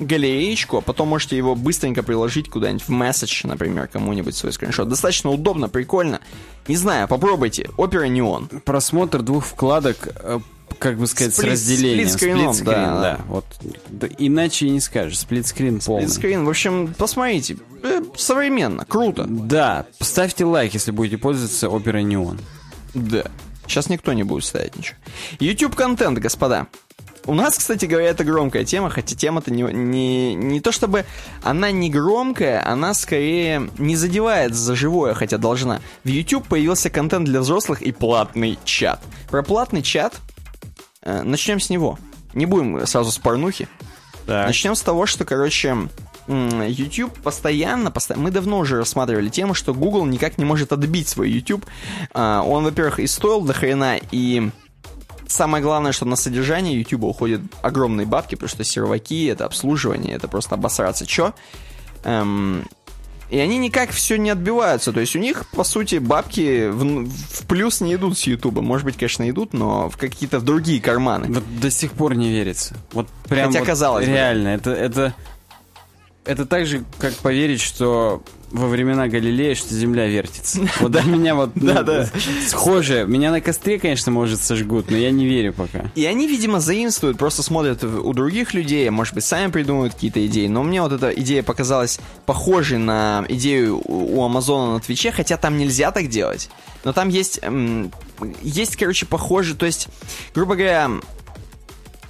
[0.01, 4.89] галереечку, а потом можете его быстренько приложить куда-нибудь в месседж, например, кому-нибудь свой скриншот.
[4.89, 6.19] Достаточно удобно, прикольно.
[6.67, 7.69] Не знаю, попробуйте.
[7.77, 8.47] Опера Неон.
[8.65, 10.39] Просмотр двух вкладок, э,
[10.79, 12.07] как бы сказать, Сплит- с разделением.
[12.09, 13.19] сплитскрином, Сплитскрин, да, да.
[13.27, 13.45] Вот.
[13.89, 15.19] Да, иначе и не скажешь.
[15.19, 16.09] Сплитскрин полный.
[16.09, 17.57] Скрин, в общем, посмотрите.
[17.83, 19.25] Э, современно, круто.
[19.27, 22.39] Да, ставьте лайк, если будете пользоваться Opera Neon.
[22.93, 23.25] Да.
[23.67, 24.97] Сейчас никто не будет ставить ничего.
[25.39, 26.67] YouTube контент, господа.
[27.27, 31.05] У нас, кстати говоря, это громкая тема, хотя тема-то не, не, не то чтобы
[31.43, 35.81] она не громкая, она скорее не задевает за живое, хотя должна.
[36.03, 39.01] В YouTube появился контент для взрослых и платный чат.
[39.29, 40.15] Про платный чат
[41.03, 41.99] э, начнем с него.
[42.33, 43.67] Не будем сразу с порнухи.
[44.47, 45.75] Начнем с того, что, короче,
[46.27, 51.29] YouTube постоянно, посто- мы давно уже рассматривали тему, что Google никак не может отбить свой
[51.29, 51.65] YouTube.
[52.13, 54.49] А, Он, во-первых, и стоил до хрена, и
[55.31, 60.27] самое главное, что на содержание YouTube уходят огромные бабки, потому что серваки, это обслуживание, это
[60.27, 61.05] просто обосраться.
[61.05, 61.33] Чё?
[62.03, 62.65] Эм,
[63.31, 64.91] и они никак все не отбиваются.
[64.91, 68.59] То есть у них, по сути, бабки в, в плюс не идут с YouTube.
[68.59, 71.27] Может быть, конечно, идут, но в какие-то другие карманы.
[71.31, 72.75] Вот до сих пор не верится.
[72.91, 74.11] Вот прям Хотя вот казалось бы.
[74.11, 75.15] реально, это, это,
[76.25, 78.21] это так же, как поверить, что
[78.51, 80.59] во времена Галилея, что Земля вертится.
[80.79, 82.09] Вот для меня вот ну, Да, да.
[82.47, 83.05] схоже.
[83.07, 85.91] Меня на костре, конечно, может сожгут, но я не верю пока.
[85.95, 90.47] И они, видимо, заимствуют, просто смотрят у других людей, может быть, сами придумывают какие-то идеи.
[90.47, 95.57] Но мне вот эта идея показалась похожей на идею у Амазона на Твиче, хотя там
[95.57, 96.49] нельзя так делать.
[96.83, 97.39] Но там есть,
[98.41, 99.87] есть, короче, похоже, то есть,
[100.33, 100.89] грубо говоря,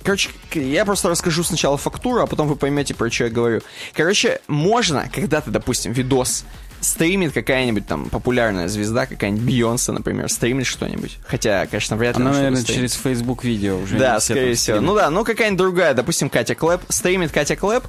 [0.04, 3.62] Короче, я просто расскажу сначала фактуру, а потом вы поймете, про что я говорю.
[3.94, 6.44] Короче, можно, когда ты, допустим, видос
[6.82, 11.20] стримит какая-нибудь там популярная звезда, какая-нибудь Бейонсе, например, стримит что-нибудь.
[11.26, 12.78] Хотя, конечно, вряд ли Она, наверное, стримит.
[12.78, 13.98] через Facebook видео уже.
[13.98, 14.78] Да, скорее всего.
[14.78, 14.82] стримят.
[14.82, 17.84] Ну да, ну какая-нибудь другая, допустим, Катя Клэп, стримит Катя Клэп,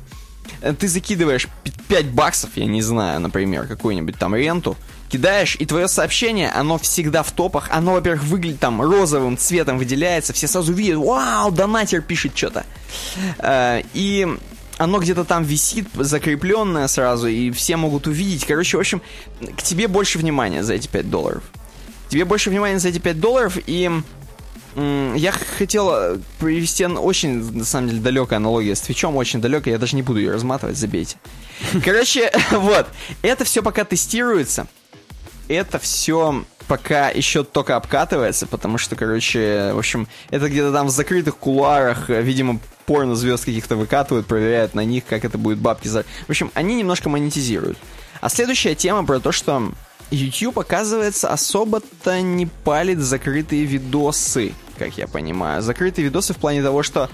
[0.60, 1.48] э, ты закидываешь
[1.88, 4.76] 5 баксов, я не знаю, например, какую-нибудь там ренту,
[5.12, 10.32] кидаешь, и твое сообщение, оно всегда в топах, оно, во-первых, выглядит там розовым цветом, выделяется,
[10.32, 12.64] все сразу видят, вау, донатер пишет что-то.
[13.38, 14.26] Э, И
[14.78, 18.46] оно где-то там висит, закрепленное сразу, и все могут увидеть.
[18.46, 19.02] Короче, в общем,
[19.56, 21.42] к тебе больше внимания за эти 5 долларов.
[22.08, 23.90] Тебе больше внимания за эти 5 долларов, и
[24.74, 29.78] я хотел э, привести очень, на самом деле, далекая аналогия с Твичом, очень далекая, я
[29.78, 31.18] даже не буду ее разматывать, забейте.
[31.84, 32.86] Короче, вот,
[33.20, 34.66] это все пока тестируется,
[35.48, 40.90] это все пока еще только обкатывается, потому что, короче, в общем, это где-то там в
[40.90, 46.04] закрытых кулуарах, видимо, порно звезд каких-то выкатывают, проверяют на них, как это будет бабки за...
[46.26, 47.78] В общем, они немножко монетизируют.
[48.20, 49.72] А следующая тема про то, что
[50.10, 55.62] YouTube, оказывается, особо-то не палит закрытые видосы, как я понимаю.
[55.62, 57.10] Закрытые видосы в плане того, что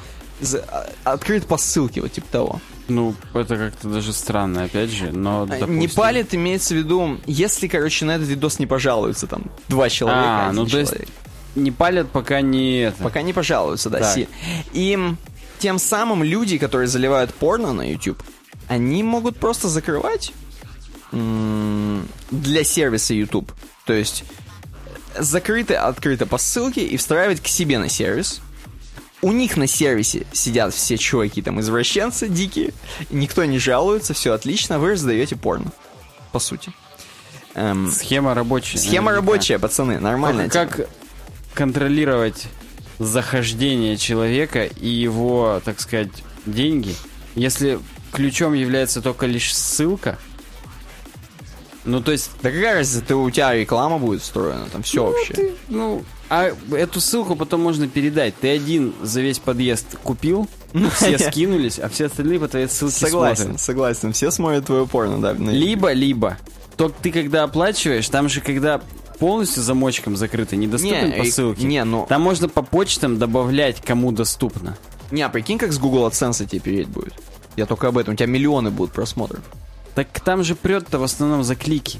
[0.69, 2.61] а- открыт по ссылке, вот типа того.
[2.89, 5.43] Ну, это как-то даже странно, опять же, но...
[5.43, 5.79] А, допустим.
[5.79, 10.49] Не палит, имеется в виду, если, короче, на этот видос не пожалуются там два человека,
[10.49, 11.09] А, ну то есть человек.
[11.55, 13.03] не палят, пока не это.
[13.03, 14.27] Пока не пожалуются, да, си.
[14.73, 15.19] И м,
[15.59, 18.23] тем самым люди, которые заливают порно на YouTube,
[18.69, 20.33] они могут просто закрывать
[21.13, 23.53] для сервиса YouTube.
[23.87, 24.25] То есть
[25.19, 28.41] закрыто, открыто по ссылке и встраивать к себе на сервис.
[29.21, 32.73] У них на сервисе сидят все чуваки, там, извращенцы дикие,
[33.11, 35.73] никто не жалуется, все отлично, вы раздаете порно,
[36.33, 36.73] по сути.
[37.55, 38.79] Эм, Схема рабочая.
[38.79, 39.33] схема наверняка.
[39.33, 40.49] рабочая, пацаны, нормально.
[40.49, 40.89] Только как
[41.55, 42.47] контролировать
[43.01, 46.11] захождение человека и его, так сказать,
[46.47, 46.95] деньги,
[47.35, 47.81] если
[48.13, 50.17] ключом является только лишь ссылка?
[51.85, 55.35] Ну, то есть, Да какая разница, ты, у тебя реклама будет встроена, там все вообще.
[55.35, 58.35] ты, ну, а эту ссылку потом можно передать.
[58.41, 60.49] Ты один за весь подъезд купил,
[60.95, 63.61] все скинулись, а все остальные по твоей ссылке Согласен, смотрят.
[63.61, 64.13] согласен.
[64.13, 65.33] Все смотрят твое порно, да.
[65.33, 66.39] Либо, либо.
[66.77, 68.81] Только ты когда оплачиваешь, там же когда
[69.19, 71.65] полностью замочком закрыто, недоступен Не, по ссылке.
[71.67, 74.77] не, ну- Там можно по почтам добавлять, кому доступно.
[75.11, 77.15] Не, а прикинь, как с Google AdSense тебе переть будет.
[77.57, 78.15] Я только об этом.
[78.15, 79.41] У тебя миллионы будут просмотров.
[79.97, 81.99] Так там же прет-то в основном за клики.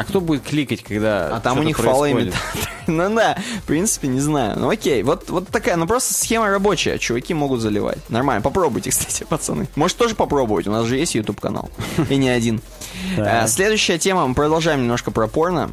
[0.00, 2.34] А кто будет кликать, когда А там у них происходит?
[2.86, 4.58] Ну да, в принципе, не знаю.
[4.58, 6.98] Ну окей, вот, вот такая, ну просто схема рабочая.
[6.98, 7.98] Чуваки могут заливать.
[8.08, 9.68] Нормально, попробуйте, кстати, пацаны.
[9.76, 11.70] Может тоже попробовать, у нас же есть YouTube канал.
[12.08, 12.60] И не один.
[13.16, 15.70] Э, Следующая тема, мы продолжаем немножко про порно.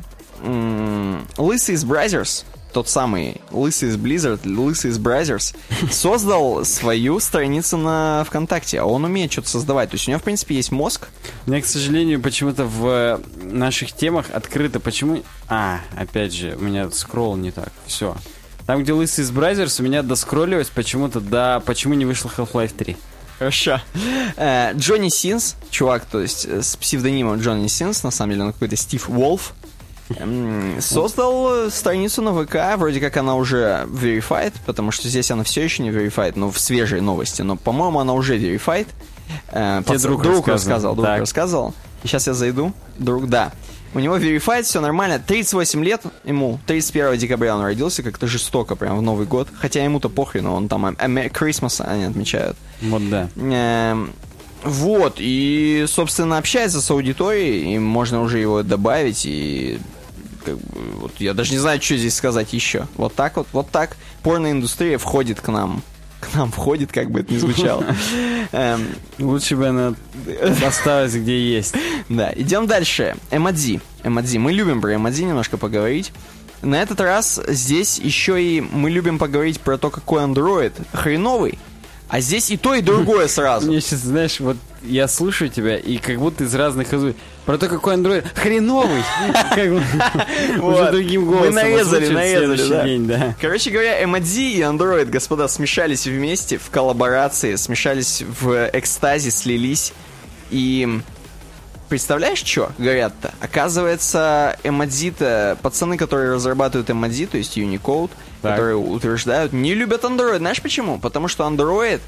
[1.37, 2.45] Лысый из Brazzers,
[2.77, 5.55] тот самый Лысый из Blizzard, Лысый из Brazzers,
[5.89, 8.81] создал свою страницу на ВКонтакте.
[8.81, 9.89] А он умеет что-то создавать.
[9.89, 11.07] То есть у него, в принципе, есть мозг.
[11.47, 14.79] У меня, к сожалению, почему-то в э, наших темах открыто.
[14.79, 15.23] Почему?
[15.49, 17.71] А, опять же, у меня скролл не так.
[17.87, 18.15] Все.
[18.67, 22.95] Там, где лысый из Brazzers, у меня доскролливалось почему-то до почему не вышел Half-Life 3.
[23.39, 23.81] Хорошо.
[24.35, 28.53] Э, Джонни Синс, чувак, то есть э, с псевдонимом Джонни Синс, на самом деле он
[28.53, 29.66] какой-то Стив Волф, эм,
[30.79, 35.63] создал э, страницу на ВК, вроде как она уже verified, потому что здесь она все
[35.63, 38.87] еще не verified, но в свежей новости, но, по-моему, она уже verified.
[39.51, 40.53] Э, Тебе друг друг рассказывал.
[40.55, 41.19] рассказал, друг Так.
[41.19, 41.73] рассказывал.
[42.03, 42.73] И сейчас я зайду.
[42.97, 43.51] Друг, да.
[43.93, 45.19] У него verified, все нормально.
[45.25, 46.59] 38 лет ему.
[46.67, 49.47] 31 декабря он родился, как-то жестоко, прям в Новый год.
[49.59, 52.57] Хотя ему-то похрену, он там Christmas они отмечают.
[52.81, 53.29] Вот да.
[53.37, 54.13] Эм,
[54.63, 59.79] Вот, и, собственно, общается с аудиторией, и можно уже его добавить, и
[60.47, 62.87] как бы, вот я даже не знаю, что здесь сказать еще.
[62.95, 65.83] Вот так вот, вот так порноиндустрия входит к нам.
[66.21, 67.85] К нам входит, как бы это ни звучало.
[68.51, 68.87] Эм,
[69.19, 69.93] Лучше бы она
[70.65, 71.75] осталась где есть.
[72.09, 73.17] Да, идем дальше.
[73.31, 73.81] Эмодзи.
[74.03, 74.37] Эмодзи.
[74.37, 76.13] Мы любим про эмодзи немножко поговорить.
[76.61, 81.59] На этот раз здесь еще и мы любим поговорить про то, какой андроид хреновый,
[82.09, 83.67] а здесь и то, и другое сразу.
[83.67, 86.87] Мне сейчас, знаешь, вот я слушаю тебя, и как будто из разных.
[87.45, 89.03] Про то, какой андроид хреновый.
[90.61, 91.55] Уже другим Мы голосом.
[91.55, 93.35] нарезали, озвучивает нарезали, да.
[93.39, 99.93] Короче говоря, Эмодзи и Android, господа, смешались вместе в коллаборации, смешались в экстазе, слились.
[100.49, 101.01] И
[101.87, 103.33] представляешь, что говорят-то?
[103.39, 108.11] Оказывается, Эмодзи-то, пацаны, которые разрабатывают Эмодзи, то есть Unicode,
[108.41, 108.51] Так.
[108.51, 110.37] которые утверждают, не любят Android.
[110.37, 110.99] Знаешь почему?
[110.99, 112.01] Потому что Android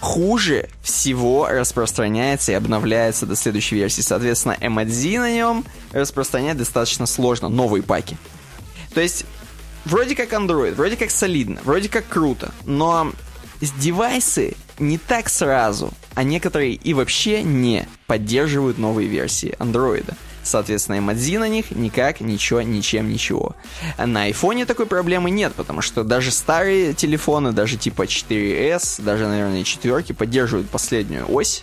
[0.00, 4.00] хуже всего распространяется и обновляется до следующей версии.
[4.00, 8.16] Соответственно, Эмодзи на нем распространять достаточно сложно, новые паки.
[8.94, 9.24] То есть,
[9.84, 13.12] вроде как Android, вроде как солидно, вроде как круто, но
[13.60, 20.14] девайсы не так сразу, а некоторые и вообще не поддерживают новые версии Android.
[20.42, 23.54] Соответственно, эмодзи на них никак, ничего, ничем, ничего.
[23.98, 29.64] На айфоне такой проблемы нет, потому что даже старые телефоны, даже типа 4S, даже, наверное,
[29.64, 31.62] четверки поддерживают последнюю ось.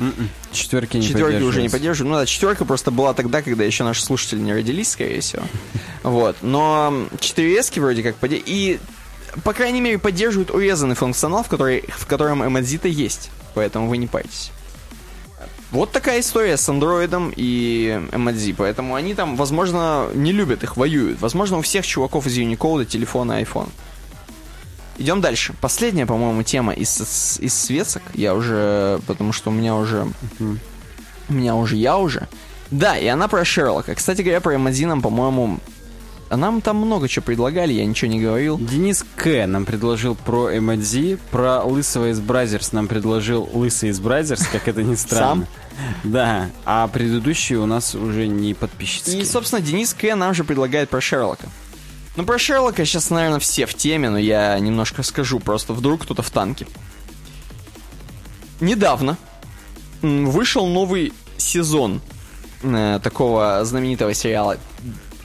[0.00, 0.28] М-м.
[0.52, 2.12] Четверки не Четверки уже не поддерживают.
[2.12, 5.42] Ну да, четверка просто была тогда, когда еще наши слушатели не родились, скорее всего.
[6.02, 6.36] Вот.
[6.42, 8.48] Но 4S вроде как поддерживают.
[8.50, 8.80] И,
[9.42, 13.30] по крайней мере, поддерживают урезанный функционал, в, который, в котором эмодзи-то есть.
[13.54, 14.50] Поэтому вы не парьтесь.
[15.70, 18.52] Вот такая история с андроидом и эмодзи.
[18.52, 21.20] Поэтому они там, возможно, не любят их, воюют.
[21.20, 23.68] Возможно, у всех чуваков из Unicode телефон и iPhone.
[24.98, 25.52] Идем дальше.
[25.60, 28.02] Последняя, по-моему, тема из, из свесок.
[28.14, 29.00] Я уже...
[29.08, 30.06] Потому что у меня уже...
[31.28, 32.28] У меня уже я уже.
[32.70, 33.94] Да, и она про Шерлока.
[33.94, 35.58] Кстати говоря, про Эмодзи нам, по-моему...
[36.30, 38.58] А нам там много чего предлагали, я ничего не говорил.
[38.58, 39.46] Денис К.
[39.46, 44.82] нам предложил про эмодзи, про лысого из Brazzers нам предложил лысый из Brazzers, как это
[44.82, 45.46] ни странно.
[46.02, 49.10] Да, а предыдущие у нас уже не подписчики.
[49.10, 50.14] И, собственно, Денис К.
[50.16, 51.46] нам же предлагает про Шерлока.
[52.16, 56.22] Ну, про Шерлока сейчас, наверное, все в теме, но я немножко скажу, просто вдруг кто-то
[56.22, 56.66] в танке.
[58.60, 59.18] Недавно
[60.00, 62.00] вышел новый сезон
[62.62, 64.58] э, такого знаменитого сериала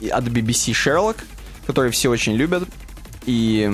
[0.08, 1.18] от BBC «Шерлок»,
[1.66, 2.68] который все очень любят,
[3.26, 3.68] и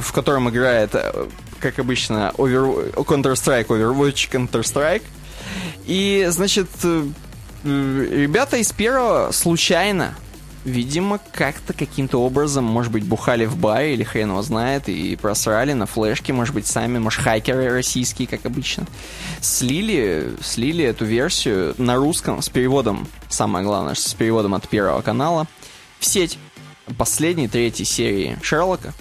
[0.00, 1.26] в котором играет, э,
[1.60, 5.02] как обычно, Over- Counter-Strike, Overwatch, Counter-Strike.
[5.86, 7.04] И, значит, э,
[7.64, 10.14] ребята из первого случайно,
[10.64, 15.72] видимо, как-то каким-то образом, может быть, бухали в баре или хрен его знает, и просрали
[15.74, 18.86] на флешке, может быть, сами, может, хакеры российские, как обычно,
[19.40, 25.46] слили, слили эту версию на русском с переводом, самое главное, с переводом от Первого канала,
[25.98, 26.38] в сеть
[26.98, 28.94] последней, третьей серии Шерлока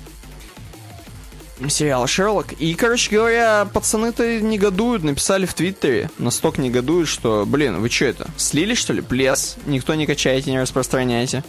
[1.69, 2.53] сериала Шерлок.
[2.53, 8.29] И, короче говоря, пацаны-то негодуют, написали в Твиттере, настолько негодуют, что, блин, вы что это,
[8.37, 9.57] слили, что ли, плес?
[9.65, 11.43] Никто не качаете, не распространяйте.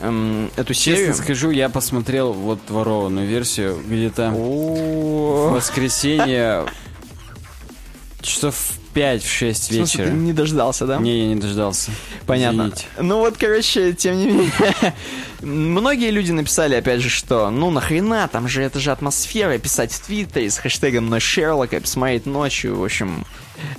[0.00, 1.08] Эм, эту серию.
[1.08, 6.66] Честно скажу, я посмотрел вот ворованную версию где-то в воскресенье
[8.20, 8.54] часов
[8.98, 10.10] в 5-6 в смысле, ты вечера.
[10.10, 10.98] не дождался, да?
[10.98, 11.90] Не, я не дождался.
[12.26, 12.62] Понятно.
[12.62, 12.86] Извините.
[13.00, 14.94] Ну вот, короче, тем не менее,
[15.42, 20.00] многие люди написали, опять же, что, ну нахрена, там же, это же атмосфера, писать в
[20.00, 23.24] Твиттере с хэштегом «Но Шерлока», посмотреть ночью, в общем,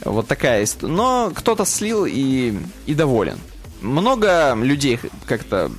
[0.04, 0.94] вот такая история.
[0.94, 3.40] Но кто-то слил и, и доволен.
[3.82, 5.72] много людей как-то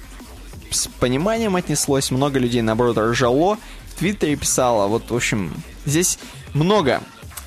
[0.70, 3.58] с пониманием отнеслось, много людей, наоборот, ржало,
[3.88, 4.86] в Твиттере писало.
[4.86, 5.52] Вот, в общем,
[5.84, 6.18] здесь
[6.54, 7.02] много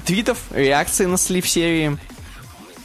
[0.06, 1.98] твитов, реакций на слив серии.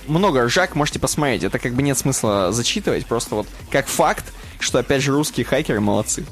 [0.07, 1.45] Много ржак, можете посмотреть.
[1.45, 4.25] Это как бы нет смысла зачитывать, просто вот как факт,
[4.59, 6.25] что, опять же, русские хакеры молодцы.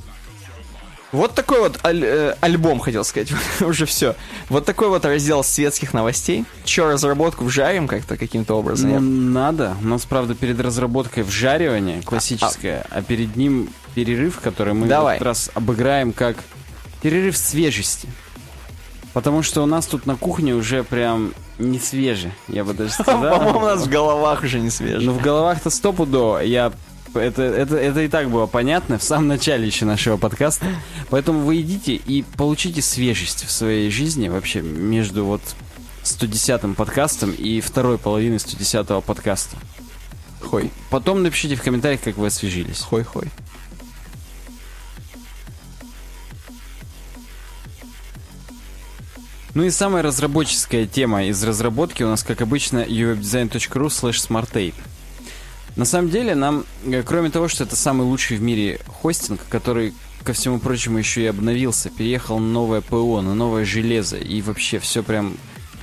[1.13, 4.17] Вот такой вот аль- э, альбом, хотел сказать, уже все.
[4.49, 6.45] Вот такой вот раздел светских новостей.
[6.65, 8.91] Че, разработку вжарим как-то каким-то образом?
[8.91, 9.77] Ну, надо.
[9.83, 15.15] У нас, правда, перед разработкой вжаривание классическое, а, перед ним перерыв, который мы Давай.
[15.15, 16.37] в этот раз обыграем как
[17.03, 18.09] перерыв свежести.
[19.17, 23.23] Потому что у нас тут на кухне уже прям не свеже, я бы даже сказал.
[23.39, 25.07] По-моему, у нас в головах уже не свежо.
[25.07, 26.41] Ну, в головах-то стопудово.
[26.41, 26.71] Я...
[27.15, 30.67] Это, это, это и так было понятно в самом начале еще нашего подкаста.
[31.09, 35.41] Поэтому вы идите и получите свежесть в своей жизни вообще между вот
[36.05, 39.57] 110-м подкастом и второй половиной 110-го подкаста.
[40.43, 40.71] Хой.
[40.91, 42.83] Потом напишите в комментариях, как вы освежились.
[42.83, 43.31] Хой-хой.
[49.57, 54.75] Ну и самая разработческая тема из разработки у нас, как обычно, uwebdesign.ru slash smarttape.
[55.77, 59.95] На самом деле, нам, э, кроме того, что это самый лучший в мире хостинг, который,
[60.25, 64.79] ко всему прочему, еще и обновился, переехал на новое ПО, на новое железо, и вообще
[64.79, 65.39] все прям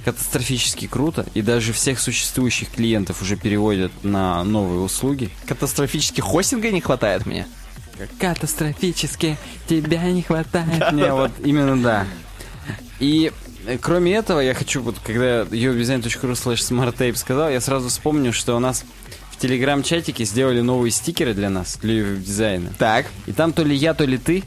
[0.06, 5.32] катастрофически круто, и даже всех существующих клиентов уже переводят на новые услуги.
[5.48, 7.48] Катастрофически хостинга не хватает мне.
[8.20, 9.36] Катастрофически
[9.68, 10.94] тебя не хватает.
[10.94, 12.06] Не, вот именно да.
[13.00, 13.32] И
[13.82, 18.60] кроме этого, я хочу, вот когда uwebdesign.ru slash smarttape сказал, я сразу вспомнил, что у
[18.60, 18.84] нас
[19.32, 22.72] в телеграм-чатике сделали новые стикеры для нас, для дизайна.
[22.78, 23.08] Так.
[23.26, 24.44] И там то ли я, то ли ты.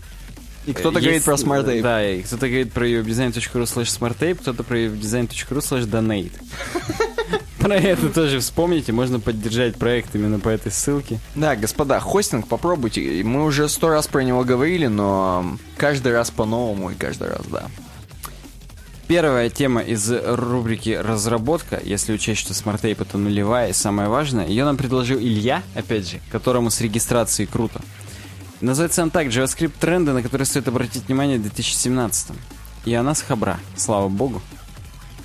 [0.67, 1.83] И кто-то говорит про Smart Tape.
[1.83, 6.33] Да, и кто-то говорит про uwebdesign.ru slash smarttape, кто-то про uwebdesign.ru slash donate.
[7.59, 11.19] Про это тоже вспомните, можно поддержать проект именно по этой ссылке.
[11.35, 13.25] Да, господа, хостинг попробуйте.
[13.25, 17.65] Мы уже сто раз про него говорили, но каждый раз по-новому и каждый раз, да.
[19.09, 24.65] Первая тема из рубрики «Разработка», если учесть, что SmartApe это нулевая и самое важное, ее
[24.65, 27.81] нам предложил Илья, опять же, которому с регистрацией круто.
[28.61, 32.33] Называется он так JavaScript тренды, на которые стоит обратить внимание в 2017
[32.85, 34.43] И она с хабра, слава богу.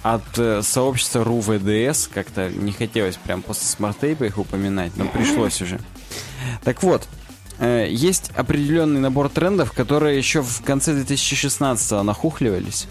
[0.04, 5.60] От э, сообщества RUVDS как-то не хотелось прям после SmartApe а их упоминать, но пришлось
[5.60, 5.80] уже.
[6.64, 7.08] Так вот,
[7.58, 12.88] э, есть определенный набор трендов, которые еще в конце 2016 нахухливались.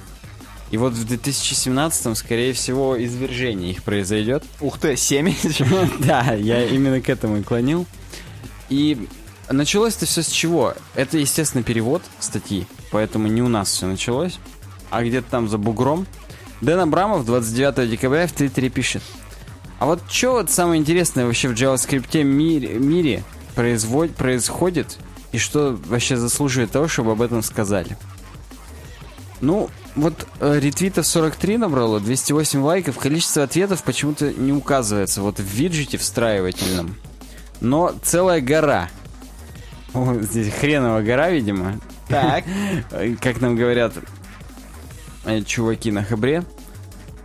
[0.71, 4.45] И вот в 2017, скорее всего, извержение их произойдет.
[4.61, 5.35] Ух ты, 7.
[5.99, 7.87] Да, я именно к этому и клонил.
[8.69, 9.09] И
[9.51, 10.75] началось это все с чего?
[10.95, 14.39] Это, естественно, перевод статьи, поэтому не у нас все началось,
[14.91, 16.07] а где-то там за бугром.
[16.61, 19.03] Дэн Абрамов 29 декабря в Твиттере пишет.
[19.81, 23.25] А вот что вот самое интересное вообще в JavaScript мире, мире
[23.55, 24.99] производь, происходит
[25.33, 27.97] и что вообще заслуживает того, чтобы об этом сказали?
[29.41, 35.45] Ну, вот э, ретвитов 43 набрало, 208 лайков, количество ответов почему-то не указывается вот в
[35.45, 36.97] виджете встраивательном.
[37.61, 38.89] Но целая гора.
[39.93, 41.81] О, здесь хреновая гора, видимо.
[42.09, 42.45] Так.
[43.21, 43.95] Как нам говорят
[45.25, 46.45] э, чуваки на хабре,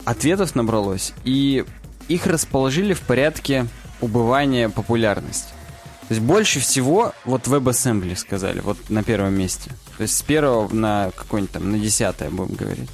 [0.03, 1.65] ответов набралось, и
[2.07, 3.67] их расположили в порядке
[4.01, 5.49] убывания популярности.
[6.07, 9.71] То есть больше всего вот WebAssembly сказали, вот на первом месте.
[9.97, 12.89] То есть с первого на какой-нибудь там, на десятое будем говорить.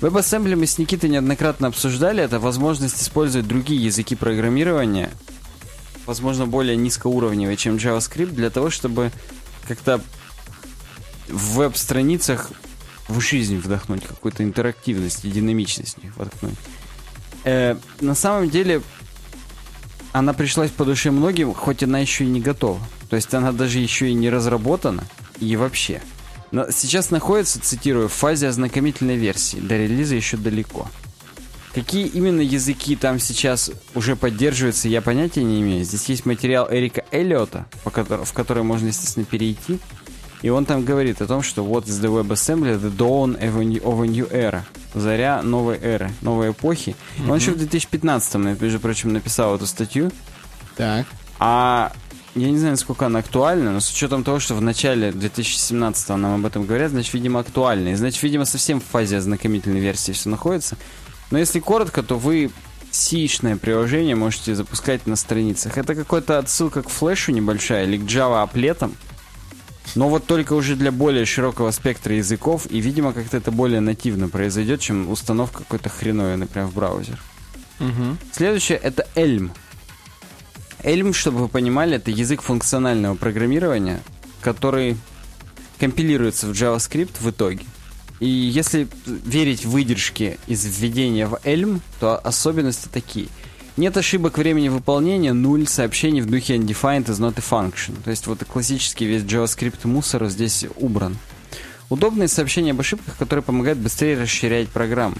[0.00, 2.22] WebAssembly мы с Никитой неоднократно обсуждали.
[2.22, 5.10] Это возможность использовать другие языки программирования,
[6.06, 9.12] возможно, более низкоуровневые, чем JavaScript, для того, чтобы
[9.68, 10.00] как-то
[11.28, 12.50] в веб-страницах
[13.08, 16.54] в жизнь вдохнуть, какую-то интерактивность и динамичность в них воткнуть.
[17.44, 18.82] Э, на самом деле,
[20.12, 22.80] она пришлась по душе многим, хоть она еще и не готова.
[23.08, 25.04] То есть она даже еще и не разработана,
[25.40, 26.00] и вообще.
[26.72, 29.58] Сейчас находится, цитирую, в фазе ознакомительной версии.
[29.58, 30.88] До релиза еще далеко.
[31.74, 35.84] Какие именно языки там сейчас уже поддерживаются, я понятия не имею.
[35.84, 39.78] Здесь есть материал Эрика Эллиота, в который можно, естественно, перейти.
[40.42, 44.06] И он там говорит о том, что вот is the WebAssembly, the dawn of a
[44.06, 44.62] new, era.
[44.94, 46.96] Заря новой эры, новой эпохи.
[47.18, 50.10] И Он еще в 2015-м, между прочим, написал эту статью.
[50.76, 51.06] Так.
[51.38, 51.92] А
[52.34, 56.34] я не знаю, насколько она актуальна, но с учетом того, что в начале 2017 нам
[56.36, 57.88] об этом говорят, значит, видимо, актуальна.
[57.88, 60.76] И значит, видимо, совсем в фазе ознакомительной версии все находится.
[61.30, 62.50] Но если коротко, то вы
[62.92, 65.78] сишное приложение можете запускать на страницах.
[65.78, 68.94] Это какая-то отсылка к флешу небольшая или к Java аплетам.
[69.96, 74.28] Но вот только уже для более широкого спектра языков, и, видимо, как-то это более нативно
[74.28, 77.20] произойдет, чем установка какой-то хреновой, например, в браузер.
[77.80, 78.16] Угу.
[78.32, 79.50] Следующее это Elm.
[80.82, 84.00] Elm, чтобы вы понимали, это язык функционального программирования,
[84.40, 84.96] который
[85.78, 87.64] компилируется в JavaScript в итоге.
[88.20, 93.28] И если верить выдержке из введения в Elm, то особенности такие.
[93.76, 97.94] Нет ошибок времени выполнения, нуль сообщений в духе undefined is not a function.
[98.02, 101.16] То есть вот классический весь JavaScript мусор здесь убран.
[101.88, 105.16] Удобные сообщения об ошибках, которые помогают быстрее расширять программы.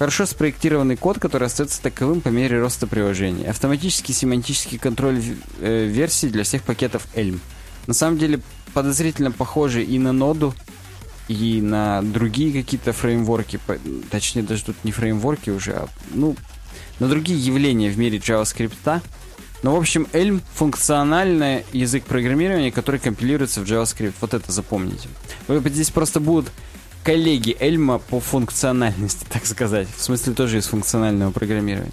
[0.00, 3.50] Хорошо спроектированный код, который остается таковым по мере роста приложения.
[3.50, 5.22] Автоматический семантический контроль
[5.60, 7.38] э, версий для всех пакетов Elm.
[7.86, 8.40] На самом деле
[8.72, 10.54] подозрительно похожи и на ноду,
[11.28, 13.60] и на другие какие-то фреймворки,
[14.10, 16.34] точнее даже тут не фреймворки уже, а ну,
[16.98, 19.02] на другие явления в мире JavaScript.
[19.62, 24.14] Но, в общем, Elm— функциональный язык программирования, который компилируется в JavaScript.
[24.22, 25.10] Вот это запомните.
[25.46, 26.50] Вы здесь просто будут
[27.04, 29.88] коллеги Эльма по функциональности, так сказать.
[29.96, 31.92] В смысле, тоже из функционального программирования.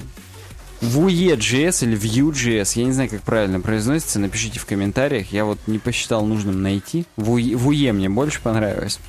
[0.82, 5.32] Vue.js или Vue.js, я не знаю, как правильно произносится, напишите в комментариях.
[5.32, 7.06] Я вот не посчитал нужным найти.
[7.18, 9.00] Vue, мне больше понравилось.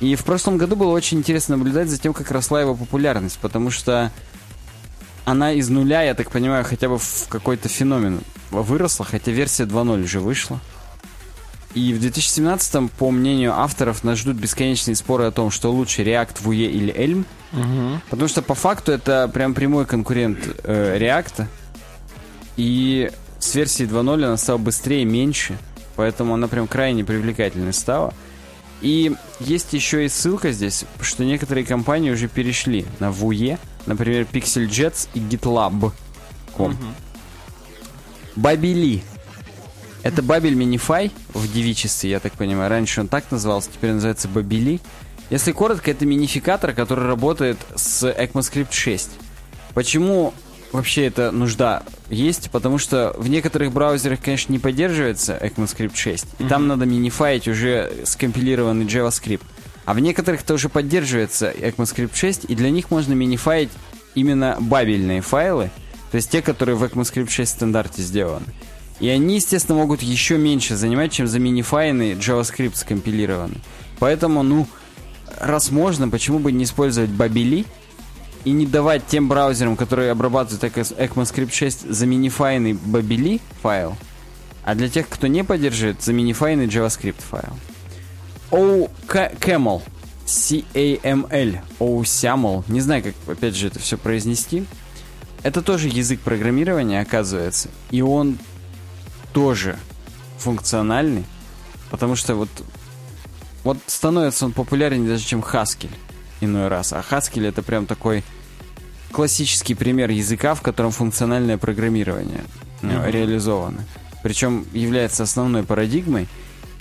[0.00, 3.70] И в прошлом году было очень интересно наблюдать за тем, как росла его популярность, потому
[3.70, 4.12] что
[5.24, 8.20] она из нуля, я так понимаю, хотя бы в какой-то феномен
[8.50, 10.60] выросла, хотя версия 2.0 уже вышла.
[11.74, 16.42] И в 2017-м, по мнению авторов, нас ждут бесконечные споры о том, что лучше React,
[16.42, 17.24] Vue или Elm.
[17.52, 18.00] Угу.
[18.10, 21.46] Потому что по факту это прям прямой конкурент э, React.
[22.56, 25.58] И с версии 2.0 она стала быстрее, меньше.
[25.94, 28.14] Поэтому она прям крайне привлекательной стала.
[28.80, 35.08] И есть еще и ссылка здесь, что некоторые компании уже перешли на Vue, например, PixelJets
[35.14, 36.72] и GitLab.com.
[36.72, 36.76] Угу.
[38.36, 39.02] Бабели.
[40.02, 42.70] Это Бабель Минифай в девичестве, я так понимаю.
[42.70, 44.80] Раньше он так назывался, теперь называется Бабели.
[45.30, 49.10] Если коротко, это минификатор, который работает с ECMAScript 6.
[49.74, 50.32] Почему
[50.72, 56.42] вообще эта нужда есть, потому что в некоторых браузерах, конечно, не поддерживается ECMAScript 6, и
[56.42, 56.48] mm-hmm.
[56.48, 59.42] там надо минифаить уже скомпилированный JavaScript.
[59.84, 63.70] А в некоторых тоже поддерживается ECMAScript 6, и для них можно минифаить
[64.14, 65.70] именно бабельные файлы,
[66.10, 68.46] то есть те, которые в ECMAScript 6 стандарте сделаны.
[69.00, 73.62] И они, естественно, могут еще меньше занимать, чем за минифайный JavaScript скомпилированный.
[73.98, 74.66] Поэтому, ну,
[75.38, 77.64] раз можно, почему бы не использовать бабели,
[78.44, 83.96] и не давать тем браузерам, которые обрабатывают ECMAScript 6 за минифайный Babeli файл,
[84.64, 87.56] а для тех, кто не поддерживает, за минифайный JavaScript файл.
[88.50, 89.82] OCaml,
[90.24, 94.64] C-A-M-L, OCaml, не знаю, как, опять же, это все произнести.
[95.42, 98.38] Это тоже язык программирования, оказывается, и он
[99.38, 99.78] тоже
[100.38, 101.24] функциональный,
[101.90, 102.48] потому что вот,
[103.62, 105.92] вот становится он популярнее даже, чем Haskell
[106.40, 106.92] иной раз.
[106.92, 108.24] А Haskell это прям такой
[109.12, 112.42] классический пример языка, в котором функциональное программирование
[112.82, 113.10] mm-hmm.
[113.12, 113.84] реализовано.
[114.24, 116.26] Причем является основной парадигмой.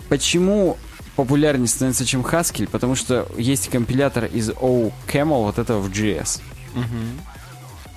[0.09, 0.77] Почему
[1.15, 2.67] популярнее становится, чем Haskell?
[2.67, 6.41] Потому что есть компилятор из OCaml, вот этого в JS.
[6.73, 7.19] Mm-hmm.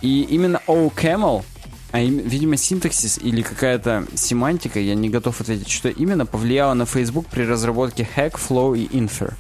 [0.03, 1.47] И именно OCaml,
[1.93, 6.87] а им, видимо, синтаксис или какая-то семантика, я не готов ответить, что именно повлияло на
[6.87, 9.33] Facebook при разработке Hack, Flow и Infer.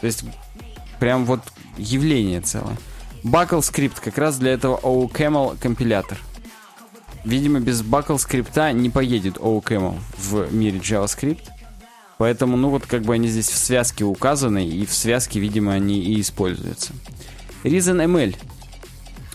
[0.00, 0.24] То есть
[1.00, 1.40] прям вот
[1.76, 2.76] явление целое.
[3.24, 6.18] Buckle скрипт как раз для этого OCaml компилятор.
[7.24, 11.42] Видимо, без Buckle скрипта не поедет OCaml в мире JavaScript.
[12.18, 16.00] Поэтому, ну вот как бы они здесь в связке указаны, и в связке, видимо, они
[16.00, 16.92] и используются.
[17.64, 18.36] ReasonML.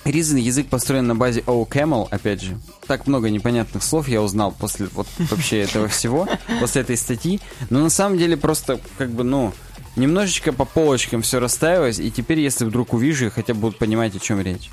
[0.06, 2.58] Reason язык построен на базе OCaml, опять же.
[2.88, 6.28] Так много непонятных слов я узнал после вот вообще этого всего,
[6.60, 7.42] после этой статьи.
[7.70, 9.52] Но на самом деле просто как бы, ну,
[9.96, 14.20] Немножечко по полочкам все расставилось, и теперь, если вдруг увижу, хотя бы будут понимать, о
[14.20, 14.70] чем речь.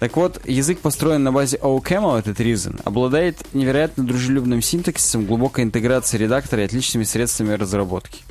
[0.00, 6.24] Так вот, язык построен на базе OCaml, этот Reason, обладает невероятно дружелюбным синтаксисом, глубокой интеграцией
[6.24, 8.22] редактора и отличными средствами разработки.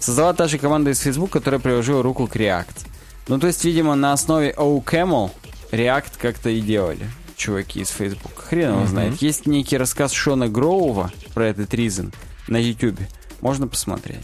[0.00, 2.88] Создала та же команда из Facebook, которая приложила руку к React.
[3.28, 5.30] Ну, то есть, видимо, на основе OCaml
[5.72, 8.32] React как-то и делали чуваки из Facebook.
[8.36, 8.86] Хрен его mm-hmm.
[8.86, 9.22] знает.
[9.22, 12.14] Есть некий рассказ Шона Гроува про этот Reason
[12.46, 13.00] на YouTube.
[13.40, 14.20] Можно посмотреть.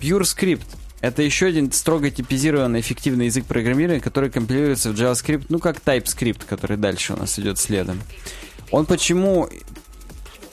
[0.00, 0.64] PureScript—
[1.00, 6.42] это еще один строго типизированный эффективный язык программирования, который компилируется в JavaScript, ну как TypeScript,
[6.48, 8.00] который дальше у нас идет следом.
[8.70, 9.48] Он почему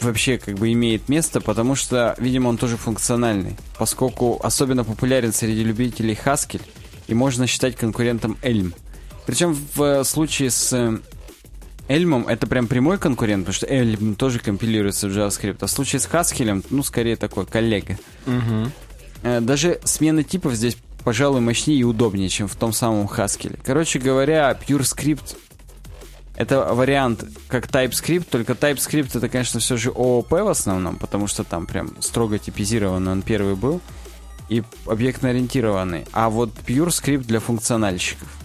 [0.02, 5.64] вообще как бы имеет место, потому что, видимо, он тоже функциональный, поскольку особенно популярен среди
[5.64, 6.62] любителей Haskell
[7.08, 8.74] и можно считать конкурентом Elm.
[9.28, 11.00] Причем в случае с
[11.90, 16.00] Эльмом это прям прямой конкурент, потому что Elm тоже компилируется в JavaScript, а в случае
[16.00, 18.00] с Haskell, ну, скорее такой коллега.
[18.26, 18.72] Угу.
[19.24, 23.60] Э, даже смена типов здесь, пожалуй, мощнее и удобнее, чем в том самом Haskell.
[23.64, 25.36] Короче говоря, PureScript
[26.38, 31.44] Это вариант как TypeScript, только TypeScript это, конечно, все же ООП в основном, потому что
[31.44, 33.82] там прям строго типизированный он первый был
[34.48, 36.06] и объектно-ориентированный.
[36.14, 38.37] А вот Pure Script для функциональщиков.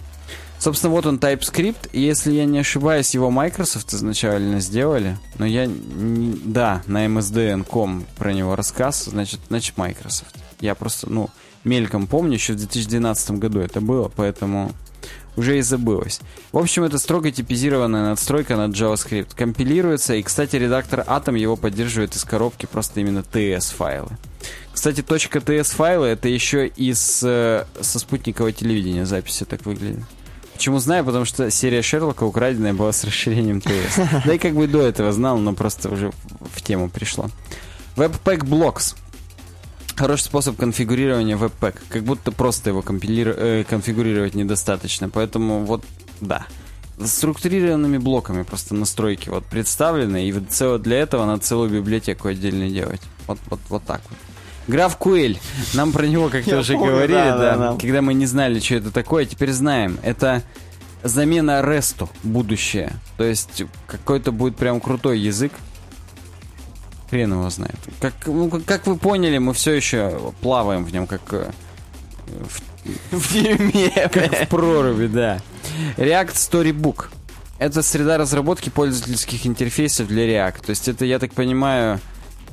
[0.63, 6.39] Собственно, вот он TypeScript, если я не ошибаюсь, его Microsoft изначально сделали, но я, не,
[6.45, 10.33] да, на MSDN.com про него рассказ, значит, значит Microsoft.
[10.61, 11.29] Я просто, ну,
[11.65, 14.71] мельком помню, еще в 2012 году это было, поэтому
[15.35, 16.21] уже и забылось.
[16.53, 19.35] В общем, это строго типизированная надстройка на JavaScript.
[19.35, 24.11] Компилируется, и, кстати, редактор Atom его поддерживает из коробки просто именно TS-файлы.
[24.71, 29.99] Кстати, .ts файлы это еще из э, со спутникового телевидения записи так выглядит.
[30.63, 31.03] Почему знаю?
[31.03, 34.21] Потому что серия Шерлока украденная была с расширением TS.
[34.25, 37.29] Да и как бы до этого знал, но просто уже в тему пришло.
[37.97, 38.95] Webpack Blocks.
[39.97, 41.81] Хороший способ конфигурирования Webpack.
[41.89, 45.09] Как будто просто его э, конфигурировать недостаточно.
[45.09, 45.83] Поэтому вот,
[46.21, 46.45] да.
[46.97, 50.29] Структурированными блоками просто настройки вот представлены.
[50.29, 53.01] И для этого надо целую библиотеку отдельно делать.
[53.27, 54.17] Вот, вот, вот так вот.
[54.67, 55.39] Граф Куэль.
[55.73, 58.75] Нам про него как-то уже помню, говорили, да, да, да, когда мы не знали, что
[58.75, 59.25] это такое.
[59.25, 59.99] Теперь знаем.
[60.03, 60.43] Это
[61.03, 62.93] замена ресту будущее.
[63.17, 65.51] То есть какой-то будет прям крутой язык.
[67.09, 67.75] Хрен его знает.
[67.99, 71.51] Как, ну, как вы поняли, мы все еще плаваем в нем, как э,
[72.27, 72.61] в,
[73.11, 74.09] в дерьме.
[74.09, 75.39] Как в проруби, да.
[75.97, 77.05] React Storybook.
[77.59, 80.65] Это среда разработки пользовательских интерфейсов для React.
[80.65, 81.99] То есть это, я так понимаю,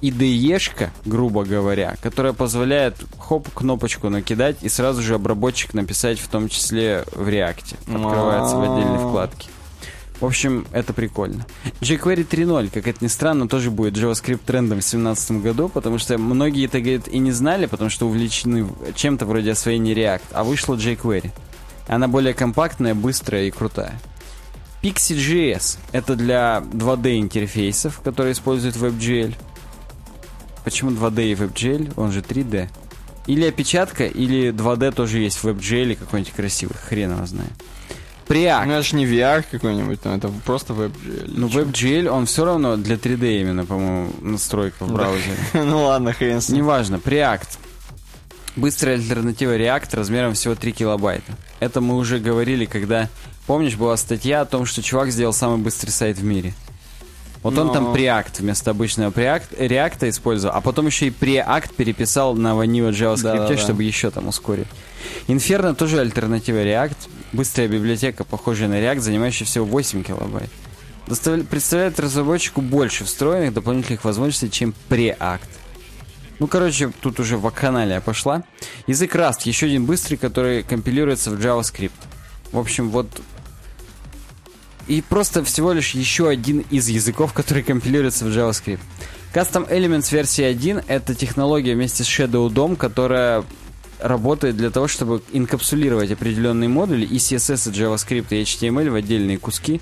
[0.03, 6.49] IDE-шка, грубо говоря, которая позволяет хоп, кнопочку накидать и сразу же обработчик написать в том
[6.49, 7.75] числе в React.
[7.95, 9.49] Открывается в отдельной вкладке.
[10.21, 11.47] В общем, это прикольно.
[11.81, 16.19] jQuery 3.0, как это ни странно, тоже будет JavaScript трендом в 2017 году, потому что
[16.19, 20.75] многие это, говорит, и не знали, потому что увлечены чем-то вроде освоения React, а вышла
[20.75, 21.31] jQuery.
[21.89, 23.99] Она более компактная, быстрая и крутая.
[24.83, 29.35] Pixie.js— это для 2D интерфейсов, которые используют WebGL.
[30.71, 31.95] Почему 2D и WebGL?
[31.97, 32.69] Он же 3D.
[33.27, 36.77] Или опечатка, или 2D тоже есть в WebGL какой-нибудь красивый.
[36.89, 37.51] Хрен его знает.
[38.29, 38.67] Preact.
[38.67, 41.25] Ну, это же не VR какой-нибудь, ну, это просто WebGL.
[41.27, 45.37] Ну, WebGL, он все равно для 3D именно, по-моему, настройка в браузере.
[45.55, 46.59] ну ладно, хрен с ним.
[46.59, 47.01] Неважно.
[47.05, 47.59] Preact.
[48.55, 51.33] Быстрая альтернатива React размером всего 3 килобайта.
[51.59, 53.09] Это мы уже говорили, когда...
[53.49, 56.55] Помнишь, была статья о том, что чувак сделал самый быстрый сайт в мире?
[57.43, 57.63] Вот Но...
[57.63, 62.55] он там преакт вместо обычного преакт, реакта использовал, а потом еще и преакт переписал на
[62.55, 64.67] ванила JavaScript, да, да, чтобы еще там ускорить.
[65.27, 66.97] Inferno тоже альтернатива React.
[67.33, 70.51] Быстрая библиотека, похожая на React, занимающая всего 8 килобайт.
[71.07, 71.45] Доставля...
[71.45, 75.49] Представляет разработчику больше встроенных дополнительных возможностей, чем преакт.
[76.41, 78.43] Ну, короче, тут уже вакханалия пошла.
[78.87, 81.93] Язык Rust, еще один быстрый, который компилируется в JavaScript.
[82.53, 83.09] В общем, вот
[84.91, 88.81] и просто всего лишь еще один из языков, который компилируется в JavaScript.
[89.33, 93.45] Custom Elements версия 1— это технология вместе с Shadow DOM, которая
[94.01, 99.39] работает для того, чтобы инкапсулировать определенные модули и CSS, и JavaScript, и HTML в отдельные
[99.39, 99.81] куски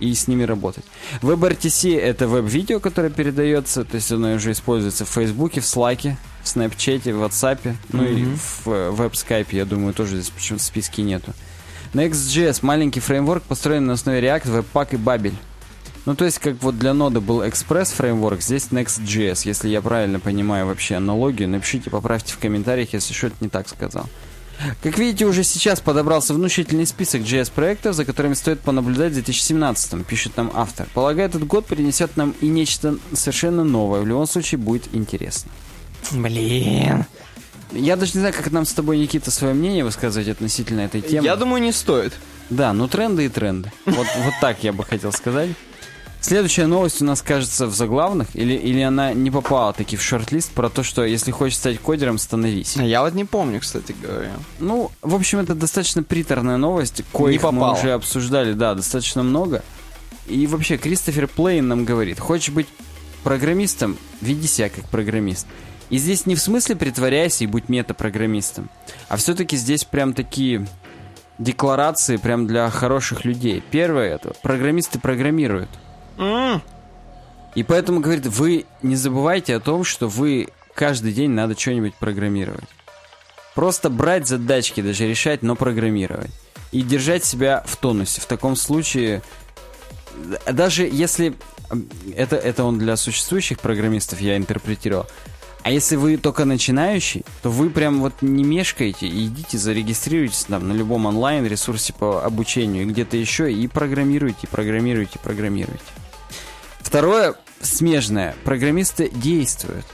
[0.00, 0.84] и с ними работать.
[1.22, 6.46] WebRTC— это веб-видео, которое передается, то есть оно уже используется в Фейсбуке, в Slack, в
[6.46, 8.34] Snapchat, в WhatsApp, ну mm-hmm.
[8.34, 11.32] и в веб-скайпе, я думаю, тоже здесь почему-то в списке нету.
[11.94, 15.34] Next.js— маленький фреймворк, построенный на основе React, Webpack и Babel.
[16.04, 19.42] Ну, то есть, как вот для ноды был Express фреймворк, здесь Next.js.
[19.44, 24.06] Если я правильно понимаю вообще аналогию, напишите, поправьте в комментариях, если что-то не так сказал.
[24.82, 30.36] Как видите, уже сейчас подобрался внушительный список JS-проектов, за которыми стоит понаблюдать в 2017 пишет
[30.36, 30.88] нам автор.
[30.94, 34.00] Полагаю, этот год принесет нам и нечто совершенно новое.
[34.00, 35.50] В любом случае, будет интересно.
[36.12, 37.04] Блин.
[37.72, 41.24] Я даже не знаю, как нам с тобой, Никита, свое мнение высказывать относительно этой темы.
[41.24, 42.14] Я думаю, не стоит.
[42.50, 43.72] Да, ну тренды и тренды.
[43.84, 45.50] Вот, вот так я бы хотел сказать.
[46.20, 50.50] Следующая новость у нас, кажется, в заглавных, или, или она не попала таки в шорт-лист
[50.50, 52.76] про то, что если хочешь стать кодером, становись.
[52.76, 54.32] А я вот не помню, кстати говоря.
[54.58, 59.62] Ну, в общем, это достаточно приторная новость, коих мы уже обсуждали, да, достаточно много.
[60.26, 62.66] И вообще, Кристофер Плейн нам говорит, хочешь быть
[63.22, 65.46] программистом, веди себя как программист.
[65.90, 68.68] И здесь не в смысле притворяйся и будь метапрограммистом,
[69.08, 70.66] а все-таки здесь прям такие
[71.38, 73.62] декларации прям для хороших людей.
[73.70, 75.70] Первое это программисты программируют.
[76.16, 76.60] Mm.
[77.54, 82.68] И поэтому говорит, вы не забывайте о том, что вы каждый день надо что-нибудь программировать.
[83.54, 86.30] Просто брать задачки, даже решать, но программировать.
[86.70, 88.20] И держать себя в тонусе.
[88.20, 89.22] В таком случае,
[90.50, 91.34] даже если...
[92.14, 95.06] Это, это он для существующих программистов я интерпретировал.
[95.68, 100.72] А если вы только начинающий, то вы прям вот не мешкаете идите, зарегистрируйтесь там на
[100.72, 105.84] любом онлайн-ресурсе по обучению, где-то еще, и программируйте, программируйте, программируйте.
[106.80, 108.34] Второе, смежное.
[108.44, 109.84] Программисты действуют.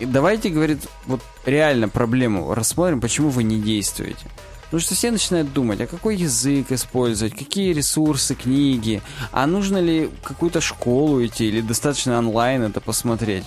[0.00, 4.26] И давайте, говорит, вот реально проблему рассмотрим, почему вы не действуете.
[4.64, 9.00] Потому что все начинают думать, а какой язык использовать, какие ресурсы, книги,
[9.30, 13.44] а нужно ли какую-то школу идти или достаточно онлайн это посмотреть.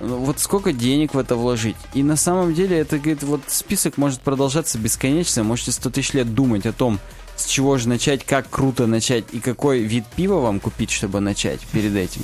[0.00, 1.76] Ну, вот сколько денег в это вложить.
[1.94, 5.42] И на самом деле это, говорит, вот список может продолжаться бесконечно.
[5.42, 7.00] Можете 100 тысяч лет думать о том,
[7.36, 11.60] с чего же начать, как круто начать и какой вид пива вам купить, чтобы начать
[11.72, 12.22] перед этим.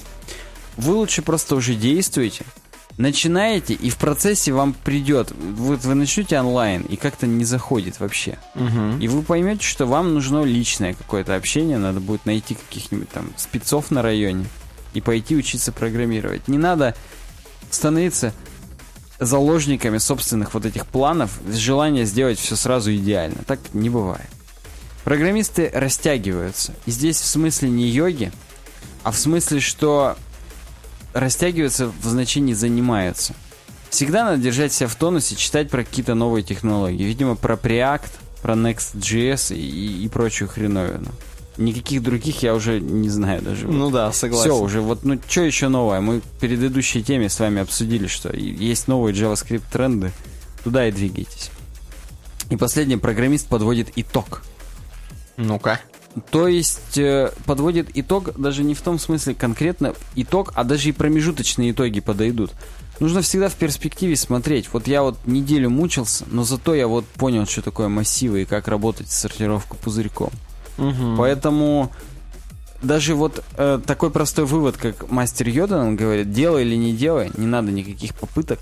[0.76, 2.44] Вы лучше просто уже действуете,
[2.96, 8.38] начинаете, и в процессе вам придет, вот вы начнете онлайн, и как-то не заходит вообще.
[8.54, 9.00] Угу.
[9.00, 13.90] И вы поймете, что вам нужно личное какое-то общение, надо будет найти каких-нибудь там спецов
[13.90, 14.46] на районе
[14.94, 16.48] и пойти учиться программировать.
[16.48, 16.94] Не надо
[17.74, 18.32] становиться
[19.18, 23.38] заложниками собственных вот этих планов, желания сделать все сразу идеально.
[23.46, 24.28] Так не бывает.
[25.04, 26.74] Программисты растягиваются.
[26.86, 28.32] И здесь в смысле не йоги,
[29.02, 30.16] а в смысле, что
[31.12, 33.34] растягиваются в значении занимаются.
[33.90, 37.04] Всегда надо держать себя в тонусе, читать про какие-то новые технологии.
[37.04, 38.08] Видимо, про Preact,
[38.40, 41.10] про Next.js и, и прочую хреновину.
[41.58, 43.68] Никаких других я уже не знаю даже.
[43.68, 44.50] Ну да, согласен.
[44.50, 46.00] Все уже, вот, ну что еще новое?
[46.00, 50.12] Мы в предыдущей теме с вами обсудили, что есть новые JavaScript тренды.
[50.64, 51.50] Туда и двигайтесь.
[52.50, 54.42] И последний программист подводит итог.
[55.36, 55.80] Ну-ка.
[56.30, 60.92] То есть э, подводит итог даже не в том смысле конкретно итог, а даже и
[60.92, 62.52] промежуточные итоги подойдут.
[63.00, 64.68] Нужно всегда в перспективе смотреть.
[64.72, 68.68] Вот я вот неделю мучился, но зато я вот понял, что такое массивы и как
[68.68, 70.30] работать с сортировкой пузырьком.
[70.78, 71.16] Угу.
[71.18, 71.92] Поэтому
[72.82, 77.30] даже вот э, такой простой вывод, как мастер Йода он говорит, делай или не делай,
[77.36, 78.60] не надо никаких попыток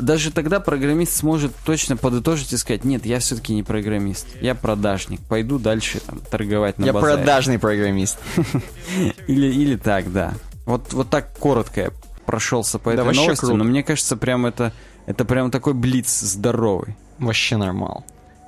[0.00, 5.20] даже тогда программист сможет точно подытожить и сказать, нет, я все-таки не программист, я продажник,
[5.20, 7.16] пойду дальше там, торговать на Я базаре.
[7.16, 8.18] продажный программист.
[9.26, 10.34] Или, или так, да.
[10.66, 11.90] Вот, вот так коротко я
[12.26, 13.56] прошелся по Да этой вообще новости, круто.
[13.56, 14.72] но мне кажется, прям это,
[15.06, 16.96] это прям такой блиц здоровый.
[17.18, 18.04] Вообще нормал.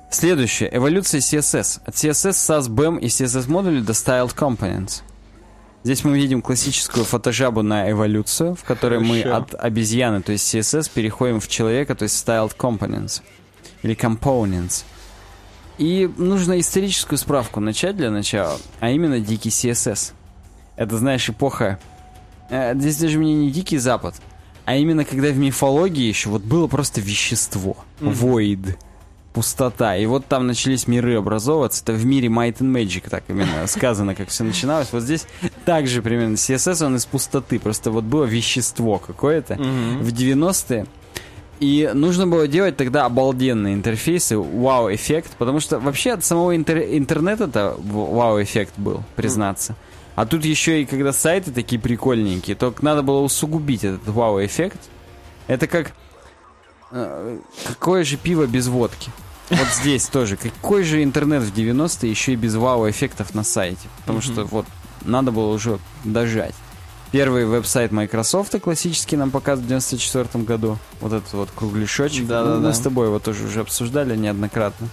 [0.09, 0.69] Следующее.
[0.75, 1.81] Эволюция CSS.
[1.85, 5.01] От CSS, SAS, BEM и CSS модулей до Styled Components.
[5.83, 9.37] Здесь мы видим классическую фотожабу на эволюцию, в которой мы Хорошо.
[9.37, 13.21] от обезьяны, то есть CSS, переходим в человека, то есть Styled Components.
[13.83, 14.83] Или Components.
[15.77, 20.13] И нужно историческую справку начать для начала, а именно дикий CSS.
[20.75, 21.79] Это, знаешь, эпоха...
[22.49, 24.15] э, Здесь даже мне не дикий запад,
[24.65, 27.77] а именно когда в мифологии еще вот было просто вещество.
[28.01, 28.75] Void.
[29.37, 29.95] Пустота.
[29.97, 31.83] И вот там начались миры образовываться.
[31.83, 34.87] Это в мире Might and Magic так именно сказано, как все начиналось.
[34.91, 35.27] Вот здесь
[35.63, 37.59] также примерно CSS, он из пустоты.
[37.59, 40.87] Просто вот было вещество какое-то в 90-е.
[41.59, 47.75] И нужно было делать тогда обалденные интерфейсы, вау-эффект, потому что вообще от самого интер- интернета-то
[47.79, 49.75] вау-эффект был, признаться.
[50.15, 54.79] А тут еще и когда сайты такие прикольненькие, то надо было усугубить этот вау-эффект.
[55.45, 55.93] Это как...
[56.91, 57.37] э,
[57.67, 59.11] Какое же пиво без водки?
[59.49, 60.37] Вот здесь тоже.
[60.37, 63.87] Какой же интернет в 90-е еще и без вау-эффектов на сайте?
[63.99, 64.65] Потому что вот
[65.05, 66.53] надо было уже дожать.
[67.11, 70.77] Первый веб-сайт Microsoft классический нам показывают в 94 году.
[70.99, 72.27] Вот этот вот кругляшочек.
[72.27, 72.67] Да-да-да.
[72.67, 74.89] Мы с тобой его тоже уже обсуждали неоднократно.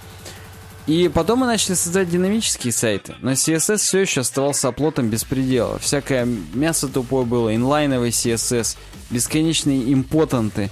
[0.87, 3.15] И потом мы начали создать динамические сайты.
[3.21, 5.79] Но CSS все еще оставался оплотом беспредела.
[5.79, 8.77] Всякое мясо тупое было, инлайновый CSS,
[9.11, 10.71] бесконечные импотенты.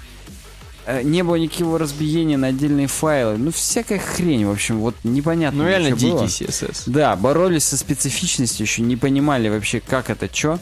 [0.87, 3.37] Э, Не было никакого разбиения на отдельные файлы.
[3.39, 5.63] Ну, всякая хрень, в общем, вот непонятно.
[5.65, 6.25] Ну реально дикий было.
[6.25, 6.83] CSS.
[6.87, 10.59] Да, боролись со специфичностью, еще не понимали вообще, как это, что.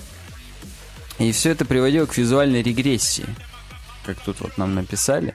[1.19, 3.27] И все это приводило к визуальной регрессии,
[4.07, 5.35] как тут вот нам написали.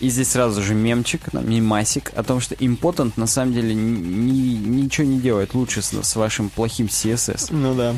[0.00, 5.06] И здесь сразу же мемчик, мемасик о том, что импотент на самом деле ни- ничего
[5.06, 7.48] не делает лучше с, с вашим плохим CSS.
[7.50, 7.94] Ну да.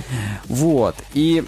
[0.47, 0.97] Вот.
[1.13, 1.45] И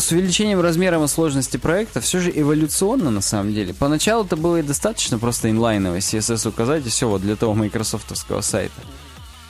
[0.00, 3.72] с увеличением размера и сложности проекта все же эволюционно на самом деле.
[3.74, 8.40] Поначалу это было и достаточно просто инлайновый CSS указать, и все вот для того майкрософтовского
[8.42, 8.80] сайта.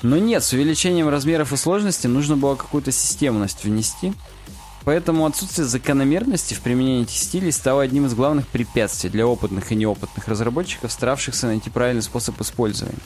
[0.02, 4.12] Но нет, с увеличением размеров и сложности нужно было какую-то системность внести.
[4.84, 9.74] Поэтому отсутствие закономерности в применении этих стилей стало одним из главных препятствий для опытных и
[9.74, 13.00] неопытных разработчиков, старавшихся найти правильный способ использования.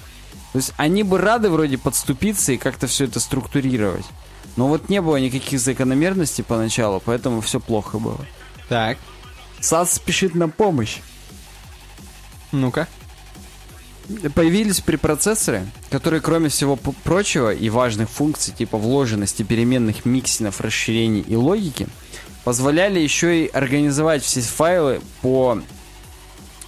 [0.53, 4.05] То есть они бы рады вроде подступиться и как-то все это структурировать.
[4.57, 8.25] Но вот не было никаких закономерностей поначалу, поэтому все плохо было.
[8.69, 8.99] Так.
[9.61, 10.99] САС спешит на помощь.
[12.53, 12.89] Ну-ка.
[14.35, 21.37] Появились препроцессоры, которые, кроме всего прочего и важных функций типа вложенности переменных миксинов, расширений и
[21.37, 21.87] логики,
[22.43, 25.63] позволяли еще и организовать все файлы по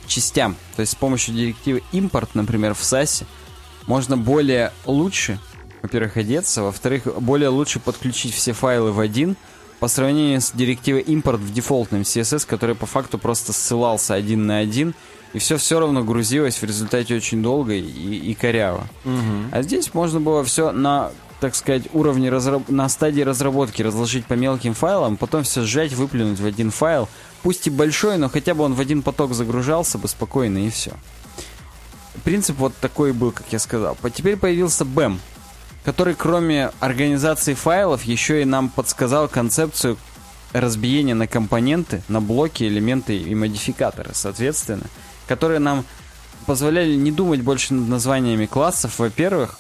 [0.07, 0.57] частям.
[0.77, 3.25] То есть с помощью директивы импорт, например, в SAS
[3.87, 5.41] можно более лучше,
[5.83, 9.37] во-первых, одеться, во-вторых, более лучше подключить все файлы в один,
[9.81, 14.59] по сравнению с директивой импорт в дефолтном CSS, который по факту просто ссылался один на
[14.59, 14.95] один,
[15.33, 18.87] и все все равно грузилось в результате очень долго и, и коряво.
[19.05, 19.51] Угу.
[19.51, 21.11] А здесь можно было все на,
[21.41, 22.69] так сказать, уровне разраб...
[22.69, 27.09] на стадии разработки разложить по мелким файлам, потом все сжать, выплюнуть в один файл,
[27.43, 30.93] пусть и большой, но хотя бы он в один поток загружался бы спокойно и все.
[32.23, 33.97] Принцип вот такой был, как я сказал.
[34.15, 35.19] Теперь появился BEM,
[35.85, 39.99] который кроме организации файлов еще и нам подсказал концепцию
[40.53, 44.85] разбиения на компоненты, на блоки, элементы и модификаторы, соответственно,
[45.27, 45.85] которые нам
[46.47, 49.59] позволяли не думать больше над названиями классов, во-первых.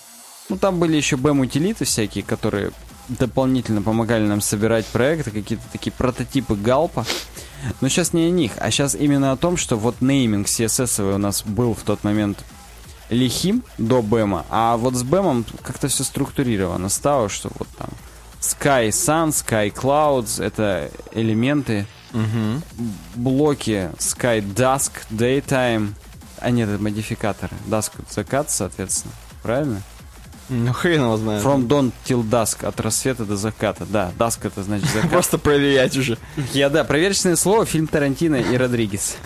[0.48, 2.72] Ну, там были еще BEM-утилиты всякие, которые
[3.08, 7.06] дополнительно помогали нам собирать проекты, какие-то такие прототипы галпа.
[7.80, 11.18] Но сейчас не о них, а сейчас именно о том, что вот нейминг CSS у
[11.18, 12.44] нас был в тот момент
[13.12, 17.90] лихим до бэма, а вот с бэмом как-то все структурировано стало, что вот там
[18.40, 22.60] Sky Sun, Sky Clouds, это элементы, Угу.
[23.14, 25.94] блоки Sky Dusk, Daytime,
[26.38, 27.56] а нет, это модификаторы.
[27.66, 29.14] Dusk закат, соответственно.
[29.42, 29.80] Правильно?
[30.50, 31.42] Ну, хрен его знает.
[31.42, 33.86] From dawn till dusk, от рассвета до заката.
[33.86, 35.10] Да, dusk это значит закат.
[35.10, 36.18] Просто проверять уже.
[36.52, 39.16] Я, да, проверочное слово, фильм Тарантино и Родригес.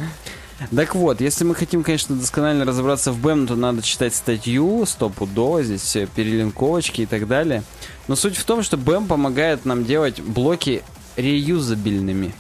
[0.75, 5.63] Так вот, если мы хотим, конечно, досконально разобраться в BEM, то надо читать статью, стопудово,
[5.63, 7.63] здесь все перелинковочки и так далее.
[8.09, 10.83] Но суть в том, что BEM помогает нам делать блоки
[11.17, 12.35] реюзабельными.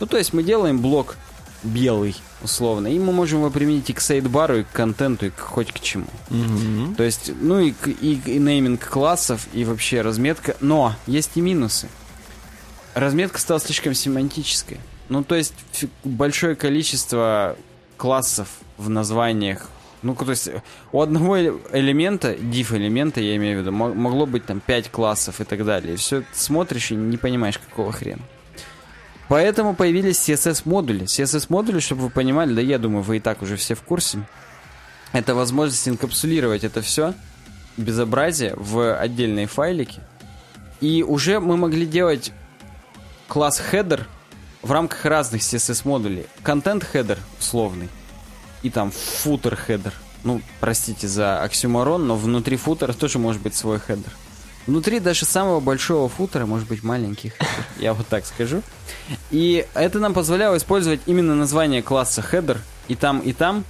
[0.00, 1.16] Ну, то есть мы делаем блок
[1.62, 5.40] белый, условно, и мы можем его применить и к сайдбару, и к контенту, и к,
[5.40, 6.06] хоть к чему.
[6.30, 6.96] Угу.
[6.96, 10.56] То есть, ну и, и, и нейминг классов, и вообще разметка.
[10.60, 11.88] Но есть и минусы.
[12.94, 14.78] Разметка стала слишком семантической.
[15.08, 15.54] Ну, то есть,
[16.02, 17.56] большое количество
[17.96, 18.48] классов
[18.78, 19.68] в названиях.
[20.02, 20.50] Ну, то есть,
[20.92, 25.40] у одного элемента, div элемента, я имею в виду, мо- могло быть там 5 классов
[25.40, 25.94] и так далее.
[25.94, 28.22] И все смотришь и не понимаешь, какого хрена.
[29.28, 31.04] Поэтому появились CSS-модули.
[31.04, 34.18] CSS-модули, чтобы вы понимали, да я думаю, вы и так уже все в курсе.
[35.12, 37.14] Это возможность инкапсулировать это все,
[37.76, 40.00] безобразие, в отдельные файлики.
[40.80, 42.32] И уже мы могли делать
[43.28, 44.04] класс header
[44.64, 46.26] в рамках разных CSS-модулей.
[46.42, 47.88] Контент header условный.
[48.62, 48.90] И там
[49.24, 49.92] header.
[50.24, 54.08] Ну, простите за оксюморон, но внутри футера тоже может быть свой header.
[54.66, 57.64] Внутри даже самого большого футера может быть маленький header.
[57.78, 58.62] Я вот так скажу.
[59.30, 62.56] И это нам позволяло использовать именно название класса header
[62.88, 63.64] и там, и там,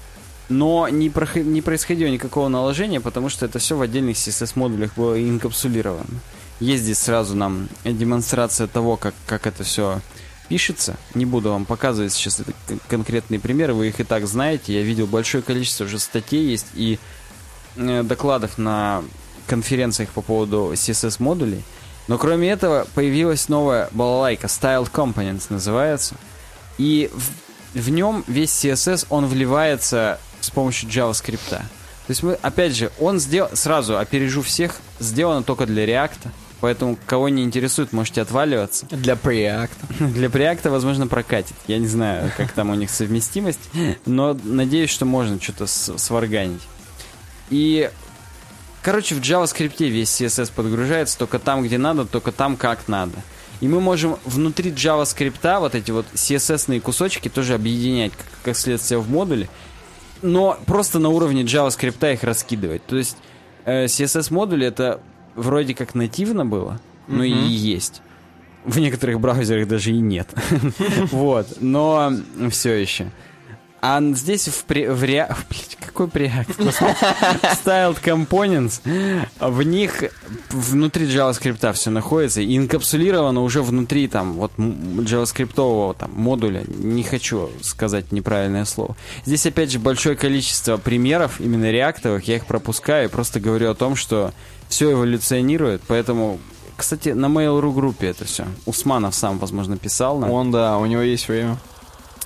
[0.49, 1.11] но не,
[1.43, 6.21] не происходило никакого наложения, потому что это все в отдельных CSS-модулях было инкапсулировано.
[6.61, 10.01] Есть здесь сразу нам демонстрация того, как, как это все
[10.49, 10.97] пишется.
[11.15, 12.43] Не буду вам показывать сейчас
[12.89, 14.75] конкретные примеры, вы их и так знаете.
[14.75, 16.99] Я видел большое количество уже статей есть и
[17.77, 19.03] э, докладов на
[19.47, 21.63] конференциях по поводу CSS-модулей.
[22.07, 26.17] Но кроме этого появилась новая балалайка, Styled Components называется.
[26.77, 31.63] И в, в нем весь CSS, он вливается с помощью JavaScript.
[32.07, 36.29] То есть мы, опять же, он сделал, сразу опережу всех, сделано только для React.
[36.61, 38.87] Поэтому, кого не интересует, можете отваливаться.
[38.91, 39.71] Для Preact.
[40.13, 41.55] Для Preact, возможно, прокатит.
[41.67, 43.61] Я не знаю, как там у них совместимость,
[44.07, 46.63] но надеюсь, что можно что-то сварганить.
[47.51, 47.91] И,
[48.83, 53.17] короче, в JavaScript весь CSS подгружается только там, где надо, только там, как надо.
[53.61, 58.99] И мы можем внутри JavaScript вот эти вот CSS-ные кусочки тоже объединять, как, как следствие
[58.99, 59.49] в модуле,
[60.23, 62.85] но просто на уровне JavaScript их раскидывать.
[62.87, 63.17] То есть
[63.65, 65.01] э, CSS-модули это
[65.35, 68.03] вроде как нативно было, но и есть.
[68.65, 70.29] В некоторых браузерах даже и нет.
[71.11, 72.13] Вот, но
[72.51, 73.11] все еще.
[73.87, 75.29] А здесь в, пре- в ре...
[75.51, 76.07] Блядь, какой?
[76.07, 76.33] Господи.
[77.63, 78.81] Styled Components.
[79.39, 80.05] В них
[80.49, 86.65] внутри JavaScript все находится и инкапсулировано уже внутри там вот JavaScript там модуля.
[86.67, 88.97] Не хочу сказать неправильное слово.
[89.27, 92.27] Здесь опять же большое количество примеров именно реактовых.
[92.27, 94.33] Я их пропускаю и просто говорю о том, что
[94.75, 96.41] все эволюционирует, поэтому
[96.77, 98.45] кстати, на Mail.ru группе это все.
[98.67, 100.33] Усманов сам, возможно, писал нам.
[100.33, 101.57] Он, да, у него есть время.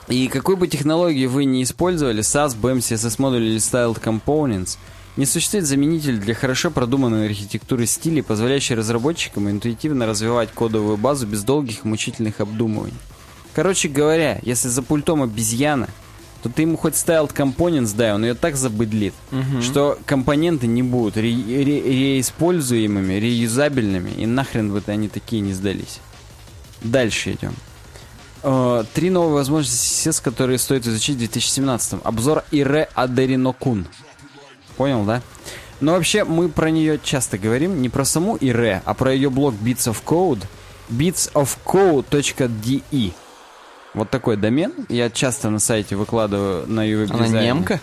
[0.08, 4.78] И какой бы технологии вы ни использовали, SAS, BEM, CSS модуль или Styled Components,
[5.18, 11.44] не существует заменитель для хорошо продуманной архитектуры стилей, позволяющей разработчикам интуитивно развивать кодовую базу без
[11.44, 12.96] долгих мучительных обдумываний.
[13.54, 15.88] Короче говоря, если за пультом обезьяна,
[16.42, 19.14] то ты ему хоть Styled Components дай, он ее так забыдлит,
[19.62, 26.00] что компоненты не будут ре- ре- реиспользуемыми, реюзабельными, и нахрен бы они такие не сдались.
[26.80, 27.54] Дальше идем.
[28.44, 32.00] Э, Три новые возможности CSS, которые стоит изучить в 2017.
[32.04, 33.86] Обзор Ире Адеринокун.
[34.76, 35.22] Понял, да?
[35.80, 39.54] Но вообще мы про нее часто говорим, не про саму Ире, а про ее блог
[39.54, 40.42] Bits of Code,
[40.90, 43.12] bitsofcode.de.
[43.98, 44.72] Вот такой домен.
[44.88, 47.80] Я часто на сайте выкладываю на ее Она немка?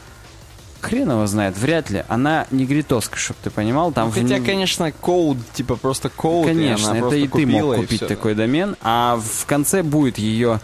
[0.81, 2.03] Хрен его знает, вряд ли.
[2.07, 3.91] Она негритоска, чтобы ты понимал.
[3.91, 6.45] Там Ну, в хотя, нем- конечно, коуд, типа просто коуд.
[6.45, 8.07] Конечно, она это и ты мог и купить всё.
[8.07, 10.59] такой домен, а в конце будет ее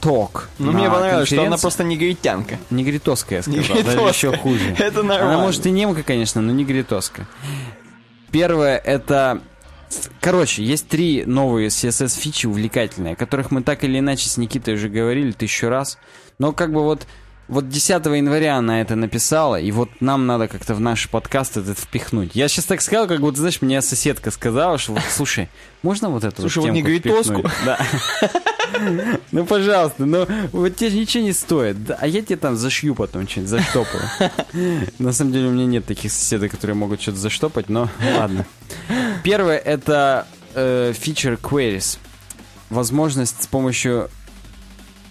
[0.00, 0.48] ток.
[0.58, 2.58] Ну, мне понравилось, что она просто негритянка.
[2.70, 4.08] Негритоска, я сказал, даже Негритоска.
[4.08, 4.74] еще хуже.
[4.78, 5.38] Это Она нормально.
[5.42, 7.26] может и немка, конечно, но негритоска.
[8.30, 9.40] Первое это...
[10.20, 14.88] Короче, есть три новые CSS-фичи увлекательные, о которых мы так или иначе с Никитой уже
[14.88, 15.98] говорили тысячу раз.
[16.38, 17.06] Но как бы вот,
[17.48, 21.78] вот 10 января она это написала, и вот нам надо как-то в наш подкаст этот
[21.78, 22.30] впихнуть.
[22.34, 25.48] Я сейчас так сказал, как вот, знаешь, мне соседка сказала, что вот, слушай,
[25.82, 27.38] можно вот эту Слушай, вот темку негритоску.
[27.40, 27.78] впихнуть?» Да.
[29.30, 31.76] Ну, пожалуйста, ну, вот тебе ничего не стоит.
[31.98, 34.02] А я тебе там зашью потом что-нибудь, заштопаю.
[34.98, 38.46] На самом деле у меня нет таких соседей, которые могут что-то заштопать, но ладно.
[39.22, 41.98] Первое— это э, feature queries.
[42.70, 44.10] Возможность с помощью...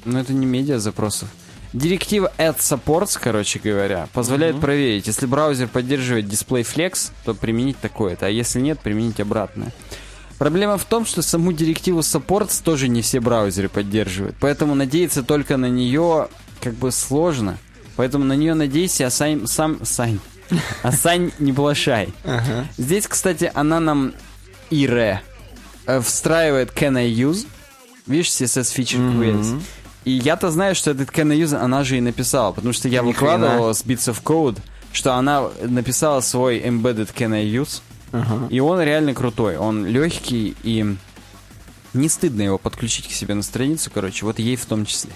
[0.04, 1.30] Ну, это не медиа запросов.
[1.74, 8.28] Директива add supports, короче говоря, позволяет проверить, если браузер поддерживает display flex, то применить такое-то,
[8.28, 9.74] а если нет, применить обратное.
[10.38, 15.58] Проблема в том, что саму директиву supports тоже не все браузеры поддерживают, поэтому надеяться только
[15.58, 16.28] на нее
[16.62, 17.58] как бы сложно.
[17.96, 20.20] Поэтому на нее надейся, а сам, сам сань,
[20.82, 22.14] а сань не плашай.
[22.24, 22.68] Ага.
[22.78, 24.14] Здесь, кстати, она нам
[24.70, 25.22] ире
[25.86, 27.46] э, встраивает can I use.
[28.08, 29.62] Видишь, CSS feature queries.
[30.06, 33.12] И я-то знаю, что этот I use она же и написала, потому что я Ни
[33.14, 33.38] хрена.
[33.38, 34.60] выкладывал с Bits of Code,
[34.92, 37.82] что она написала свой embedded can I use.
[38.12, 38.48] Ага.
[38.50, 39.58] И он реально крутой.
[39.58, 40.96] Он легкий и
[41.94, 45.12] не стыдно его подключить к себе на страницу, короче, вот ей в том числе.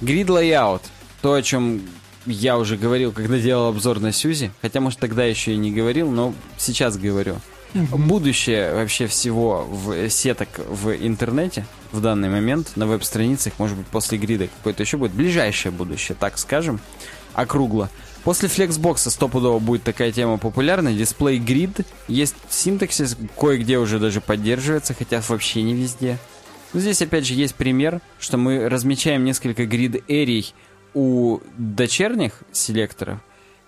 [0.00, 0.82] Grid Layout.
[1.20, 1.82] То, о чем
[2.26, 4.50] я уже говорил, когда делал обзор на Сьюзи.
[4.60, 7.36] Хотя, может, тогда еще и не говорил, но сейчас говорю.
[7.74, 14.18] Будущее вообще всего в сеток в интернете в данный момент на веб-страницах, может быть, после
[14.18, 15.12] грида какое-то еще будет.
[15.12, 16.80] Ближайшее будущее, так скажем,
[17.32, 17.88] округло.
[18.24, 20.92] После Flexbox стопудово будет такая тема популярна.
[20.92, 21.80] Дисплей грид.
[22.08, 26.18] Есть синтаксис, кое-где уже даже поддерживается, хотя вообще не везде.
[26.72, 30.54] Но здесь опять же есть пример, что мы размечаем несколько грид-эрий
[30.94, 33.18] у дочерних селекторов,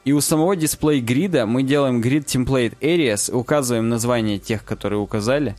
[0.04, 5.56] и у самого дисплей грида мы делаем grid template areas, указываем название тех, которые указали.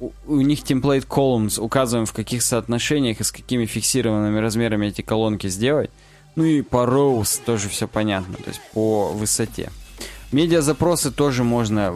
[0.00, 5.02] У, у них template columns указываем, в каких соотношениях и с какими фиксированными размерами эти
[5.02, 5.90] колонки сделать.
[6.34, 9.70] Ну и по rows тоже все понятно, то есть по высоте.
[10.32, 11.94] Медиа-запросы тоже можно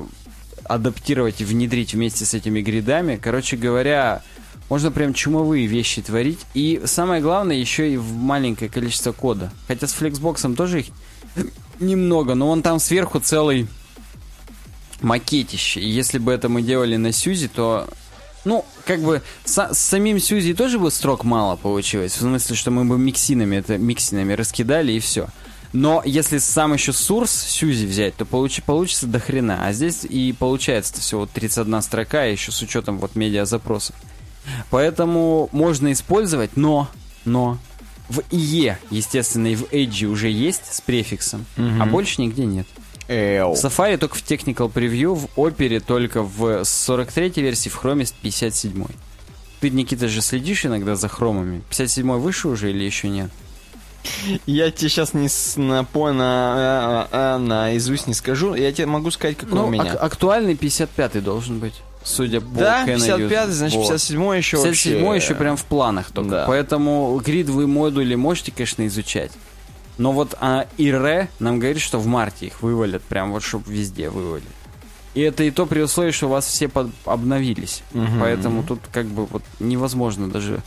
[0.65, 3.19] адаптировать и внедрить вместе с этими гридами.
[3.21, 4.23] Короче говоря,
[4.69, 6.41] можно прям чумовые вещи творить.
[6.55, 9.51] И самое главное, еще и в маленькое количество кода.
[9.67, 10.87] Хотя с Flexbox тоже их
[11.81, 13.69] немного, но он там сверху целый
[15.01, 15.81] макетище.
[15.81, 17.89] И если бы это мы делали на Сьюзи, то...
[18.45, 22.13] Ну, как бы с, с самим Сьюзи тоже бы строк мало получилось.
[22.13, 25.29] В смысле, что мы бы миксинами, это миксинами раскидали и все.
[25.73, 29.67] Но если сам еще сурс Сьюзи взять, то получи, получится до хрена.
[29.67, 33.95] А здесь и получается всего 31 строка, еще с учетом вот медиа запросов.
[34.71, 36.89] Поэтому можно использовать, но,
[37.27, 37.59] но
[38.09, 42.67] в IE, естественно, и в Edge уже есть с префиксом, а больше нигде нет.
[43.09, 43.55] Эу.
[43.55, 48.85] В Safari только в Technical Preview, в Opera только в 43 версии, в Chrome 57
[49.61, 51.63] Ты, Никита, же следишь иногда за хромами?
[51.71, 53.31] 57 выше уже или еще нет?
[54.47, 58.55] Я тебе сейчас не с, на, по, на, а, а, наизусть не скажу.
[58.55, 59.93] Я тебе могу сказать, какой Ну, у меня.
[59.95, 63.53] ак- актуальный 55 должен быть, судя по да, Can I 55 Use.
[63.53, 63.89] значит, Вот.
[63.89, 65.25] 57 еще 57 вообще...
[65.25, 66.31] еще прям в планах только.
[66.31, 66.45] Да.
[66.47, 69.33] Поэтому гридовые модули можете, конечно, изучать.
[69.99, 74.11] Но вот а, ИР нам говорит, что в марте их вывалят, прям вот чтобы везде
[74.11, 74.47] вывалили.
[75.15, 77.83] И это и то при условии, что у вас все под- обновились.
[77.93, 78.21] Мгм.
[78.21, 80.63] Поэтому тут как бы вот невозможно даже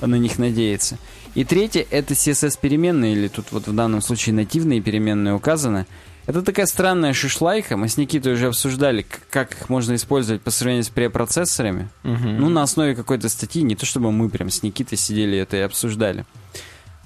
[0.00, 0.98] на них надеяться.
[1.34, 5.86] И третье, это CSS-переменные, или тут вот в данном случае нативные переменные указаны.
[6.26, 7.76] Это такая странная шишлайка.
[7.76, 11.88] Мы с Никитой уже обсуждали, как их можно использовать по сравнению с препроцессорами.
[12.02, 12.40] Мгм.
[12.40, 15.60] Ну, на основе какой-то статьи, не то чтобы мы прям с Никитой сидели это и
[15.60, 16.24] обсуждали.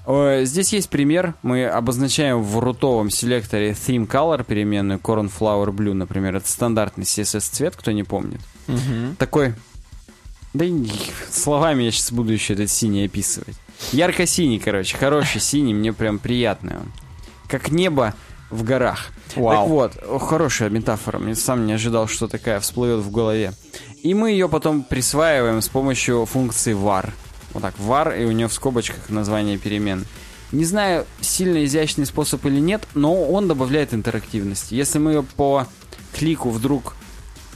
[0.07, 1.33] Здесь есть пример.
[1.41, 6.35] Мы обозначаем в рутовом селекторе theme color переменную cornflower blue, например.
[6.35, 8.41] Это стандартный CSS-цвет, кто не помнит.
[8.67, 9.15] Мгм.
[9.17, 9.55] Такой...
[10.53, 10.87] Да и
[11.29, 13.57] словами я сейчас буду еще этот синий описывать.
[13.91, 16.93] Ярко-синий, короче, хороший синий, мне прям приятный он.
[17.49, 18.13] Как небо
[18.55, 19.11] в горах.
[19.35, 19.51] Вау.
[19.55, 21.19] Так вот, хорошая метафора.
[21.19, 23.53] Мне сам не ожидал, что такая всплывет в голове.
[24.01, 27.11] И мы ее потом присваиваем с помощью функции var.
[27.53, 30.05] Вот так, var, и у нее в скобочках название перемен.
[30.51, 34.73] Не знаю, сильно изящный способ или нет, но он добавляет интерактивности.
[34.73, 35.67] Если мы по
[36.13, 36.95] клику вдруг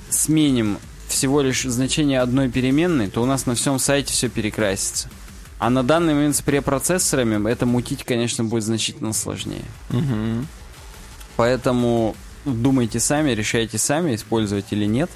[0.10, 5.10] сменим всего лишь значение одной переменной, то у нас на всем сайте все перекрасится.
[5.60, 9.66] А на данный момент с препроцессорами это мутить, конечно, будет значительно сложнее.
[9.90, 10.48] Мгм.
[11.40, 15.10] Поэтому думайте сами, решайте сами, использовать или нет.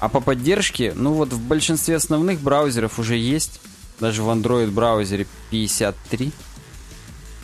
[0.00, 3.60] А по поддержке, ну вот в большинстве основных браузеров уже есть,
[4.00, 6.32] даже в Android браузере 53.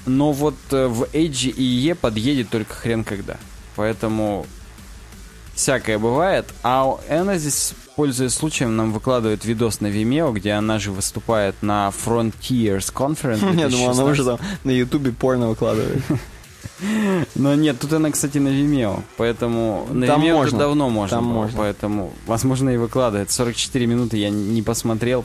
[0.07, 3.37] Но вот э, в Edge и IE подъедет только хрен когда.
[3.77, 4.45] Поэтому
[5.55, 6.53] всякое бывает.
[6.65, 11.93] А она здесь, пользуясь случаем, нам выкладывает видос на Vimeo, где она же выступает на
[12.05, 13.57] Frontiers Conference.
[13.57, 14.11] Я думал, она 2016.
[14.11, 16.03] уже там на Ютубе порно выкладывает.
[17.35, 20.41] Но нет, тут она, кстати, на Vimeo, поэтому на Там Vimeo можно.
[20.49, 21.59] уже давно можно Там было, можно.
[21.59, 23.31] поэтому, возможно, и выкладывает.
[23.31, 25.25] 44 минуты я не посмотрел.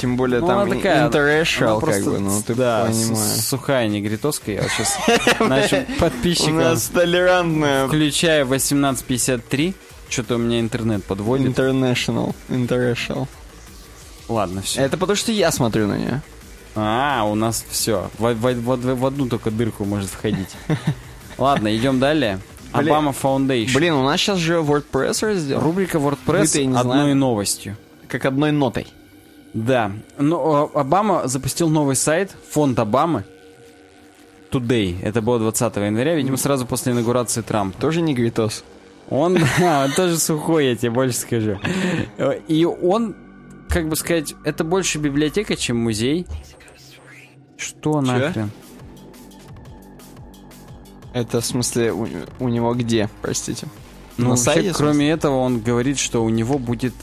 [0.00, 3.40] Тем более Ну, там она такая, интерешал, она как просто, бы, ну ты да, понимаешь.
[3.42, 4.50] сухая негритоска.
[4.52, 4.96] Я вот сейчас
[5.40, 9.74] нашим У подписчикам, нас толерантная включая 1853,
[10.08, 11.46] что-то у меня интернет подводит.
[11.58, 12.34] International.
[12.48, 13.26] International.
[14.28, 14.80] Ладно, все.
[14.80, 16.22] Это потому, что я смотрю на нее.
[16.74, 18.10] А, у нас все.
[18.18, 20.48] В, в- в- в одну только дырку может входить.
[21.38, 22.38] Ладно, идем далее.
[22.72, 23.74] Обама Foundation.
[23.74, 25.60] Блин, у нас сейчас же WordPress раздел.
[25.60, 27.76] Рубрика WordPress не одной новостью.
[28.08, 28.86] Как одной нотой.
[29.52, 29.92] Да.
[30.18, 33.24] Но э, Обама запустил новый сайт, фонд Обамы.
[34.50, 34.96] Today.
[35.02, 37.78] Это было 20 января, видимо, сразу после инаугурации Трампа.
[37.80, 38.64] Тоже негритос.
[39.10, 41.58] Он, да, он тоже сухой, я тебе больше скажу.
[42.48, 43.14] И он,
[43.68, 46.26] как бы сказать, это больше библиотека, чем музей.
[47.56, 48.50] Что нахрен?
[51.12, 52.08] Это в смысле у,
[52.38, 53.66] у него где, простите?
[54.16, 56.94] Ну, На вообще, сайте, в кроме этого, он говорит, что у него будет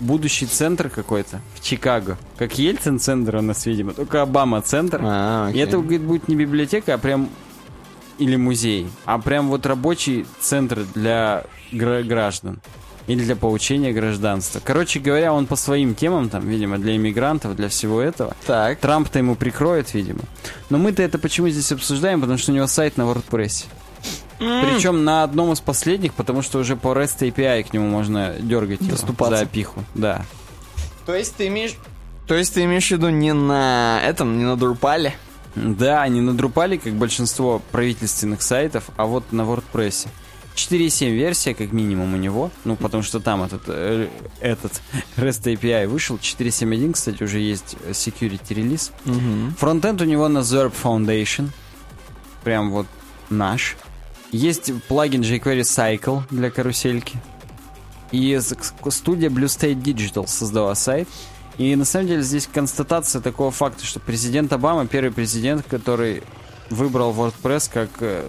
[0.00, 2.18] будущий центр какой-то в Чикаго.
[2.36, 5.00] Как Ельцин-центр у нас, видимо, только Обама-центр.
[5.02, 5.62] А, И окей.
[5.62, 7.28] это, говорит, будет не библиотека, а прям
[8.18, 12.60] или музей, а прям вот рабочий центр для гра- граждан.
[13.06, 14.60] Или для получения гражданства.
[14.64, 18.34] Короче говоря, он по своим темам, там, видимо, для иммигрантов, для всего этого.
[18.46, 18.78] Так.
[18.78, 20.20] Трамп-то ему прикроет, видимо.
[20.70, 22.20] Но мы-то это почему здесь обсуждаем?
[22.20, 23.66] Потому что у него сайт на WordPress.
[24.38, 28.80] Причем на одном из последних, потому что уже по REST API к нему можно дергать
[28.80, 29.84] его за опиху.
[29.94, 30.24] Да.
[31.06, 31.76] То есть ты имеешь...
[32.26, 35.14] То есть ты имеешь в виду не на этом, не на Дурпале?
[35.54, 40.08] Да, не на Drupal, как большинство правительственных сайтов, а вот на WordPress.
[40.54, 42.50] 4.7 версия, как минимум, у него.
[42.64, 44.08] Ну, потому что там этот, э,
[44.40, 44.80] этот
[45.16, 46.16] REST API вышел.
[46.16, 48.92] 4.7.1, кстати, уже есть э, security релиз.
[49.58, 51.48] Фронтенд у него на Zerp Foundation.
[52.44, 52.86] Прям вот
[53.30, 53.76] наш.
[54.30, 57.18] Есть плагин jQuery Cycle для карусельки.
[58.12, 58.38] И
[58.90, 61.08] студия Blue State Digital создала сайт.
[61.58, 66.22] И на самом деле здесь констатация такого факта, что президент Обама первый президент, который
[66.70, 68.28] выбрал WordPress как э,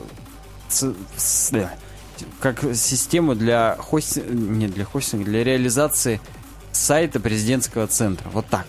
[2.39, 6.19] как систему для хостинга, не для хостинга, для реализации
[6.71, 8.29] сайта президентского центра.
[8.29, 8.65] Вот так.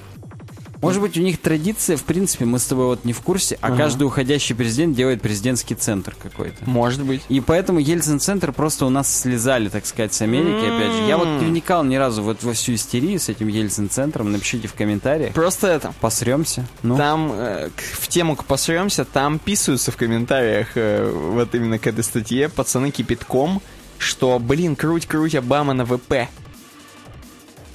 [0.86, 3.68] Может быть, у них традиция, в принципе, мы с тобой вот не в курсе, а
[3.68, 3.76] Ага.
[3.76, 6.56] каждый уходящий президент делает президентский центр какой-то.
[6.68, 7.22] Может быть.
[7.28, 11.08] И поэтому Ельцин-центр просто у нас слезали, так сказать, с Америки, опять же.
[11.08, 14.30] Я вот не вникал ни разу вот во всю истерию с этим Ельцин-центром.
[14.32, 15.32] Напишите в комментариях.
[15.34, 15.92] Просто это...
[16.00, 16.66] Посремся.
[16.82, 21.86] Ну, Там э, в тему к посремся, там писаются в комментариях э, вот именно к
[21.86, 23.60] этой статье пацаны кипятком,
[23.98, 26.28] что, блин, круть-круть Обама на ВП.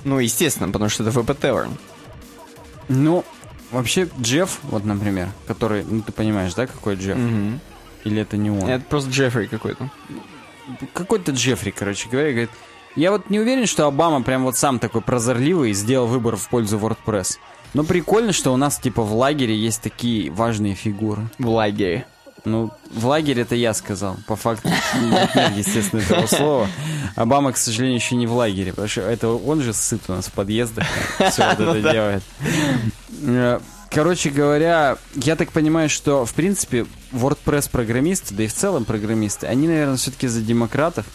[0.04, 1.78] Ну, естественно, потому что это ВП Таверн.
[2.88, 3.24] Ну,
[3.72, 7.18] вообще Джефф, вот, например, который, ну, ты понимаешь, да, какой Джефф?
[8.04, 8.68] Или это не он?
[8.68, 9.90] Это просто Джеффри какой-то.
[10.94, 12.50] Какой-то Джеффри, короче говоря, говорит,
[12.96, 16.50] я вот не уверен, что Обама прям вот сам такой прозорливый и сделал выбор в
[16.50, 17.38] пользу WordPress.
[17.74, 21.22] Но прикольно, что у нас, типа, в лагере есть такие важные фигуры.
[21.38, 22.06] В лагере.
[22.44, 24.18] Ну, в лагере это я сказал.
[24.28, 24.70] По факту
[25.00, 26.68] нет, естественно, этого слова.
[27.16, 30.26] Обама, к сожалению, еще не в лагере, потому что это он же сыт у нас
[30.28, 30.86] в подъездах.
[31.32, 32.24] Все вот Ну это делает.
[33.24, 33.60] Э,
[33.92, 39.68] Короче говоря, я так понимаю, что, в принципе, WordPress-программисты, да и в целом программисты, они,
[39.68, 41.06] наверное, все-таки за демократов.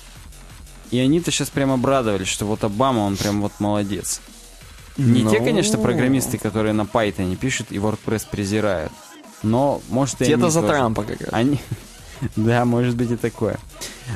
[0.90, 4.20] И они-то сейчас прям обрадовались, что вот Обама, он прям вот молодец.
[4.98, 5.44] Не те, Ну.
[5.44, 8.92] конечно, программисты, которые на Python пишут и WordPress презирают.
[9.46, 10.66] Но, может, они за тоже.
[10.66, 11.30] Трампа как раз.
[11.32, 11.60] Они...
[12.34, 13.58] Да, может быть и такое.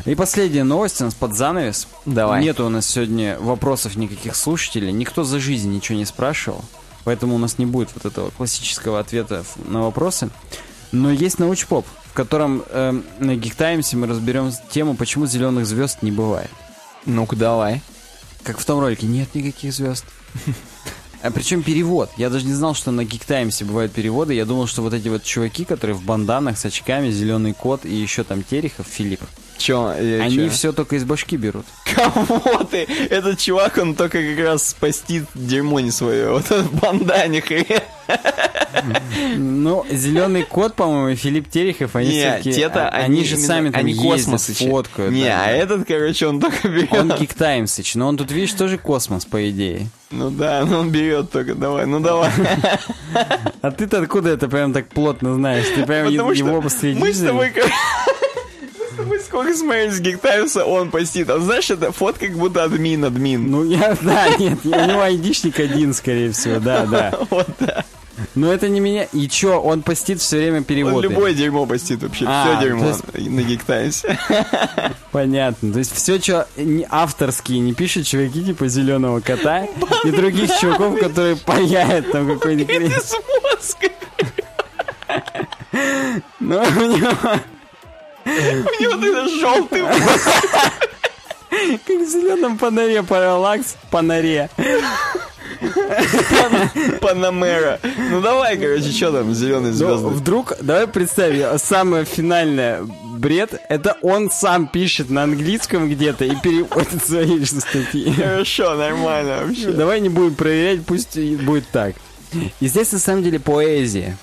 [0.07, 1.86] И последняя новость у нас под занавес.
[2.07, 2.43] Давай.
[2.43, 4.90] Нету у нас сегодня вопросов никаких слушателей.
[4.90, 6.65] Никто за жизнь ничего не спрашивал.
[7.05, 10.31] Поэтому у нас не будет вот этого классического ответа на вопросы.
[10.93, 16.11] Но есть научпоп, в котором эм, на Times мы разберем тему, почему зеленых звезд не
[16.11, 16.51] бывает.
[17.05, 17.82] Ну-ка, давай.
[18.44, 20.05] Как в том ролике, нет никаких звезд.
[21.23, 22.11] А причем перевод.
[22.17, 24.35] Я даже не знал, что на Geek Times бывают переводы.
[24.35, 27.95] Я думал, что вот эти вот чуваки, которые в банданах с очками, зеленый кот и
[27.95, 29.21] еще там Терехов, Филипп,
[29.59, 30.51] Чё, э, они чё?
[30.51, 31.67] все только из башки берут.
[31.95, 32.85] Кого ты?
[33.11, 36.31] Этот чувак, он только как раз спастит дерьмо не свое.
[36.31, 37.67] Вот этот бандане хрен.
[39.37, 42.53] Ну, зеленый кот, по-моему, Филипп Терехов, они Не, все-таки...
[42.53, 45.12] те-то, а- они, же именно- сами там они ездят, фоткают.
[45.12, 45.45] Не, да.
[45.45, 46.93] а этот, короче, он только берет.
[46.93, 49.89] Он Geek Timesыч, но он тут, видишь, тоже космос, по идее.
[50.11, 52.31] Ну да, ну он берет только, давай, ну давай.
[53.62, 55.66] А ты-то откуда это прям так плотно знаешь?
[55.74, 57.53] Ты прям Потому его последишь мы с тобой...
[59.07, 61.31] Мы сколько смотрели с Гиктаймса, он постит.
[61.31, 63.51] А знаешь, это фотка как будто админ, админ.
[63.51, 67.19] Ну, я, да, нет, у него айдишник один, скорее всего, да, да.
[67.31, 67.85] Вот, да.
[68.35, 69.05] Но это не меня.
[69.12, 71.09] И чё, он постит все время Он переводы.
[71.09, 72.24] любое дерьмо постит вообще.
[72.28, 74.19] А, Все дерьмо то на Гиктаймсе.
[75.12, 75.73] Понятно.
[75.73, 79.66] То есть все, что не авторские, не пишут чуваки типа зеленого кота
[80.05, 82.93] и других чуваков, которые паяют там какой-нибудь.
[86.40, 87.11] Ну, у него
[88.24, 89.82] У него тогда желтый
[91.51, 94.48] как в зеленом паноре параллакс паноре.
[97.01, 97.81] Панамера.
[98.11, 100.09] Ну давай, короче, что там, зеленые Но звезды?
[100.09, 102.82] вдруг, давай представим, самое финальное
[103.16, 108.12] бред, это он сам пишет на английском где-то и переводит свои же статьи.
[108.12, 109.73] Хорошо, нормально вообще.
[109.73, 111.95] Давай не будем проверять, пусть будет так.
[112.61, 114.16] И здесь на самом деле поэзия.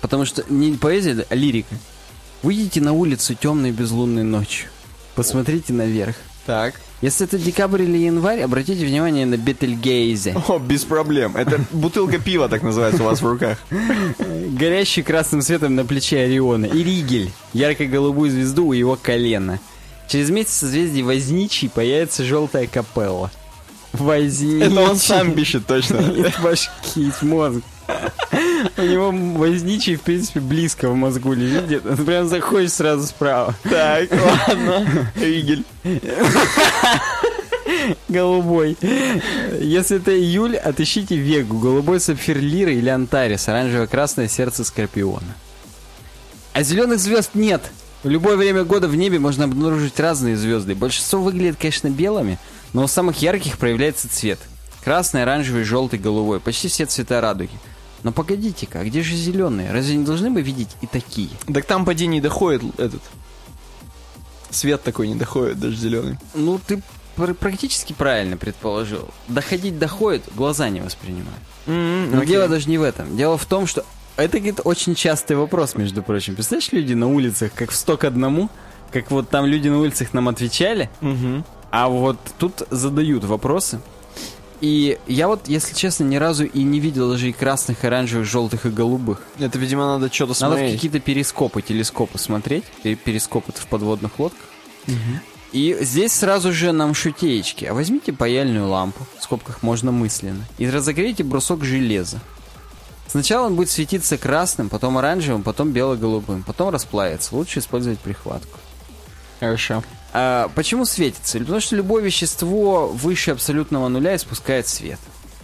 [0.00, 1.74] Потому что не поэзия, а лирика.
[2.42, 4.68] Выйдите на улицу темной безлунной ночью.
[5.16, 6.14] Посмотрите наверх.
[6.48, 6.76] Так.
[7.02, 10.34] Если это декабрь или январь, обратите внимание на Бетельгейзе.
[10.48, 11.36] О, без проблем.
[11.36, 13.58] Это бутылка пива, так называется, у вас в руках.
[13.68, 16.64] Горящий красным светом на плече Ориона.
[16.64, 17.30] И Ригель.
[17.52, 19.60] Ярко-голубую звезду у его колена.
[20.08, 23.30] Через месяц в созвездии Возничий появится желтая капелла.
[23.92, 24.62] Возничий.
[24.62, 25.98] Это он сам пишет, точно.
[25.98, 27.60] Из башки, из мозга.
[28.76, 31.96] У него возничий, в принципе, близко в мозгу лежит где-то.
[31.96, 33.54] Ты прям заходишь сразу справа.
[33.62, 35.10] Так, ладно.
[35.16, 35.64] Ригель.
[38.08, 38.76] Голубой.
[39.60, 45.34] Если это июль, отыщите Вегу, голубой сапфир Лиры или Антарис, оранжево-красное сердце Скорпиона.
[46.52, 47.62] А зеленых звезд нет.
[48.02, 50.74] В любое время года в небе можно обнаружить разные звезды.
[50.74, 52.38] Большинство выглядит, конечно, белыми,
[52.72, 54.38] но у самых ярких проявляется цвет.
[54.84, 56.40] Красный, оранжевый, желтый, голубой.
[56.40, 57.50] Почти все цвета радуги.
[58.02, 59.72] Но погодите-ка, а где же зеленые?
[59.72, 61.30] Разве не должны мы видеть и такие?
[61.52, 63.02] Так там поди не доходит этот.
[64.50, 66.16] Свет такой не доходит, даже зеленый.
[66.34, 66.80] Ну, ты
[67.16, 69.08] пр- практически правильно предположил.
[69.28, 71.40] Доходить доходит, глаза не воспринимают.
[71.66, 72.28] Но окей.
[72.28, 73.14] дело даже не в этом.
[73.16, 73.84] Дело в том, что
[74.16, 76.34] это говорит, очень частый вопрос, между прочим.
[76.34, 78.48] Представляешь, люди на улицах, как в сток одному,
[78.90, 81.44] как вот там люди на улицах нам отвечали, Мгм.
[81.70, 83.80] а вот тут задают вопросы.
[84.60, 88.26] И я вот, если честно, ни разу и не видел даже и красных, и оранжевых,
[88.26, 89.22] желтых и голубых.
[89.38, 90.74] Это, видимо, надо что-то Надо в смотреть.
[90.74, 92.64] какие-то перископы, телескопы смотреть.
[92.82, 94.40] Пер- Перископ это в подводных лодках.
[95.52, 97.64] И здесь сразу же нам шутеечки.
[97.64, 102.20] А возьмите паяльную лампу, в скобках можно мысленно, и разогрейте брусок железа.
[103.06, 107.34] Сначала он будет светиться красным, потом оранжевым, потом бело-голубым, потом расплавится.
[107.34, 108.58] Лучше использовать прихватку.
[109.40, 109.82] Хорошо.
[110.12, 111.38] А почему светится?
[111.38, 114.98] Потому что любое вещество выше абсолютного нуля испускает свет.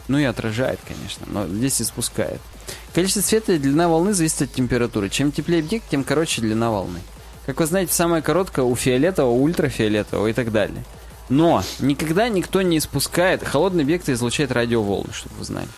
[0.08, 2.40] Ну и отражает, конечно, но здесь испускает.
[2.94, 5.08] Количество света и длина волны зависит от температуры.
[5.08, 7.00] Чем теплее объект, тем короче длина волны.
[7.46, 10.84] Как вы знаете, самая короткая у фиолетового, ультрафиолетового и так далее.
[11.28, 13.42] Но никогда никто не испускает...
[13.42, 15.68] Холодный объект излучает радиоволны, чтобы вы знали.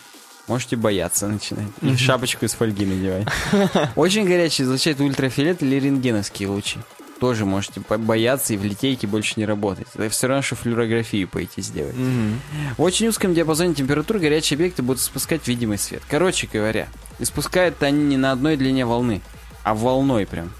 [0.47, 1.67] Можете бояться начинать.
[1.97, 3.27] Шапочку из фольги надевать.
[3.95, 6.79] Очень горячий излучает ультрафиолет или рентгеновские лучи.
[7.19, 9.87] Тоже можете бояться и в литейке больше не работать.
[9.95, 11.95] Это все равно, что флюорографию пойти сделать.
[12.77, 16.03] В очень узком диапазоне температур горячие объекты будут испускать видимый свет.
[16.07, 16.87] Короче говоря,
[17.19, 19.21] испускают они не на одной длине волны,
[19.63, 20.51] а волной прям.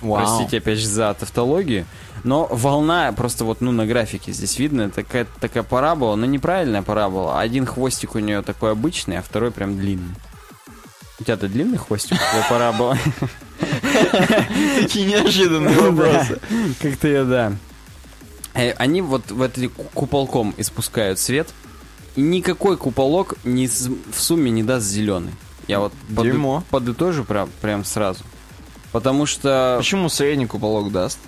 [0.00, 0.18] Вау.
[0.18, 1.86] Простите, опять же, за тавтологию.
[2.24, 7.40] Но волна, просто вот, ну, на графике здесь видно, такая, такая парабола, но неправильная парабола.
[7.40, 10.14] Один хвостик у нее такой обычный, а второй прям длинный.
[11.18, 12.98] У тебя-то длинный хвостик, тебя парабола?
[14.80, 16.40] Такие неожиданные вопросы.
[16.80, 17.52] Как-то я, да.
[18.54, 21.48] Э, Они вот в этот ку- куполком испускают свет,
[22.16, 25.32] и никакой куполок не в сумме не даст зеленый.
[25.68, 26.62] Я вот Дерьмо.
[26.70, 28.22] подытожу прям, прям сразу.
[28.92, 31.18] Потому что Почему средний куполок даст?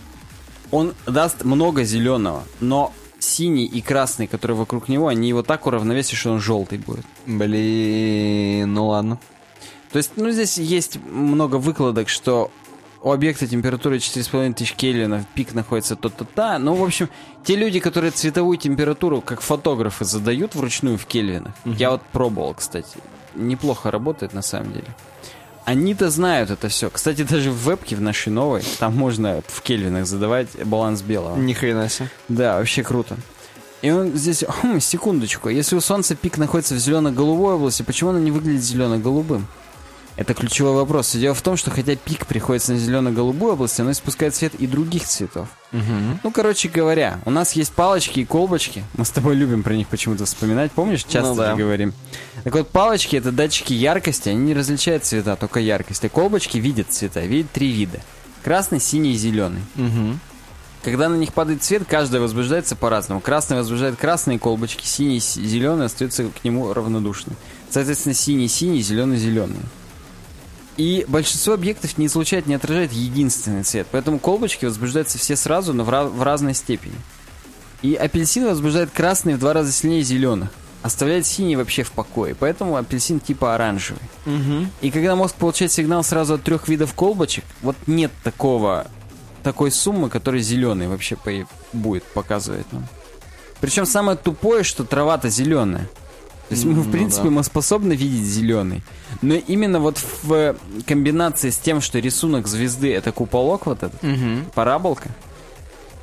[0.71, 6.15] он даст много зеленого, но синий и красный, которые вокруг него, они его так уравновесят,
[6.19, 7.05] что он желтый будет.
[7.27, 9.19] Блин, ну ладно.
[9.93, 12.51] То есть, ну, здесь есть много выкладок, что
[13.03, 16.59] у объекта температура 4,5 тысяч кельвинов, пик находится то-то-то.
[16.59, 17.09] Ну, в общем,
[17.45, 22.99] те люди, которые цветовую температуру, как фотографы, задают вручную в кельвинах, я вот пробовал, кстати,
[23.35, 24.89] неплохо работает на самом деле.
[25.65, 26.89] Они-то знают это все.
[26.89, 31.37] Кстати, даже в вебке в нашей новой, там можно в кельвинах задавать баланс белого.
[31.37, 32.09] Ни хрена себе.
[32.29, 33.17] Да, вообще круто.
[33.83, 38.19] И он здесь, хм, секундочку, если у Солнца пик находится в зелено-голубой области, почему оно
[38.19, 39.47] не выглядит зелено-голубым?
[40.19, 41.13] Это ключевой вопрос.
[41.15, 45.05] Дело в том, что хотя пик приходится на зелено-голубую область, оно испускает свет и других
[45.05, 45.47] цветов.
[45.71, 48.83] Ну, короче говоря, у нас есть палочки и колбочки.
[48.97, 50.73] Мы с тобой любим про них почему-то вспоминать.
[50.73, 51.55] Помнишь, часто Ну да.
[51.55, 51.95] говорим.
[52.43, 54.29] Так вот, палочки— это датчики яркости.
[54.29, 56.05] Они не различают цвета, только яркость.
[56.05, 57.21] А колбочки видят цвета.
[57.21, 58.01] Видят три вида.
[58.43, 59.61] Красный, синий и зеленый.
[59.77, 60.19] Угу.
[60.83, 63.21] Когда на них падает цвет, каждая возбуждается по-разному.
[63.21, 67.37] Красный возбуждает красные колбочки, синий, зеленый остается к нему равнодушным.
[67.71, 69.61] Соответственно, синий, синий, зеленый, зеленый.
[70.79, 73.87] И большинство объектов не излучает, не отражает единственный цвет.
[73.91, 76.95] Поэтому колбочки возбуждаются все сразу, но в, ra- в разной степени.
[77.83, 80.51] И апельсин возбуждает красный в два раза сильнее зеленых.
[80.83, 82.37] Оставляет синий вообще в покое.
[82.39, 84.01] Поэтому апельсин типа оранжевый.
[84.27, 84.67] Угу.
[84.81, 88.87] И когда мозг получает сигнал сразу от трех видов колбочек, вот нет такого
[89.43, 92.87] такой суммы, которая зеленый вообще по- будет показывать нам.
[93.61, 95.89] Причем самое тупое, что трава-то зеленая.
[96.49, 97.31] То есть мы, в Ну принципе, да.
[97.31, 98.83] мы способны видеть зеленый.
[99.21, 100.55] Но именно вот в э,
[100.87, 104.51] комбинации с тем, что рисунок звезды это куполок вот этот, Угу.
[104.55, 105.11] параболка.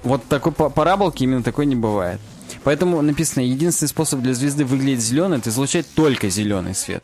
[0.03, 2.19] Вот такой па- параболки именно такой не бывает.
[2.63, 7.03] Поэтому написано, единственный способ для звезды выглядеть зеленой, это излучать только зеленый свет.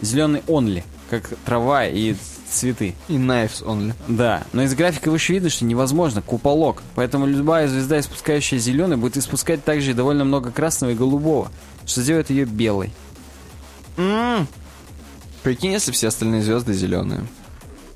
[0.00, 2.16] Зеленый only, как трава и
[2.50, 2.94] цветы.
[3.08, 3.94] И knives only.
[4.08, 6.82] Да, но из графика выше видно, что невозможно, куполок.
[6.96, 11.50] Поэтому любая звезда, испускающая зеленый, будет испускать также и довольно много красного и голубого,
[11.92, 12.90] что сделает ее белой.
[13.96, 14.46] М.
[15.42, 17.22] Прикинь, если все остальные звезды зеленые.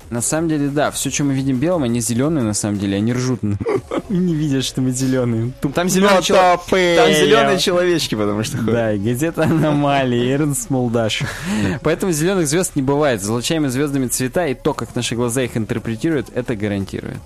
[0.09, 3.11] На самом деле, да, все, что мы видим белым, они зеленые на самом деле, они
[3.13, 3.41] ржут.
[4.09, 5.51] Не видят, что мы зеленые.
[5.75, 8.73] Там зеленые, чел- Там зеленые человечки, потому что ходят.
[8.73, 11.29] Да, газета «Аномалии», Эрнст Молдашев.
[11.83, 13.21] Поэтому зеленых звезд не бывает.
[13.21, 17.17] Излучаемые звездами цвета и то, как наши глаза их интерпретируют, это гарантирует.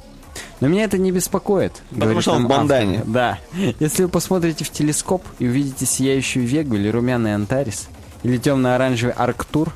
[0.61, 1.81] Но меня это не беспокоит.
[1.91, 2.99] говорит что он в бандане.
[2.99, 3.11] автор.
[3.11, 3.39] Да.
[3.79, 7.87] Если вы посмотрите в телескоп и увидите сияющую Вегу или румяный Антарис,
[8.23, 9.73] или темно-оранжевый Арктур,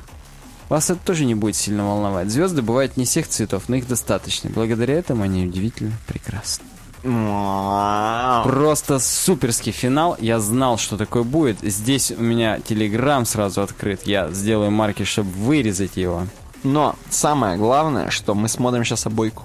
[0.68, 2.30] вас это тоже не будет сильно волновать.
[2.30, 4.48] Звезды бывают не всех цветов, но их достаточно.
[4.50, 6.64] Благодаря этому они удивительно прекрасны.
[7.02, 10.16] Просто суперский финал.
[10.20, 11.58] Я знал, что такое будет.
[11.62, 14.02] Здесь у меня телеграм сразу открыт.
[14.06, 16.26] Я сделаю марки, чтобы вырезать его.
[16.64, 19.44] Но самое главное, что мы смотрим сейчас обойку.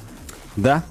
[0.56, 0.84] Да?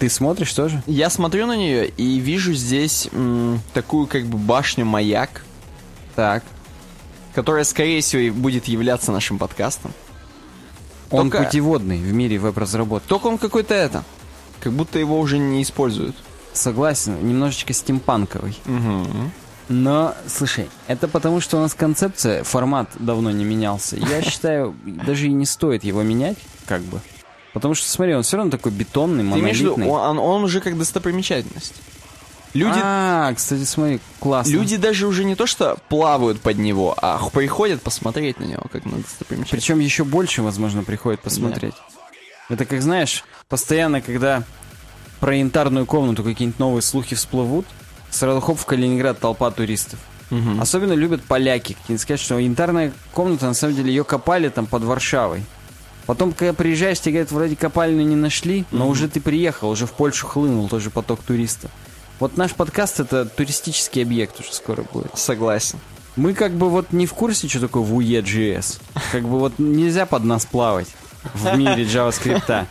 [0.00, 0.82] Ты смотришь тоже?
[0.86, 5.44] Я смотрю на нее и вижу здесь м, такую как бы башню-маяк,
[6.16, 6.42] Так.
[7.34, 9.92] которая, скорее всего, и будет являться нашим подкастом.
[11.10, 13.06] Он Только- путеводный в мире веб-разработки.
[13.08, 14.02] Только он какой-то это.
[14.60, 16.16] Как будто его уже не используют.
[16.54, 18.56] Согласен, немножечко стимпанковый.
[18.66, 19.06] Угу.
[19.68, 23.96] Но, слушай, это потому, что у нас концепция, формат давно не менялся.
[23.96, 27.00] Я считаю, даже и не стоит его менять, как бы.
[27.52, 30.00] Потому что, смотри, он все равно такой бетонный, Ты имеешь в виду, монолитный.
[30.10, 31.74] он, он уже как достопримечательность.
[32.52, 34.50] Люди, А, кстати, смотри, классно.
[34.50, 38.84] люди даже уже не то что плавают под него, а приходят посмотреть на него, как
[38.84, 39.50] на достопримечательность.
[39.50, 41.74] Причем еще больше, возможно, приходит посмотреть.
[42.48, 44.42] Это как, знаешь, постоянно, когда
[45.20, 47.66] про янтарную комнату какие-нибудь новые слухи всплывут,
[48.10, 50.00] сразу хоп в Калининград толпа туристов.
[50.30, 50.60] Мгм.
[50.60, 51.74] Особенно любят поляки.
[51.74, 55.44] Какие-нибудь сказать, что янтарная комната, на самом деле, ее копали там под Варшавой.
[56.10, 59.92] Потом, когда приезжаешь, тебе говорят, вроде копальную не нашли, но уже ты приехал, уже в
[59.92, 61.70] Польшу хлынул тоже поток туристов.
[62.18, 65.16] Вот наш подкаст это туристический объект уже скоро будет.
[65.16, 65.78] Согласен.
[66.16, 68.80] Мы как бы вот не в курсе, что такое Vue.js.
[69.12, 70.88] Как бы вот нельзя под нас плавать
[71.32, 72.66] в мире JavaScript.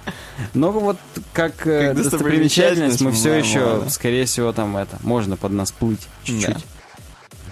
[0.53, 0.97] Но вот
[1.31, 6.05] как, э, Как достопримечательность мы все еще, скорее всего, там это, можно под нас плыть
[6.25, 6.57] чуть-чуть.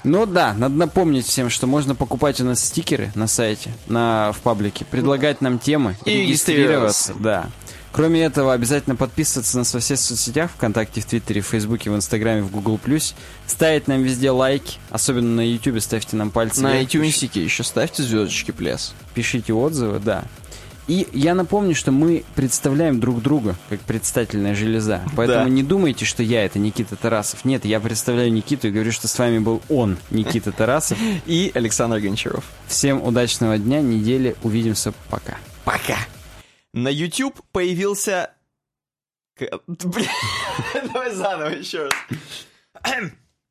[0.08, 4.40] Ну да, надо напомнить всем, что можно покупать у нас стикеры на сайте, на, в
[4.40, 7.14] паблике, предлагать нам темы, И регистрироваться.
[7.20, 7.50] Да.
[7.92, 11.96] Кроме этого, обязательно подписываться на нас во всех соцсетях, ВКонтакте, в Твиттере, в Фейсбуке, в
[11.96, 12.80] Инстаграме, в Гугл+.
[13.48, 18.52] Ставить нам везде лайки, особенно на Ютубе ставьте нам пальцы На iTunes еще ставьте звездочки
[18.52, 18.94] пляс.
[19.14, 20.24] пишите отзывы, да.
[20.88, 25.04] И я напомню, что мы представляем друг друга как предстательная железа.
[25.18, 25.50] Поэтому Да.
[25.50, 27.44] не думайте, что я это Никита Тарасов.
[27.44, 30.98] Нет, я представляю Никиту и говорю, что с вами был он, Никита Тарасов.
[31.26, 32.46] И Александр Гончаров.
[32.68, 34.36] Всем удачного дня, недели.
[34.44, 34.94] Увидимся.
[35.10, 35.38] Пока.
[35.66, 35.98] Пока.
[36.74, 38.32] На YouTube появился...
[39.38, 41.94] Давай заново еще раз.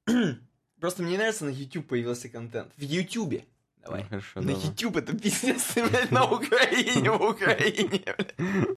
[0.81, 2.73] Просто мне нравится, на YouTube появился контент.
[2.77, 3.43] В YouTube.
[3.87, 4.05] Давай.
[4.09, 5.13] Хорошо, На YouTube это
[5.75, 8.35] ты, блядь, на Украине, в Украине, блядь.